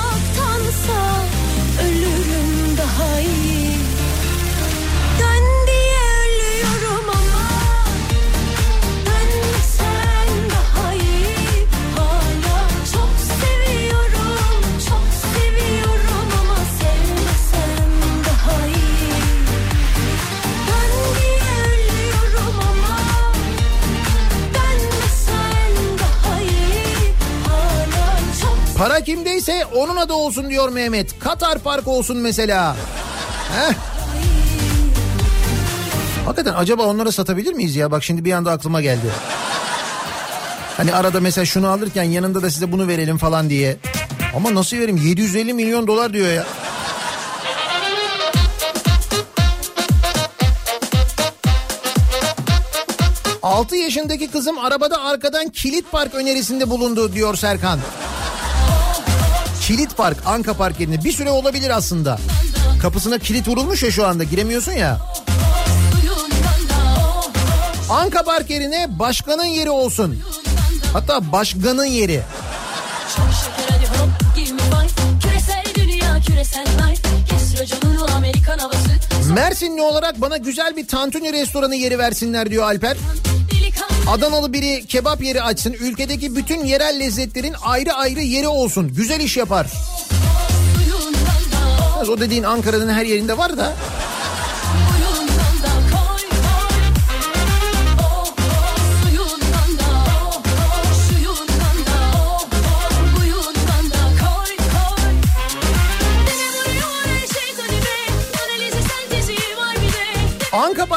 Kimdeyse 29.46 29.66
onun 29.66 29.96
adı 29.96 30.12
olsun 30.12 30.50
diyor 30.50 30.68
Mehmet. 30.68 31.18
Katar 31.18 31.58
Park 31.58 31.88
olsun 31.88 32.16
mesela. 32.16 32.76
Heh. 33.52 33.74
Hakikaten 36.24 36.54
acaba 36.54 36.82
onlara 36.82 37.12
satabilir 37.12 37.52
miyiz 37.52 37.76
ya? 37.76 37.90
Bak 37.90 38.04
şimdi 38.04 38.24
bir 38.24 38.32
anda 38.32 38.50
aklıma 38.50 38.80
geldi. 38.80 39.06
Hani 40.76 40.94
arada 40.94 41.20
mesela 41.20 41.44
şunu 41.44 41.68
alırken 41.68 42.02
yanında 42.02 42.42
da 42.42 42.50
size 42.50 42.72
bunu 42.72 42.88
verelim 42.88 43.18
falan 43.18 43.50
diye. 43.50 43.76
Ama 44.36 44.54
nasıl 44.54 44.76
vereyim? 44.76 44.96
750 44.96 45.54
milyon 45.54 45.86
dolar 45.86 46.12
diyor 46.12 46.32
ya. 46.32 46.46
Altı 53.42 53.76
yaşındaki 53.76 54.30
kızım 54.30 54.58
arabada 54.58 55.02
arkadan 55.02 55.48
kilit 55.48 55.92
park 55.92 56.14
önerisinde 56.14 56.70
bulundu 56.70 57.12
diyor 57.12 57.36
Serkan. 57.36 57.78
Kilit 59.66 59.96
Park, 59.96 60.16
Anka 60.26 60.54
Park 60.54 60.80
yerine 60.80 61.04
bir 61.04 61.12
süre 61.12 61.30
olabilir 61.30 61.70
aslında. 61.70 62.18
Kapısına 62.82 63.18
kilit 63.18 63.48
vurulmuş 63.48 63.82
ya 63.82 63.90
şu 63.90 64.06
anda 64.06 64.24
giremiyorsun 64.24 64.72
ya. 64.72 64.98
Anka 67.90 68.22
Park 68.22 68.50
yerine 68.50 68.98
başkanın 68.98 69.44
yeri 69.44 69.70
olsun. 69.70 70.22
Hatta 70.92 71.32
başkanın 71.32 71.84
yeri. 71.84 72.22
Mersinli 79.34 79.82
olarak 79.82 80.20
bana 80.20 80.36
güzel 80.36 80.76
bir 80.76 80.86
tantuni 80.86 81.32
restoranı 81.32 81.74
yeri 81.76 81.98
versinler 81.98 82.50
diyor 82.50 82.64
Alper. 82.64 82.96
Adanalı 84.08 84.52
biri 84.52 84.86
kebap 84.86 85.22
yeri 85.22 85.42
açsın. 85.42 85.72
Ülkedeki 85.72 86.36
bütün 86.36 86.64
yerel 86.64 87.00
lezzetlerin 87.00 87.54
ayrı 87.62 87.92
ayrı 87.92 88.20
yeri 88.20 88.48
olsun. 88.48 88.94
Güzel 88.96 89.20
iş 89.20 89.36
yapar. 89.36 89.66
O 92.10 92.20
dediğin 92.20 92.42
Ankara'nın 92.42 92.92
her 92.92 93.04
yerinde 93.04 93.38
var 93.38 93.58
da. 93.58 93.76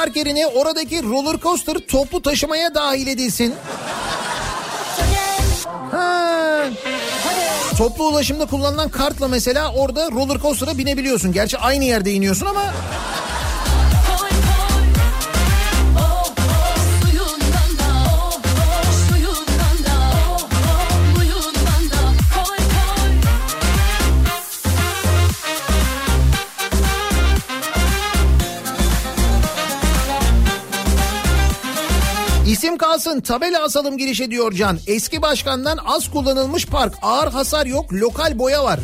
Park 0.10 0.18
yerine 0.18 0.48
oradaki 0.48 1.04
roller 1.04 1.40
coaster 1.40 1.76
toplu 1.88 2.22
taşımaya 2.22 2.76
dahil 2.76 3.08
edilsin. 3.08 3.54
Toplu 7.78 8.08
ulaşımda 8.08 8.46
kullanılan 8.46 8.90
kartla 8.90 9.28
mesela 9.28 9.74
orada 9.74 10.12
roller 10.12 10.40
coaster'a 10.42 10.78
binebiliyorsun. 10.78 11.32
Gerçi 11.32 11.58
aynı 11.58 11.84
yerde 11.84 12.12
iniyorsun 12.12 12.46
ama 12.46 12.74
isim 32.70 32.78
kalsın 32.78 33.22
tabela 33.22 33.64
asalım 33.64 33.98
girişe 33.98 34.32
diyor 34.32 34.52
Can. 34.52 34.80
Eski 34.88 35.22
başkandan 35.22 35.78
az 35.86 36.12
kullanılmış 36.12 36.66
park. 36.66 36.94
Ağır 37.02 37.32
hasar 37.32 37.66
yok 37.66 37.94
lokal 37.94 38.40
boya 38.40 38.64
var. 38.64 38.80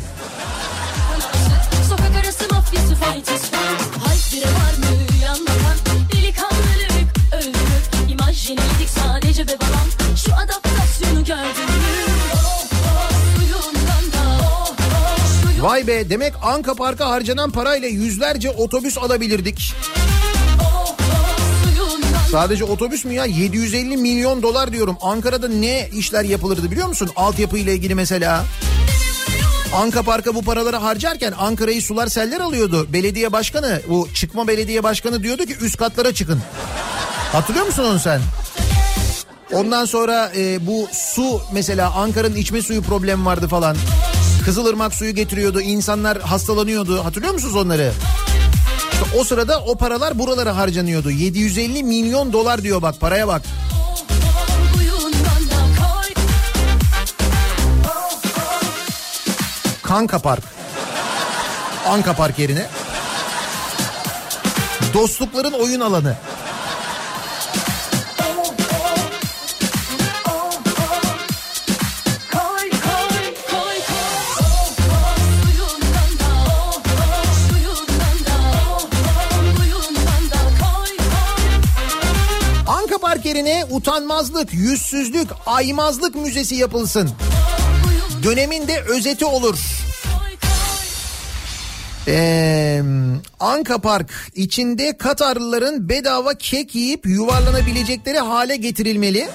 Sokak 1.88 2.24
arası 2.24 2.44
mafyası 2.54 2.94
fighters 2.94 3.42
Hayt 4.04 4.32
bire 4.32 4.46
var 4.46 4.78
mı 4.78 4.96
yanmadan 5.24 5.76
Delikanlılık 6.12 7.08
öldürür 7.32 8.10
İmaj 8.10 8.50
yenildik 8.50 8.90
sadece 9.04 9.48
be 9.48 9.52
babam 9.60 10.16
Şu 10.16 10.34
adaptasyonu 10.34 11.24
gördün 11.24 11.64
mü 11.64 12.06
Oh 12.34 12.64
oh 15.60 15.64
Vay 15.64 15.86
be 15.86 16.10
demek 16.10 16.32
Anka 16.42 16.74
Park'a 16.74 17.10
harcanan 17.10 17.50
parayla 17.50 17.88
yüzlerce 17.88 18.50
otobüs 18.50 18.98
alabilirdik. 18.98 19.74
Sadece 22.30 22.64
otobüs 22.64 23.04
mü 23.04 23.14
ya? 23.14 23.24
750 23.24 23.96
milyon 23.96 24.42
dolar 24.42 24.72
diyorum. 24.72 24.96
Ankara'da 25.00 25.48
ne 25.48 25.88
işler 25.92 26.24
yapılırdı 26.24 26.70
biliyor 26.70 26.88
musun? 26.88 27.10
Altyapı 27.16 27.58
ile 27.58 27.74
ilgili 27.74 27.94
mesela. 27.94 28.44
Anka 29.74 30.02
Park'a 30.02 30.34
bu 30.34 30.42
paraları 30.42 30.76
harcarken 30.76 31.32
Ankara'yı 31.38 31.82
sular 31.82 32.06
seller 32.06 32.40
alıyordu. 32.40 32.86
Belediye 32.92 33.32
başkanı, 33.32 33.80
bu 33.88 34.08
çıkma 34.14 34.48
belediye 34.48 34.82
başkanı 34.82 35.22
diyordu 35.22 35.44
ki 35.44 35.56
üst 35.60 35.76
katlara 35.76 36.14
çıkın. 36.14 36.40
Hatırlıyor 37.32 37.66
musun 37.66 37.84
onu 37.84 37.98
sen? 37.98 38.20
Ondan 39.52 39.84
sonra 39.84 40.32
e, 40.36 40.66
bu 40.66 40.88
su 40.92 41.40
mesela 41.52 41.92
Ankara'nın 41.92 42.36
içme 42.36 42.62
suyu 42.62 42.82
problemi 42.82 43.24
vardı 43.24 43.48
falan. 43.48 43.76
Kızılırmak 44.44 44.94
suyu 44.94 45.14
getiriyordu. 45.14 45.60
insanlar 45.60 46.20
hastalanıyordu. 46.20 47.04
Hatırlıyor 47.04 47.34
musunuz 47.34 47.56
onları? 47.56 47.92
O 49.16 49.24
sırada 49.24 49.60
o 49.60 49.76
paralar 49.76 50.18
buralara 50.18 50.56
harcanıyordu. 50.56 51.10
750 51.10 51.82
milyon 51.82 52.32
dolar 52.32 52.62
diyor 52.62 52.82
bak 52.82 53.00
paraya 53.00 53.28
bak. 53.28 53.42
Kanka 59.82 60.18
Park. 60.18 60.42
Anka 61.86 62.12
Park 62.12 62.38
yerine. 62.38 62.66
Dostlukların 64.94 65.52
oyun 65.52 65.80
alanı. 65.80 66.16
Yerine 83.36 83.64
utanmazlık, 83.70 84.54
yüzsüzlük, 84.54 85.28
aymazlık 85.46 86.14
müzesi 86.14 86.54
yapılsın. 86.54 87.10
Dönemin 88.22 88.68
de 88.68 88.80
özeti 88.80 89.24
olur. 89.24 89.58
Ee, 92.08 92.82
Anka 93.40 93.78
Park 93.78 94.10
içinde 94.34 94.96
Katarlıların 94.96 95.88
bedava 95.88 96.34
kek 96.34 96.74
yiyip 96.74 97.06
yuvarlanabilecekleri 97.06 98.18
hale 98.18 98.56
getirilmeli. 98.56 99.28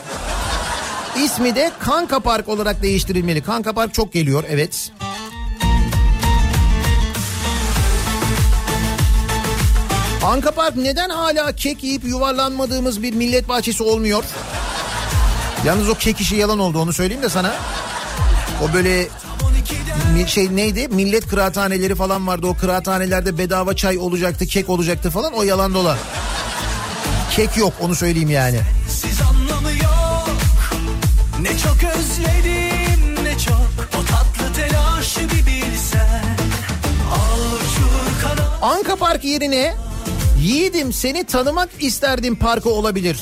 İsmi 1.23 1.55
de 1.55 1.71
Kanka 1.79 2.19
Park 2.19 2.49
olarak 2.49 2.83
değiştirilmeli. 2.83 3.41
Kanka 3.41 3.73
Park 3.73 3.93
çok 3.93 4.13
geliyor 4.13 4.43
evet. 4.49 4.91
Anka 10.23 10.51
Park 10.51 10.75
neden 10.75 11.09
hala 11.09 11.55
kek 11.55 11.83
yiyip 11.83 12.03
yuvarlanmadığımız 12.03 13.03
bir 13.03 13.13
millet 13.13 13.49
bahçesi 13.49 13.83
olmuyor? 13.83 14.23
Yalnız 15.65 15.89
o 15.89 15.95
kek 15.95 16.21
işi 16.21 16.35
yalan 16.35 16.59
oldu 16.59 16.79
onu 16.79 16.93
söyleyeyim 16.93 17.23
de 17.23 17.29
sana. 17.29 17.53
O 18.63 18.73
böyle 18.73 19.07
şey 20.27 20.55
neydi? 20.55 20.87
Millet 20.87 21.27
kıraathaneleri 21.27 21.95
falan 21.95 22.27
vardı. 22.27 22.47
O 22.47 22.53
kıraathanelerde 22.53 23.37
bedava 23.37 23.75
çay 23.75 23.97
olacaktı, 23.97 24.45
kek 24.45 24.69
olacaktı 24.69 25.09
falan. 25.09 25.33
O 25.33 25.43
yalan 25.43 25.73
dolan. 25.73 25.97
Kek 27.31 27.57
yok 27.57 27.73
onu 27.81 27.95
söyleyeyim 27.95 28.29
yani. 28.29 28.59
Siz 28.89 29.21
anlamı 29.21 29.71
yok 29.71 30.29
Ne 31.41 31.57
çok 31.57 31.77
özledim 31.97 33.23
ne 33.23 33.37
çok 33.39 33.71
O 33.99 34.05
tatlı 34.05 34.53
telaşı 34.55 35.19
bir 35.19 35.45
bilsen 35.45 36.37
Anka 38.61 38.95
Park 38.95 39.23
yerine 39.23 39.75
Yiğidim 40.41 40.93
seni 40.93 41.23
tanımak 41.23 41.69
isterdim 41.79 42.35
parkı 42.35 42.69
olabilir. 42.69 43.19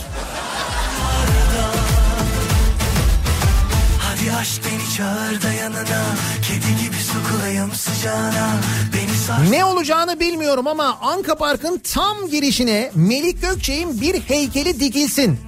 Hadi 3.99 4.31
aşk 4.31 4.61
beni 4.65 4.95
çağır 4.97 5.41
da 5.41 5.53
yanına 5.53 6.03
Kedi 6.47 6.83
gibi 6.83 6.95
sokulayım 6.95 7.71
sıcağına 7.71 8.55
Beni 8.93 9.17
sar 9.17 9.51
Ne 9.51 9.65
olacağını 9.65 10.19
bilmiyorum 10.19 10.67
ama 10.67 10.97
Anka 11.01 11.35
Park'ın 11.35 11.81
tam 11.93 12.27
girişine 12.31 12.91
Melik 12.95 13.41
Gökçek'in 13.41 14.01
bir 14.01 14.21
heykeli 14.21 14.79
dikilsin. 14.79 15.39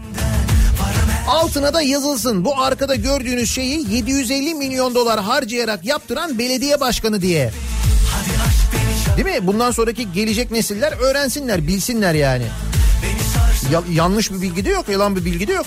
Altına 1.27 1.73
da 1.73 1.81
yazılsın. 1.81 2.45
Bu 2.45 2.59
arkada 2.61 2.95
gördüğünüz 2.95 3.51
şeyi 3.51 3.93
750 3.95 4.53
milyon 4.55 4.95
dolar 4.95 5.19
harcayarak 5.19 5.85
yaptıran 5.85 6.39
belediye 6.39 6.79
başkanı 6.79 7.21
diye. 7.21 7.51
Değil 9.17 9.27
mi? 9.41 9.47
Bundan 9.47 9.71
sonraki 9.71 10.11
gelecek 10.13 10.51
nesiller 10.51 10.91
öğrensinler, 10.91 11.67
bilsinler 11.67 12.13
yani. 12.13 12.43
Ya- 13.71 13.83
yanlış 13.91 14.31
bir 14.31 14.41
bilgi 14.41 14.65
de 14.65 14.69
yok, 14.69 14.89
yalan 14.89 15.15
bir 15.15 15.25
bilgi 15.25 15.47
de 15.47 15.53
yok. 15.53 15.65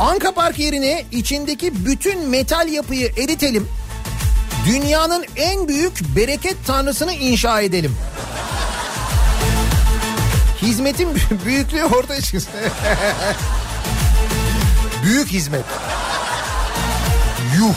Anka 0.00 0.32
Park 0.34 0.58
yerine 0.58 1.04
içindeki 1.12 1.86
bütün 1.86 2.28
metal 2.28 2.68
yapıyı 2.68 3.12
eritelim. 3.16 3.68
Dünyanın 4.66 5.24
en 5.36 5.68
büyük 5.68 6.16
bereket 6.16 6.56
tanrısını 6.66 7.12
inşa 7.12 7.60
edelim. 7.60 7.96
Hizmetin 10.62 11.08
bü- 11.08 11.44
büyüklüğü 11.44 11.84
ortaya 11.84 12.20
çıksın. 12.20 12.50
Büyük 15.04 15.28
hizmet. 15.28 15.64
Yuh. 17.58 17.74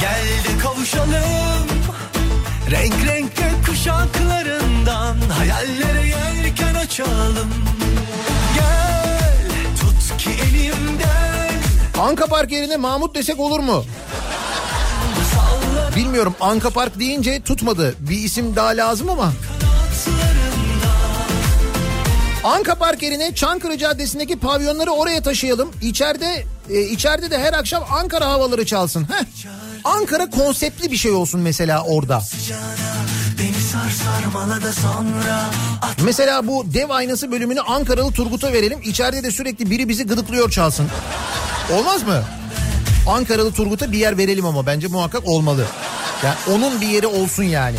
Gel 0.00 0.24
de 0.54 0.58
kavuşalım 0.62 1.66
Renk 2.70 2.94
renk 3.06 3.36
gök 3.36 3.66
kuşaklarından 3.66 5.16
Hayallere 5.38 6.06
yelken 6.06 6.74
açalım 6.74 7.50
Gel 8.54 9.46
tut 9.80 10.16
ki 10.18 10.30
elimden 10.30 11.54
Anka 11.98 12.26
Park 12.26 12.52
yerine 12.52 12.76
Mahmut 12.76 13.14
desek 13.14 13.40
olur 13.40 13.60
mu? 13.60 13.84
Bilmiyorum 15.96 16.34
Anka 16.40 16.70
Park 16.70 16.98
deyince 16.98 17.42
tutmadı. 17.42 17.94
Bir 17.98 18.16
isim 18.18 18.56
daha 18.56 18.68
lazım 18.68 19.10
ama. 19.10 19.32
Anka 22.44 22.74
Park 22.74 23.02
yerine 23.02 23.34
Çankırı 23.34 23.78
Caddesi'ndeki 23.78 24.38
pavyonları 24.38 24.90
oraya 24.90 25.22
taşıyalım. 25.22 25.70
İçeride 25.82 26.44
e, 26.70 26.80
içeride 26.80 27.30
de 27.30 27.38
her 27.38 27.52
akşam 27.52 27.84
Ankara 27.90 28.26
havaları 28.26 28.66
çalsın. 28.66 29.06
Heh. 29.12 29.24
Ankara 29.84 30.30
konseptli 30.30 30.90
bir 30.92 30.96
şey 30.96 31.10
olsun 31.12 31.40
mesela 31.40 31.82
orada. 31.84 32.22
Mesela 36.04 36.46
bu 36.46 36.64
dev 36.74 36.90
aynası 36.90 37.32
bölümünü 37.32 37.60
Ankaralı 37.60 38.12
Turgut'a 38.12 38.52
verelim. 38.52 38.80
İçeride 38.84 39.22
de 39.22 39.30
sürekli 39.30 39.70
biri 39.70 39.88
bizi 39.88 40.06
gıdıklıyor 40.06 40.50
çalsın. 40.50 40.86
Olmaz 41.72 42.02
mı? 42.02 42.22
Ankaralı 43.08 43.52
Turgut'a 43.52 43.92
bir 43.92 43.98
yer 43.98 44.18
verelim 44.18 44.46
ama 44.46 44.66
bence 44.66 44.86
muhakkak 44.86 45.28
olmalı. 45.28 45.64
Yani 46.24 46.36
onun 46.56 46.80
bir 46.80 46.86
yeri 46.88 47.06
olsun 47.06 47.42
yani. 47.42 47.76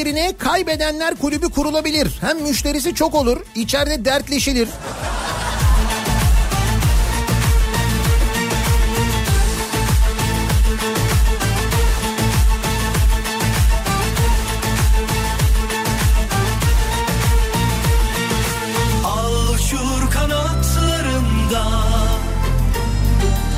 Yerine 0.00 0.36
kaybedenler 0.38 1.14
kulübü 1.14 1.50
kurulabilir. 1.50 2.08
Hem 2.20 2.42
müşterisi 2.42 2.94
çok 2.94 3.14
olur, 3.14 3.40
içeride 3.54 4.04
dertleşilir. 4.04 4.68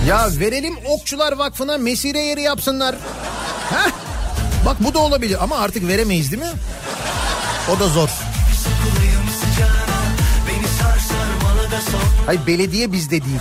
Ya 0.09 0.29
verelim 0.41 0.75
Okçular 0.89 1.33
Vakfı'na 1.33 1.79
mesire 1.79 2.21
yeri 2.21 2.43
yapsınlar. 2.43 2.95
Heh. 3.71 4.02
Bak 4.67 4.77
bu 4.81 4.95
da 4.95 4.99
olabilir 4.99 5.45
ama 5.45 5.57
artık 5.59 5.89
veremeyiz 5.89 6.33
değil 6.33 6.43
mi? 6.43 6.49
O 7.77 7.81
da 7.81 7.89
zor. 7.89 8.09
Hayır 12.27 12.41
belediye 12.47 12.93
bizde 12.93 13.25
değil. 13.25 13.41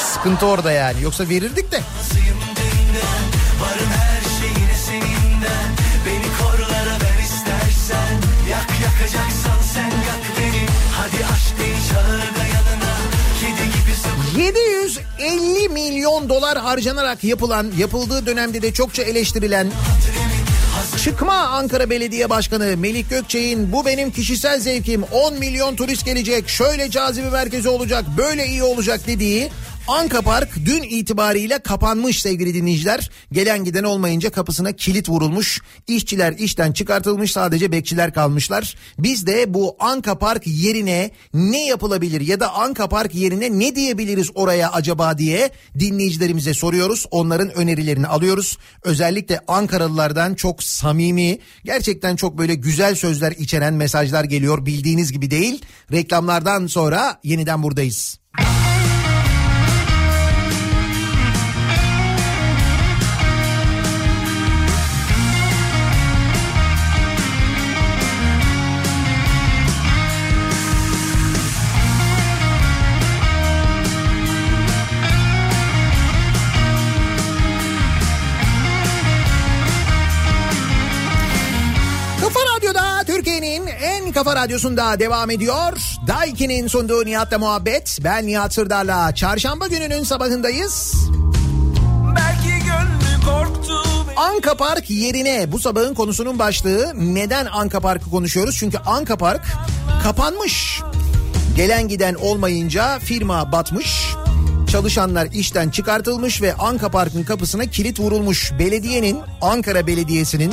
Sıkıntı 0.00 0.46
orada 0.46 0.72
yani. 0.72 1.02
Yoksa 1.02 1.28
verirdik 1.28 1.72
de. 1.72 1.76
Razıyım 1.76 2.21
750 14.36 15.68
milyon 15.68 16.28
dolar 16.28 16.58
harcanarak 16.58 17.24
yapılan, 17.24 17.66
yapıldığı 17.78 18.26
dönemde 18.26 18.62
de 18.62 18.72
çokça 18.72 19.02
eleştirilen 19.02 19.70
Çıkma 21.04 21.32
Ankara 21.32 21.90
Belediye 21.90 22.30
Başkanı 22.30 22.76
Melik 22.76 23.10
Gökçek'in 23.10 23.72
bu 23.72 23.86
benim 23.86 24.10
kişisel 24.10 24.60
zevkim 24.60 25.02
10 25.02 25.34
milyon 25.38 25.76
turist 25.76 26.04
gelecek 26.04 26.48
şöyle 26.48 26.90
cazibe 26.90 27.30
merkezi 27.30 27.68
olacak 27.68 28.04
böyle 28.18 28.46
iyi 28.46 28.62
olacak 28.62 29.00
dediği 29.06 29.50
Anka 29.88 30.22
Park 30.22 30.48
dün 30.64 30.82
itibariyle 30.82 31.58
kapanmış 31.58 32.22
sevgili 32.22 32.54
dinleyiciler. 32.54 33.10
Gelen 33.32 33.64
giden 33.64 33.84
olmayınca 33.84 34.30
kapısına 34.30 34.72
kilit 34.72 35.08
vurulmuş. 35.08 35.60
İşçiler 35.88 36.32
işten 36.32 36.72
çıkartılmış 36.72 37.32
sadece 37.32 37.72
bekçiler 37.72 38.14
kalmışlar. 38.14 38.76
Biz 38.98 39.26
de 39.26 39.54
bu 39.54 39.76
Anka 39.78 40.18
Park 40.18 40.42
yerine 40.46 41.10
ne 41.34 41.66
yapılabilir 41.66 42.20
ya 42.20 42.40
da 42.40 42.54
Anka 42.54 42.88
Park 42.88 43.14
yerine 43.14 43.58
ne 43.58 43.76
diyebiliriz 43.76 44.30
oraya 44.34 44.72
acaba 44.72 45.18
diye 45.18 45.50
dinleyicilerimize 45.78 46.54
soruyoruz. 46.54 47.06
Onların 47.10 47.54
önerilerini 47.54 48.06
alıyoruz. 48.06 48.58
Özellikle 48.82 49.40
Ankaralılardan 49.48 50.34
çok 50.34 50.62
samimi, 50.62 51.38
gerçekten 51.64 52.16
çok 52.16 52.38
böyle 52.38 52.54
güzel 52.54 52.94
sözler 52.94 53.32
içeren 53.32 53.74
mesajlar 53.74 54.24
geliyor. 54.24 54.66
Bildiğiniz 54.66 55.12
gibi 55.12 55.30
değil. 55.30 55.62
Reklamlardan 55.92 56.66
sonra 56.66 57.20
yeniden 57.24 57.62
buradayız. 57.62 58.22
Kafa 84.24 84.36
radyosunda 84.36 84.98
devam 84.98 85.30
ediyor. 85.30 85.72
Daiki'nin 86.06 86.66
sunduğu 86.66 87.04
Nihat'la 87.04 87.38
muhabbet. 87.38 87.98
Ben 88.04 88.26
Nihat 88.26 88.54
Sırdar'la 88.54 89.14
çarşamba 89.14 89.66
gününün 89.66 90.04
sabahındayız. 90.04 90.94
Belki 92.16 92.48
gönlü 92.48 93.24
korktu 93.24 93.82
Anka 94.16 94.56
Park 94.56 94.90
yerine 94.90 95.52
bu 95.52 95.58
sabahın 95.58 95.94
konusunun 95.94 96.38
başlığı 96.38 96.92
neden 96.94 97.46
Anka 97.46 97.80
Park'ı 97.80 98.10
konuşuyoruz? 98.10 98.56
Çünkü 98.58 98.78
Anka 98.78 99.16
Park 99.16 99.42
kapanmış. 100.02 100.80
Gelen 101.56 101.88
giden 101.88 102.14
olmayınca 102.14 102.98
firma 102.98 103.52
batmış. 103.52 104.14
Çalışanlar 104.72 105.26
işten 105.32 105.70
çıkartılmış 105.70 106.42
ve 106.42 106.54
Anka 106.54 106.90
Park'ın 106.90 107.22
kapısına 107.22 107.66
kilit 107.66 108.00
vurulmuş. 108.00 108.52
Belediyenin 108.58 109.18
Ankara 109.40 109.86
Belediyesi'nin 109.86 110.52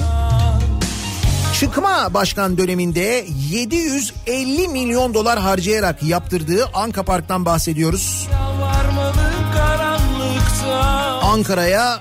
çıkma 1.59 2.13
başkan 2.13 2.57
döneminde 2.57 3.25
750 3.49 4.67
milyon 4.67 5.13
dolar 5.13 5.39
harcayarak 5.39 6.03
yaptırdığı 6.03 6.69
Anka 6.73 7.03
Park'tan 7.03 7.45
bahsediyoruz. 7.45 8.27
Ankara'ya 11.21 11.99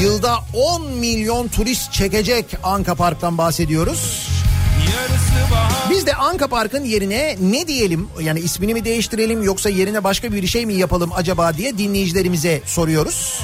yılda 0.00 0.38
10 0.54 0.86
milyon 0.86 1.48
turist 1.48 1.92
çekecek 1.92 2.46
Anka 2.62 2.94
Park'tan 2.94 3.38
bahsediyoruz. 3.38 4.28
Biz 5.90 6.06
de 6.06 6.14
Anka 6.14 6.48
Park'ın 6.48 6.84
yerine 6.84 7.36
ne 7.40 7.66
diyelim 7.66 8.08
yani 8.20 8.40
ismini 8.40 8.74
mi 8.74 8.84
değiştirelim 8.84 9.42
yoksa 9.42 9.70
yerine 9.70 10.04
başka 10.04 10.32
bir 10.32 10.46
şey 10.46 10.66
mi 10.66 10.74
yapalım 10.74 11.10
acaba 11.14 11.54
diye 11.54 11.78
dinleyicilerimize 11.78 12.62
soruyoruz. 12.66 13.40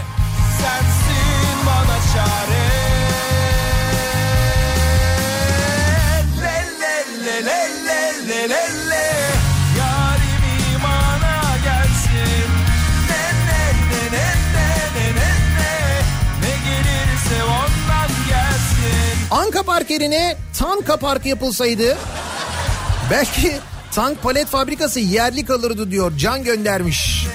sensin 0.61 1.67
bana 1.67 1.99
çare 2.15 2.70
Anka 19.31 19.63
Park 19.63 19.91
yerine 19.91 20.37
Tanka 20.59 20.97
Park 20.97 21.27
yapılsaydı 21.27 21.97
belki 23.11 23.53
tank 23.93 24.23
palet 24.23 24.47
fabrikası 24.47 25.01
yerli 25.01 25.45
kalırdı 25.45 25.91
diyor 25.91 26.13
Can 26.19 26.45
göndermiş. 26.45 27.27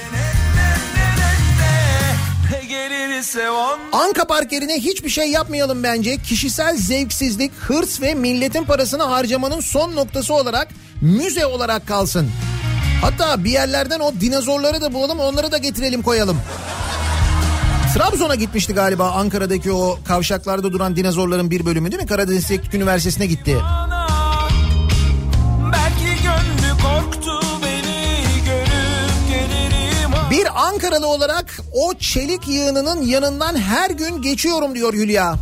Anka 3.92 4.24
Park 4.24 4.52
yerine 4.52 4.74
hiçbir 4.74 5.10
şey 5.10 5.30
yapmayalım 5.30 5.82
bence. 5.82 6.16
Kişisel 6.16 6.76
zevksizlik, 6.76 7.52
hırs 7.54 8.00
ve 8.00 8.14
milletin 8.14 8.64
parasını 8.64 9.02
harcamanın 9.02 9.60
son 9.60 9.96
noktası 9.96 10.34
olarak 10.34 10.68
müze 11.00 11.46
olarak 11.46 11.86
kalsın. 11.86 12.30
Hatta 13.02 13.44
bir 13.44 13.50
yerlerden 13.50 14.00
o 14.00 14.12
dinozorları 14.20 14.80
da 14.80 14.92
bulalım 14.94 15.20
onları 15.20 15.52
da 15.52 15.58
getirelim 15.58 16.02
koyalım. 16.02 16.38
Trabzon'a 17.94 18.34
gitmişti 18.34 18.74
galiba 18.74 19.10
Ankara'daki 19.10 19.72
o 19.72 19.98
kavşaklarda 20.04 20.72
duran 20.72 20.96
dinozorların 20.96 21.50
bir 21.50 21.66
bölümü 21.66 21.92
değil 21.92 22.02
mi? 22.02 22.08
Karadeniz 22.08 22.48
Teknik 22.48 22.74
Üniversitesi'ne 22.74 23.26
gitti. 23.26 23.56
Bir 30.30 30.66
Ankaralı 30.66 31.06
olarak 31.06 31.60
o 31.72 31.94
çelik 31.94 32.48
yığınının 32.48 33.02
yanından 33.02 33.56
her 33.56 33.90
gün 33.90 34.22
geçiyorum 34.22 34.74
diyor 34.74 34.94
Hülya. 34.94 35.36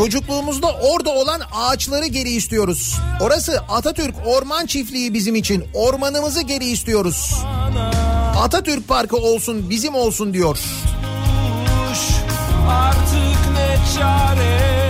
Çocukluğumuzda 0.00 0.66
orada 0.66 1.10
olan 1.10 1.40
ağaçları 1.52 2.06
geri 2.06 2.30
istiyoruz. 2.30 2.98
Orası 3.20 3.60
Atatürk 3.68 4.14
Orman 4.26 4.66
Çiftliği 4.66 5.14
bizim 5.14 5.34
için. 5.34 5.64
Ormanımızı 5.74 6.42
geri 6.42 6.64
istiyoruz. 6.64 7.34
Atatürk 8.38 8.88
Parkı 8.88 9.16
olsun 9.16 9.70
bizim 9.70 9.94
olsun 9.94 10.34
diyor. 10.34 10.58
Artık 12.68 13.52
ne 13.52 13.76
çare 13.98 14.89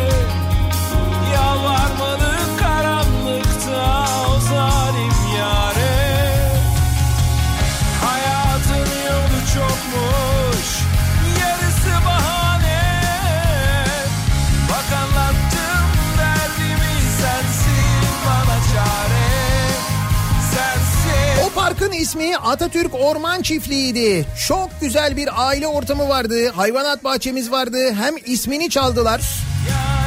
parkın 21.91 22.03
ismi 22.03 22.37
Atatürk 22.37 22.95
Orman 22.95 23.43
Çiftliği'ydi. 23.43 24.27
Çok 24.49 24.71
güzel 24.81 25.17
bir 25.17 25.49
aile 25.49 25.67
ortamı 25.67 26.09
vardı. 26.09 26.49
Hayvanat 26.49 27.05
bahçemiz 27.05 27.51
vardı. 27.51 27.95
Hem 27.95 28.15
ismini 28.27 28.71
çaldılar 28.71 29.21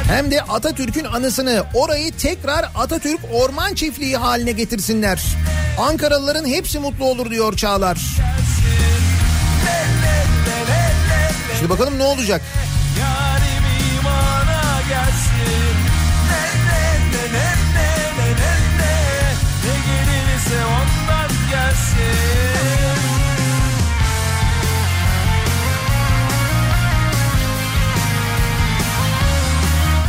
hem 0.08 0.30
de 0.30 0.42
Atatürk'ün 0.42 1.04
anısını 1.04 1.64
orayı 1.74 2.12
tekrar 2.12 2.70
Atatürk 2.74 3.20
Orman 3.32 3.74
Çiftliği 3.74 4.16
haline 4.16 4.52
getirsinler. 4.52 5.22
Ankaralıların 5.78 6.46
hepsi 6.46 6.78
mutlu 6.78 7.04
olur 7.04 7.30
diyor 7.30 7.56
Çağlar. 7.56 7.98
Şimdi 11.58 11.70
bakalım 11.70 11.98
ne 11.98 12.02
olacak? 12.02 12.42
Yarim 13.00 13.64
imana 13.98 14.80
gelsin 14.88 15.33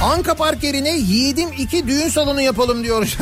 Anka 0.03 0.33
Park 0.33 0.63
yerine 0.63 0.97
yiğidim 0.97 1.49
iki 1.57 1.87
düğün 1.87 2.09
salonu 2.09 2.41
yapalım 2.41 2.83
diyor. 2.83 3.07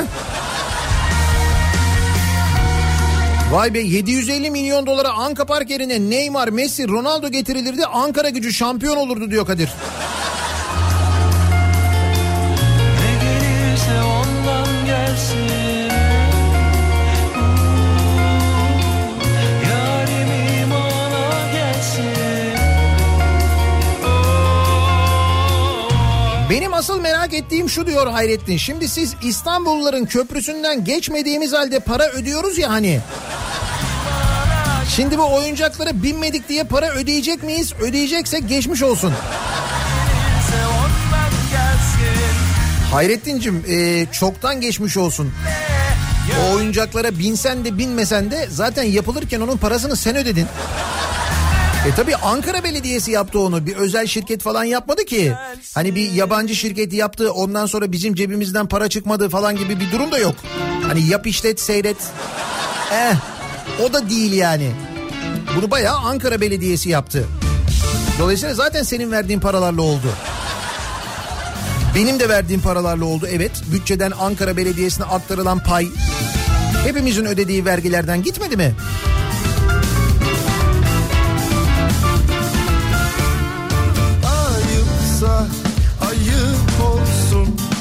Vay 3.51 3.73
be 3.73 3.79
750 3.79 4.49
milyon 4.49 4.85
dolara 4.85 5.09
Anka 5.09 5.45
Park 5.45 5.69
yerine 5.69 6.09
Neymar, 6.09 6.47
Messi, 6.47 6.87
Ronaldo 6.87 7.27
getirilirdi. 7.27 7.85
Ankara 7.85 8.29
gücü 8.29 8.53
şampiyon 8.53 8.97
olurdu 8.97 9.31
diyor 9.31 9.45
Kadir. 9.45 9.69
Benim 26.53 26.73
asıl 26.73 27.01
merak 27.01 27.33
ettiğim 27.33 27.69
şu 27.69 27.87
diyor 27.87 28.07
Hayrettin. 28.07 28.57
Şimdi 28.57 28.89
siz 28.89 29.15
İstanbulluların 29.23 30.05
köprüsünden 30.05 30.83
geçmediğimiz 30.83 31.53
halde 31.53 31.79
para 31.79 32.07
ödüyoruz 32.07 32.57
ya 32.57 32.69
hani. 32.69 32.99
Şimdi 34.89 35.17
bu 35.17 35.33
oyuncaklara 35.35 36.03
binmedik 36.03 36.49
diye 36.49 36.63
para 36.63 36.89
ödeyecek 36.89 37.43
miyiz? 37.43 37.73
Ödeyeceksek 37.81 38.49
geçmiş 38.49 38.83
olsun. 38.83 39.13
Hayrettin'cim 42.91 43.65
e, 43.67 44.05
çoktan 44.11 44.61
geçmiş 44.61 44.97
olsun. 44.97 45.33
O 46.41 46.55
oyuncaklara 46.55 47.19
binsen 47.19 47.65
de 47.65 47.77
binmesen 47.77 48.31
de 48.31 48.47
zaten 48.49 48.83
yapılırken 48.83 49.41
onun 49.41 49.57
parasını 49.57 49.95
sen 49.95 50.15
ödedin. 50.15 50.47
E 51.87 51.95
tabi 51.95 52.15
Ankara 52.15 52.63
Belediyesi 52.63 53.11
yaptı 53.11 53.39
onu. 53.39 53.65
Bir 53.65 53.75
özel 53.75 54.07
şirket 54.07 54.41
falan 54.41 54.63
yapmadı 54.63 55.05
ki. 55.05 55.33
Hani 55.75 55.95
bir 55.95 56.11
yabancı 56.11 56.55
şirket 56.55 56.93
yaptı 56.93 57.31
ondan 57.31 57.65
sonra 57.65 57.91
bizim 57.91 58.15
cebimizden 58.15 58.67
para 58.67 58.89
çıkmadı 58.89 59.29
falan 59.29 59.55
gibi 59.55 59.79
bir 59.79 59.91
durum 59.91 60.11
da 60.11 60.17
yok. 60.17 60.35
Hani 60.87 61.07
yap 61.07 61.27
işlet 61.27 61.59
seyret. 61.59 61.97
Eh 62.93 63.15
o 63.85 63.93
da 63.93 64.09
değil 64.09 64.33
yani. 64.33 64.71
Bunu 65.57 65.71
bayağı 65.71 65.97
Ankara 65.97 66.41
Belediyesi 66.41 66.89
yaptı. 66.89 67.25
Dolayısıyla 68.19 68.55
zaten 68.55 68.83
senin 68.83 69.11
verdiğin 69.11 69.39
paralarla 69.39 69.81
oldu. 69.81 70.07
Benim 71.95 72.19
de 72.19 72.29
verdiğim 72.29 72.61
paralarla 72.61 73.05
oldu 73.05 73.27
evet. 73.31 73.51
Bütçeden 73.73 74.11
Ankara 74.19 74.57
Belediyesi'ne 74.57 75.05
aktarılan 75.05 75.59
pay 75.59 75.87
hepimizin 76.83 77.25
ödediği 77.25 77.65
vergilerden 77.65 78.23
gitmedi 78.23 78.57
mi? 78.57 78.75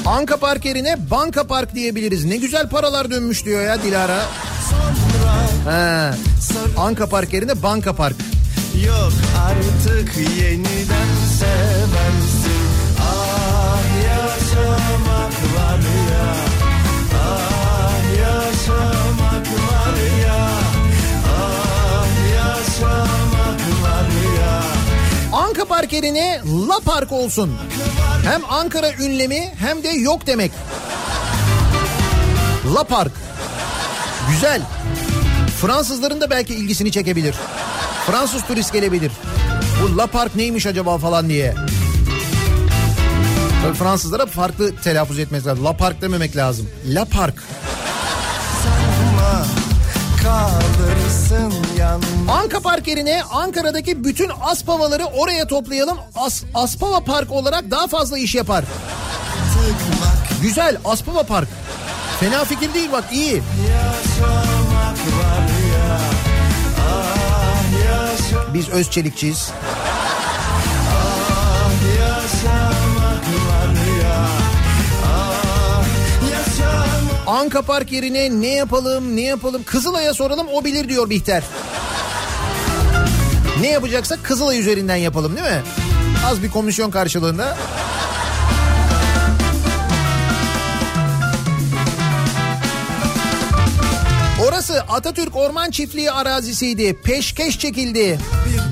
Anka 0.05 0.37
Park 0.37 0.65
yerine 0.65 0.97
Banka 1.11 1.43
Park 1.47 1.75
diyebiliriz. 1.75 2.25
Ne 2.25 2.37
güzel 2.37 2.69
paralar 2.69 3.11
dönmüş 3.11 3.45
diyor 3.45 3.61
ya 3.61 3.83
Dilara. 3.83 4.21
He. 5.69 6.11
Anka 6.77 7.09
Park 7.09 7.33
yerine 7.33 7.63
Banka 7.63 7.93
Park. 7.95 8.15
Yok 8.85 9.11
artık 9.47 10.17
yeniden 10.41 11.07
seversin 11.39 12.42
Anka 25.63 25.75
Park 25.75 25.93
yerine 25.93 26.41
La 26.69 26.79
Park 26.85 27.11
olsun. 27.11 27.51
Hem 28.23 28.41
Ankara 28.49 28.91
ünlemi 28.93 29.53
hem 29.59 29.83
de 29.83 29.89
yok 29.89 30.27
demek. 30.27 30.51
La 32.75 32.83
Park. 32.83 33.11
Güzel. 34.31 34.61
Fransızların 35.61 36.21
da 36.21 36.29
belki 36.29 36.55
ilgisini 36.55 36.91
çekebilir. 36.91 37.35
Fransız 38.07 38.43
turist 38.43 38.73
gelebilir. 38.73 39.11
Bu 39.81 39.97
La 39.97 40.07
Park 40.07 40.35
neymiş 40.35 40.65
acaba 40.65 40.97
falan 40.97 41.29
diye. 41.29 41.55
Tabii 43.63 43.77
Fransızlara 43.77 44.25
farklı 44.25 44.75
telaffuz 44.75 45.19
etmek 45.19 45.45
lazım. 45.45 45.65
La 45.65 45.77
Park 45.77 46.01
dememek 46.01 46.35
lazım. 46.35 46.69
La 46.87 47.05
Park. 47.05 47.43
Kalırsın 50.23 51.53
yalnız 51.79 52.05
Anka 52.29 52.59
Park 52.59 52.87
yerine 52.87 53.23
Ankara'daki 53.23 54.03
bütün 54.03 54.31
Aspavaları 54.41 55.05
oraya 55.05 55.47
toplayalım. 55.47 55.97
As, 56.15 56.43
Aspava 56.53 56.99
Park 56.99 57.31
olarak 57.31 57.71
daha 57.71 57.87
fazla 57.87 58.17
iş 58.17 58.35
yapar. 58.35 58.65
bak 60.01 60.27
Güzel 60.41 60.77
Aspava 60.85 61.23
Park. 61.23 61.47
Fena 62.19 62.45
fikir 62.45 62.73
değil 62.73 62.89
bak 62.91 63.03
iyi. 63.11 63.31
Yaşamak 63.33 64.97
var 64.97 65.47
ya 65.73 65.99
Ah 66.89 67.85
yaşa 67.85 68.53
Biz 68.53 68.69
Özçelikçiyiz. 68.69 69.51
Anka 77.43 77.61
Park 77.61 77.91
yerine 77.91 78.41
ne 78.41 78.47
yapalım 78.47 79.15
ne 79.15 79.21
yapalım 79.21 79.63
Kızılay'a 79.63 80.13
soralım 80.13 80.47
o 80.53 80.65
bilir 80.65 80.89
diyor 80.89 81.09
Bihter. 81.09 81.43
Ne 83.61 83.67
yapacaksak 83.67 84.23
Kızılay 84.23 84.59
üzerinden 84.59 84.95
yapalım 84.95 85.35
değil 85.35 85.47
mi? 85.47 85.61
Az 86.25 86.43
bir 86.43 86.51
komisyon 86.51 86.91
karşılığında. 86.91 87.57
Orası 94.73 94.85
Atatürk 94.93 95.35
Orman 95.35 95.71
Çiftliği 95.71 96.11
arazisiydi. 96.11 97.01
Peşkeş 97.01 97.59
çekildi. 97.59 98.19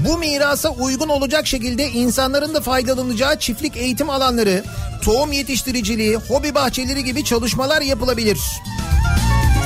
Bu 0.08 0.18
mirasa 0.18 0.70
uygun 0.70 1.10
olacak 1.10 1.48
şekilde 1.48 1.90
insanların 1.90 2.54
da 2.54 2.62
faydalanacağı 2.62 3.40
çiftlik 3.40 3.78
eğitim 3.78 4.10
alanları, 4.10 4.64
tohum 5.02 5.32
yetiştiriciliği, 5.32 6.16
hobi 6.16 6.56
bahçeleri 6.56 7.04
gibi 7.04 7.24
çalışmalar 7.24 7.82
yapılabilir. 7.82 8.40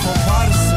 koparsın 0.06 0.75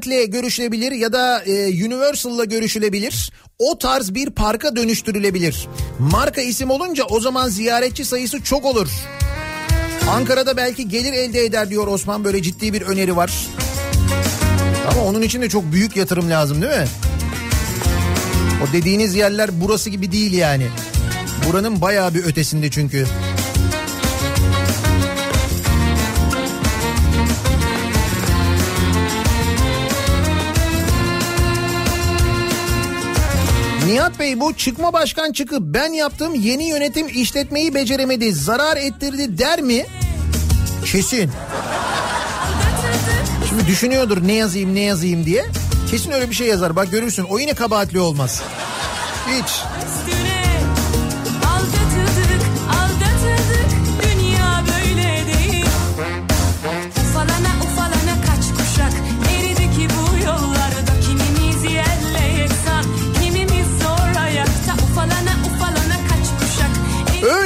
Disneyland'le 0.00 0.30
görüşülebilir 0.30 0.92
ya 0.92 1.12
da 1.12 1.42
e, 1.44 1.84
Universal'la 1.86 2.44
görüşülebilir. 2.44 3.32
O 3.58 3.78
tarz 3.78 4.14
bir 4.14 4.30
parka 4.30 4.76
dönüştürülebilir. 4.76 5.68
Marka 5.98 6.40
isim 6.40 6.70
olunca 6.70 7.04
o 7.04 7.20
zaman 7.20 7.48
ziyaretçi 7.48 8.04
sayısı 8.04 8.42
çok 8.42 8.64
olur. 8.64 8.88
Ankara'da 10.10 10.56
belki 10.56 10.88
gelir 10.88 11.12
elde 11.12 11.44
eder 11.44 11.70
diyor 11.70 11.86
Osman 11.86 12.24
böyle 12.24 12.42
ciddi 12.42 12.72
bir 12.72 12.82
öneri 12.82 13.16
var. 13.16 13.32
Ama 14.90 15.04
onun 15.04 15.22
için 15.22 15.42
de 15.42 15.48
çok 15.48 15.72
büyük 15.72 15.96
yatırım 15.96 16.30
lazım 16.30 16.62
değil 16.62 16.72
mi? 16.72 16.86
O 18.62 18.72
dediğiniz 18.72 19.14
yerler 19.14 19.50
burası 19.52 19.90
gibi 19.90 20.12
değil 20.12 20.32
yani. 20.32 20.66
Buranın 21.48 21.80
bayağı 21.80 22.14
bir 22.14 22.24
ötesinde 22.24 22.70
çünkü. 22.70 23.06
Nihat 33.86 34.18
Bey 34.18 34.40
bu 34.40 34.54
çıkma 34.54 34.92
başkan 34.92 35.32
çıkıp 35.32 35.60
ben 35.62 35.92
yaptım 35.92 36.34
yeni 36.34 36.64
yönetim 36.64 37.08
işletmeyi 37.08 37.74
beceremedi 37.74 38.32
zarar 38.32 38.76
ettirdi 38.76 39.38
der 39.38 39.60
mi? 39.60 39.86
Kesin. 40.84 41.30
Şimdi 43.48 43.66
düşünüyordur 43.66 44.26
ne 44.26 44.32
yazayım 44.32 44.74
ne 44.74 44.80
yazayım 44.80 45.26
diye. 45.26 45.44
Kesin 45.90 46.10
öyle 46.10 46.30
bir 46.30 46.34
şey 46.34 46.46
yazar 46.46 46.76
bak 46.76 46.90
görürsün 46.90 47.22
o 47.22 47.38
yine 47.38 47.54
kabahatli 47.54 48.00
olmaz. 48.00 48.42
Hiç. 49.28 49.50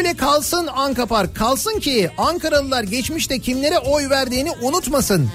Öyle 0.06 0.16
kalsın 0.16 0.66
Anka 0.66 1.06
Park 1.06 1.36
kalsın 1.36 1.80
ki 1.80 2.10
Ankaralılar 2.18 2.82
geçmişte 2.82 3.38
kimlere 3.38 3.78
oy 3.78 4.10
verdiğini 4.10 4.50
unutmasın. 4.62 5.30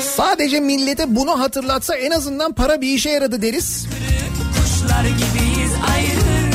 Sadece 0.00 0.60
millete 0.60 1.16
bunu 1.16 1.40
hatırlatsa 1.40 1.94
en 1.94 2.10
azından 2.10 2.52
para 2.52 2.80
bir 2.80 2.94
işe 2.94 3.10
yaradı 3.10 3.42
deriz. 3.42 3.86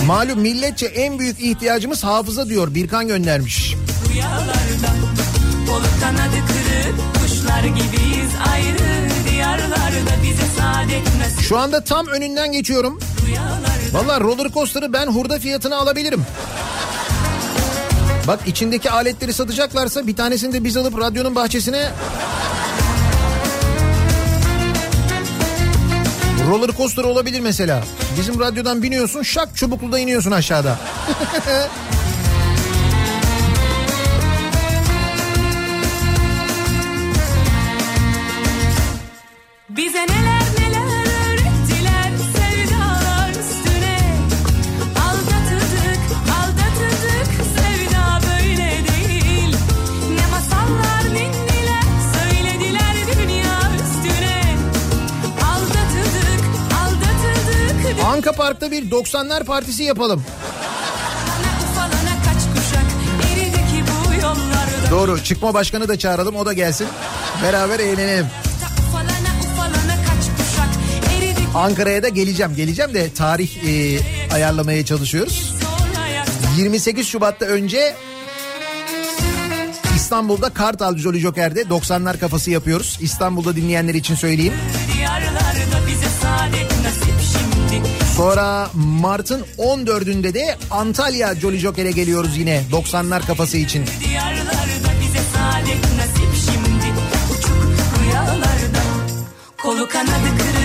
Malum 0.08 0.40
milletçe 0.40 0.86
en 0.86 1.20
büyük 1.20 1.40
ihtiyacımız 1.40 2.04
hafıza 2.04 2.50
diyor 2.50 2.74
Birkan 2.74 3.08
göndermiş. 3.08 3.76
Rüyalarda 4.14 4.54
kuşlar 7.44 7.64
gibiyiz 7.64 8.32
ayrı. 8.54 9.10
Diyarlarda 9.32 10.24
bize 10.24 10.46
saadet 10.58 11.16
nasip 11.20 11.42
Şu 11.42 11.58
anda 11.58 11.84
tam 11.84 12.08
önünden 12.08 12.52
geçiyorum. 12.52 13.00
Valla 13.92 14.20
roller 14.22 14.52
coaster'ı 14.52 14.94
ben 14.94 15.08
hurda 15.08 15.40
fiyatına 15.40 15.78
alabilirim. 15.78 16.26
Bak 18.28 18.40
içindeki 18.48 18.92
aletleri 18.92 19.34
satacaklarsa 19.34 20.08
bir 20.08 20.16
tanesini 20.16 20.54
de 20.54 20.64
biz 20.64 20.78
alıp 20.78 21.00
radyonun 21.00 21.36
bahçesine... 21.36 21.90
Roller 26.50 26.72
coaster 26.78 27.04
olabilir 27.04 27.40
mesela. 27.40 27.84
Bizim 28.20 28.40
radyodan 28.40 28.84
biniyorsun 28.84 29.24
şak 29.24 29.56
çubukluda 29.56 30.00
iniyorsun 30.00 30.32
aşağıda. 30.32 30.80
Anka 58.24 58.36
Park'ta 58.36 58.72
bir 58.72 58.92
90'lar 58.92 59.44
partisi 59.44 59.84
yapalım. 59.84 60.24
Doğru 64.92 65.24
çıkma 65.24 65.54
başkanı 65.54 65.88
da 65.88 66.00
çağıralım 66.00 66.36
o 66.36 66.46
da 66.46 66.54
gelsin. 66.54 66.88
Beraber 67.44 67.80
eğlenelim. 67.80 68.26
Ankara'ya 71.56 72.04
da 72.04 72.10
geleceğim. 72.10 72.56
Geleceğim 72.56 72.94
de 72.94 73.14
tarih 73.14 73.64
e, 73.64 74.00
ayarlamaya 74.34 74.86
çalışıyoruz. 74.86 75.54
sonra 75.62 76.08
yaktı 76.08 76.32
28 76.58 77.08
Şubat'ta 77.08 77.46
önce 77.46 77.96
İstanbul'da 79.96 80.50
Kartal 80.50 80.98
Jolly 80.98 81.20
Joker'de 81.20 81.62
90'lar 81.62 82.20
kafası 82.20 82.52
yapıyoruz. 82.52 82.98
İstanbul'da 83.02 83.56
dinleyenler 83.56 83.94
için 83.94 84.16
söyleyeyim. 84.16 84.54
Sonra 88.24 88.70
Mart'ın 88.74 89.46
14'ünde 89.58 90.34
de 90.34 90.58
Antalya 90.72 91.36
Jolly 91.36 91.58
Joker'e 91.58 91.92
geliyoruz 91.92 92.38
yine 92.38 92.64
90'lar 92.72 93.26
kafası 93.26 93.58
için. 93.58 93.86
Kolu 99.58 99.90
kanadı 99.90 100.30
kırık 100.38 100.63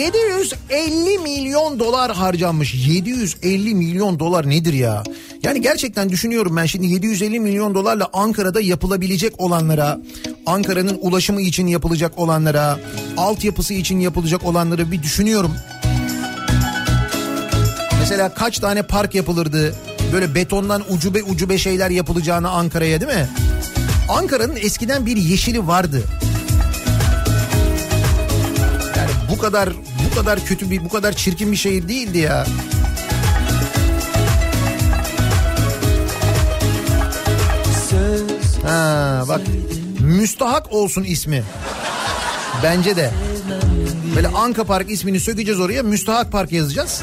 750 0.00 1.18
milyon 1.18 1.78
dolar 1.78 2.12
harcanmış. 2.12 2.74
750 2.74 3.74
milyon 3.74 4.18
dolar 4.18 4.50
nedir 4.50 4.72
ya? 4.72 5.02
Yani 5.42 5.60
gerçekten 5.60 6.08
düşünüyorum 6.08 6.56
ben 6.56 6.66
şimdi 6.66 6.86
750 6.86 7.40
milyon 7.40 7.74
dolarla 7.74 8.08
Ankara'da 8.12 8.60
yapılabilecek 8.60 9.40
olanlara, 9.40 9.98
Ankara'nın 10.46 10.98
ulaşımı 11.00 11.40
için 11.40 11.66
yapılacak 11.66 12.18
olanlara, 12.18 12.78
altyapısı 13.16 13.74
için 13.74 14.00
yapılacak 14.00 14.44
olanları 14.44 14.92
bir 14.92 15.02
düşünüyorum. 15.02 15.54
Mesela 18.00 18.34
kaç 18.34 18.58
tane 18.58 18.82
park 18.82 19.14
yapılırdı? 19.14 19.74
Böyle 20.12 20.34
betondan 20.34 20.82
ucube 20.92 21.22
ucube 21.22 21.58
şeyler 21.58 21.90
yapılacağını 21.90 22.50
Ankara'ya 22.50 23.00
değil 23.00 23.12
mi? 23.12 23.28
Ankara'nın 24.08 24.56
eskiden 24.56 25.06
bir 25.06 25.16
yeşili 25.16 25.66
vardı. 25.66 26.02
Bu 29.40 29.42
kadar 29.42 29.68
bu 30.10 30.14
kadar 30.14 30.44
kötü 30.44 30.70
bir 30.70 30.84
bu 30.84 30.88
kadar 30.88 31.12
çirkin 31.12 31.52
bir 31.52 31.56
şehir 31.56 31.88
değildi 31.88 32.18
ya. 32.18 32.46
Ha 38.62 39.24
bak 39.28 39.40
müstahak 40.00 40.72
olsun 40.72 41.04
ismi. 41.04 41.42
Bence 42.62 42.96
de. 42.96 43.10
Böyle 44.16 44.28
Anka 44.28 44.64
Park 44.64 44.90
ismini 44.90 45.20
sökeceğiz 45.20 45.60
oraya 45.60 45.82
müstahak 45.82 46.32
park 46.32 46.52
yazacağız. 46.52 47.02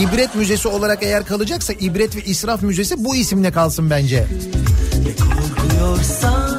İbret 0.00 0.34
Müzesi 0.34 0.68
olarak 0.68 1.02
eğer 1.02 1.24
kalacaksa 1.24 1.72
İbret 1.72 2.16
ve 2.16 2.20
İsraf 2.24 2.62
Müzesi 2.62 3.04
bu 3.04 3.16
isimle 3.16 3.52
kalsın 3.52 3.90
bence. 3.90 4.26
Korkuyorsan 5.18 6.49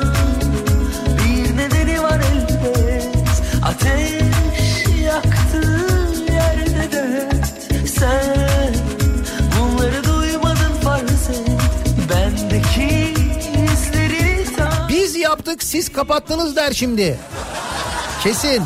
Yaptık 15.51 15.69
siz 15.69 15.89
kapattınız 15.89 16.55
der 16.55 16.71
şimdi. 16.71 17.19
Kesin. 18.23 18.63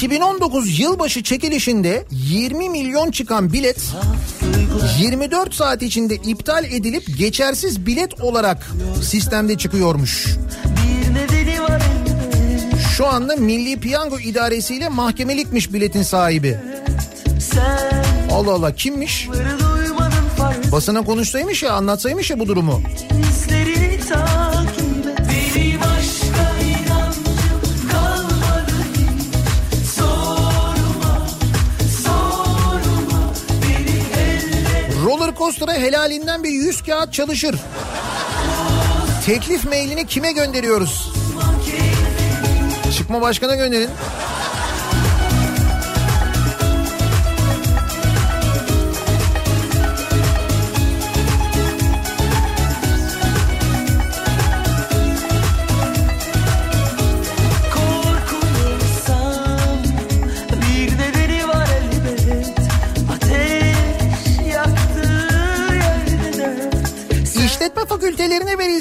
2019 0.00 0.78
yılbaşı 0.78 1.22
çekilişinde 1.22 2.04
20 2.10 2.70
milyon 2.70 3.10
çıkan 3.10 3.52
bilet 3.52 3.80
24 4.98 5.54
saat 5.54 5.82
içinde 5.82 6.14
iptal 6.14 6.64
edilip 6.64 7.18
geçersiz 7.18 7.86
bilet 7.86 8.20
olarak 8.20 8.70
sistemde 9.02 9.58
çıkıyormuş. 9.58 10.26
Şu 12.96 13.06
anda 13.06 13.36
Milli 13.36 13.80
Piyango 13.80 14.18
İdaresi 14.18 14.74
ile 14.74 14.88
mahkemelikmiş 14.88 15.72
biletin 15.72 16.02
sahibi. 16.02 16.58
Allah 18.32 18.52
Allah 18.52 18.74
kimmiş? 18.74 19.28
Basına 20.72 21.02
konuşsaymış 21.02 21.62
ya 21.62 21.72
anlatsaymış 21.72 22.30
ya 22.30 22.38
bu 22.38 22.48
durumu. 22.48 22.82
izlerini 23.30 24.00
30 35.50 35.62
lira 35.62 35.72
helalinden 35.72 36.44
bir 36.44 36.48
100 36.48 36.82
kağıt 36.82 37.12
çalışır. 37.12 37.56
Teklif 39.26 39.64
mailini 39.64 40.06
kime 40.06 40.32
gönderiyoruz? 40.32 41.12
Çıkma 42.96 43.20
başkana 43.20 43.54
gönderin. 43.56 43.90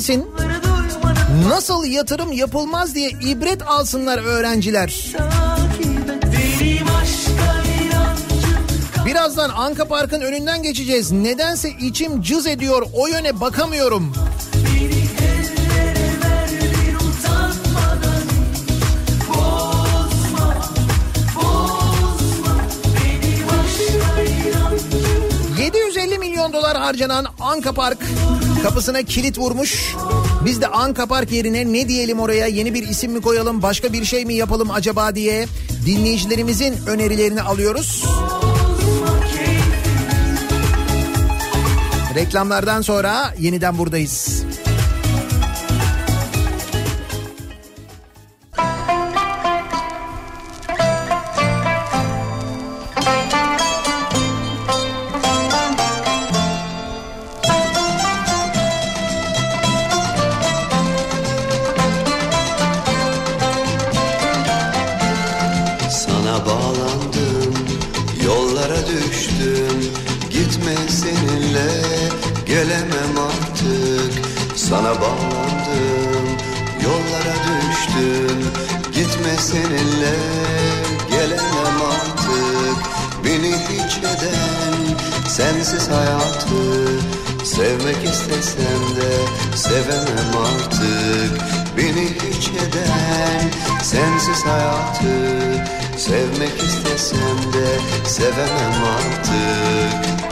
Duymadın 0.08 1.50
Nasıl 1.50 1.86
yatırım 1.86 2.32
yapılmaz 2.32 2.96
diye 2.96 3.10
ibret 3.10 3.68
alsınlar 3.68 4.18
öğrenciler. 4.18 5.06
Birazdan 9.06 9.50
Anka 9.50 9.86
Park'ın 9.86 10.22
önünden 10.22 10.64
geçeceğiz. 10.64 11.12
Nedense 11.12 11.70
içim 11.70 12.22
cız 12.22 12.48
ediyor. 12.48 12.86
O 12.94 13.08
yöne 13.08 13.42
bakamıyorum. 13.42 14.14
Beni 14.66 14.86
ellere 15.28 16.10
verdin 16.24 16.96
utanmadan 16.96 18.24
Bozma, 19.30 20.56
bozma 21.36 22.56
Benim 22.96 23.48
aşka 23.50 24.22
inancım 24.22 25.60
750 25.60 26.18
milyon 26.18 26.54
dolar 26.54 26.78
harcanan 26.78 27.26
Anka 27.40 27.74
Park 27.74 28.00
kapısına 28.64 29.04
kilit 29.04 29.38
vurmuş. 29.38 29.96
Biz 30.46 30.62
de 30.62 30.68
Anka 30.68 31.06
Park 31.06 31.32
yerine 31.32 31.74
ne 31.74 31.90
diyelim 31.90 32.20
oraya 32.20 32.48
yeni 32.48 32.74
bir 32.74 32.88
isim 32.88 33.12
mi 33.12 33.22
koyalım 33.22 33.62
başka 33.62 33.94
bir 33.94 34.06
şey 34.06 34.26
mi 34.26 34.34
yapalım 34.34 34.72
acaba 34.72 35.16
diye 35.16 35.48
dinleyicilerimizin 35.86 36.76
önerilerini 36.88 37.42
alıyoruz. 37.42 38.06
Reklamlardan 42.16 42.82
sonra 42.82 43.34
yeniden 43.40 43.78
buradayız. 43.78 44.44
Düştüm 77.90 78.52
Gitme 78.94 79.38
seninle, 79.38 80.16
gelemem 81.10 81.82
artık. 81.92 82.90
Beni 83.26 83.54
hiç 83.54 83.98
eden, 83.98 84.98
sensiz 85.28 85.90
hayatı 85.90 87.00
Sevmek 87.44 88.04
istesem 88.04 88.96
de, 88.96 89.12
sevemem 89.58 90.38
artık. 90.42 91.42
Beni 91.78 92.06
hiç 92.06 92.48
eden, 92.48 93.52
sensiz 93.84 94.46
hayatı 94.46 95.66
Sevmek 95.98 96.64
istesem 96.64 97.54
de 97.54 97.80
sevemem 98.10 98.84
artık 98.98 100.29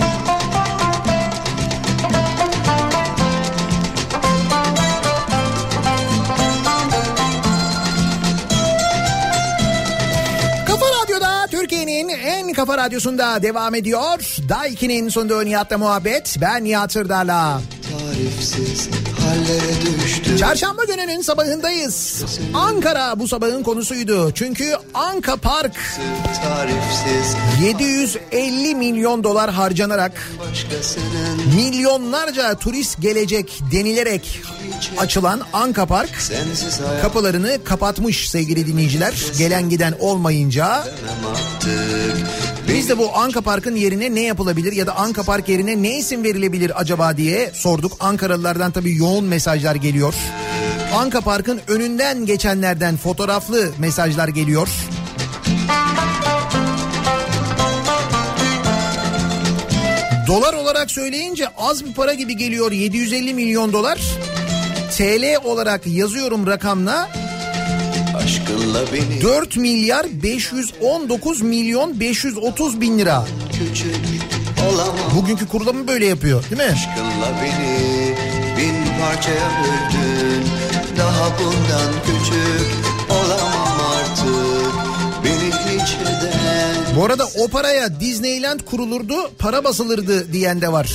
kafa 12.58 12.78
radyosunda 12.78 13.42
devam 13.42 13.76
ediyor. 13.76 14.38
Daiki'nin 14.50 15.10
sunduğu 15.10 15.46
Nihat'la 15.46 15.78
muhabbet. 15.78 16.38
Ben 16.42 16.64
Nihat 16.64 16.92
Sırdar'la. 16.92 17.62
Çarşamba 20.40 20.84
gününün 20.84 21.22
sabahındayız. 21.22 22.24
Ankara 22.54 23.20
bu 23.20 23.28
sabahın 23.28 23.64
konusuydu. 23.64 24.32
Çünkü 24.34 24.76
Anka 24.94 25.36
Park 25.36 25.76
Tarifsiz 26.44 27.36
750 27.64 28.76
milyon 28.76 29.24
dolar 29.24 29.52
harcanarak 29.52 30.32
milyonlarca 31.56 32.56
turist 32.56 33.02
gelecek 33.02 33.60
denilerek 33.72 34.42
açılan 34.98 35.42
Anka 35.54 35.86
Park 35.86 36.10
kapılarını 37.02 37.64
kapatmış 37.64 38.30
sevgili 38.30 38.68
dinleyiciler. 38.68 39.14
Gelen 39.38 39.70
giden 39.70 39.94
olmayınca 40.00 40.84
biz 42.68 42.90
de 42.90 42.98
bu 42.98 43.18
Anka 43.18 43.42
Park'ın 43.42 43.76
yerine 43.76 44.16
ne 44.16 44.22
yapılabilir 44.22 44.72
ya 44.74 44.88
da 44.88 44.96
Anka 44.96 45.24
Park 45.24 45.50
yerine 45.50 45.84
ne 45.84 45.98
isim 45.98 46.24
verilebilir 46.24 46.82
acaba 46.82 47.18
diye 47.18 47.52
sorduk. 47.54 47.92
Ankaralılardan 48.00 48.72
tabii 48.72 48.96
yoğun 48.96 49.26
mesajlar 49.26 49.76
geliyor. 49.76 50.14
Anka 50.96 51.22
Park'ın 51.22 51.62
önünden 51.68 52.26
geçenlerden 52.26 52.98
fotoğraflı 52.98 53.70
mesajlar 53.78 54.28
geliyor. 54.28 54.68
Dolar 60.28 60.54
olarak 60.54 60.92
söyleyince 60.92 61.48
az 61.58 61.86
bir 61.86 61.94
para 61.94 62.14
gibi 62.14 62.38
geliyor 62.38 62.72
750 62.72 63.34
milyon 63.34 63.74
dolar. 63.74 64.00
TL 64.98 65.38
olarak 65.44 65.88
yazıyorum 65.88 66.48
rakamla 66.48 67.10
Aşkınla 68.18 68.82
beni 68.94 69.22
4 69.22 69.58
milyar 69.58 70.06
519 70.24 71.42
milyon 71.42 72.00
530 72.00 72.82
bin 72.82 73.00
lira. 73.00 73.26
Bugünkü 75.16 75.48
kurulumı 75.48 75.88
böyle 75.88 76.06
yapıyor 76.06 76.44
değil 76.50 76.62
mi? 76.62 76.74
Aşkınla 76.74 77.42
beni 77.44 78.16
bin 78.58 78.76
parçaya 79.02 79.50
böldün 79.64 80.46
Daha 80.98 81.40
bundan 81.40 81.94
küçük 82.06 82.68
olamam 83.10 83.82
artık 84.00 84.74
Beni 85.24 85.80
hiç 85.80 85.94
eden 85.94 86.96
Bu 86.96 87.06
arada 87.06 87.26
o 87.40 87.48
paraya 87.48 88.00
Disneyland 88.00 88.60
kurulurdu 88.60 89.32
para 89.40 89.64
basılırdı 89.64 90.34
diyen 90.34 90.62
de 90.62 90.72
var. 90.72 90.90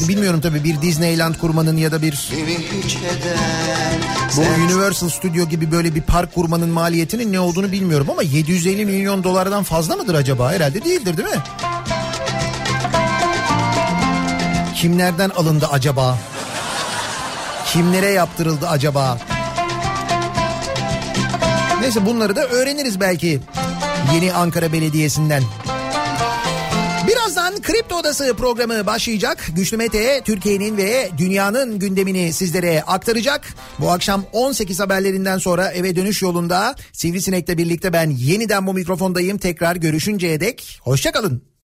Şimdi 0.00 0.12
bilmiyorum 0.12 0.40
tabii 0.40 0.64
bir 0.64 0.82
Disneyland 0.82 1.34
kurmanın 1.34 1.76
ya 1.76 1.92
da 1.92 2.02
bir 2.02 2.30
bu 4.36 4.40
Universal 4.40 5.08
Studio 5.08 5.48
gibi 5.48 5.72
böyle 5.72 5.94
bir 5.94 6.02
park 6.02 6.34
kurmanın 6.34 6.68
maliyetinin 6.68 7.32
ne 7.32 7.40
olduğunu 7.40 7.72
bilmiyorum 7.72 8.06
ama 8.10 8.22
750 8.22 8.86
milyon 8.86 9.24
dolardan 9.24 9.62
fazla 9.62 9.96
mıdır 9.96 10.14
acaba? 10.14 10.52
Herhalde 10.52 10.84
değildir 10.84 11.16
değil 11.16 11.28
mi? 11.28 11.42
Kimlerden 14.76 15.30
alındı 15.30 15.66
acaba? 15.72 16.18
Kimlere 17.66 18.10
yaptırıldı 18.10 18.68
acaba? 18.68 19.18
Neyse 21.80 22.06
bunları 22.06 22.36
da 22.36 22.46
öğreniriz 22.46 23.00
belki 23.00 23.40
yeni 24.14 24.32
Ankara 24.32 24.72
Belediyesi'nden. 24.72 25.42
Birazdan 27.50 27.72
Kripto 27.72 27.96
Odası 27.96 28.34
programı 28.36 28.86
başlayacak. 28.86 29.46
Güçlü 29.56 29.76
Mete 29.76 30.20
Türkiye'nin 30.24 30.76
ve 30.76 31.10
dünyanın 31.18 31.78
gündemini 31.78 32.32
sizlere 32.32 32.82
aktaracak. 32.82 33.54
Bu 33.78 33.90
akşam 33.90 34.24
18 34.32 34.80
haberlerinden 34.80 35.38
sonra 35.38 35.70
eve 35.70 35.96
dönüş 35.96 36.22
yolunda 36.22 36.74
Sivrisinek'le 36.92 37.58
birlikte 37.58 37.92
ben 37.92 38.10
yeniden 38.10 38.66
bu 38.66 38.74
mikrofondayım. 38.74 39.38
Tekrar 39.38 39.76
görüşünceye 39.76 40.40
dek 40.40 40.80
hoşçakalın. 40.82 41.50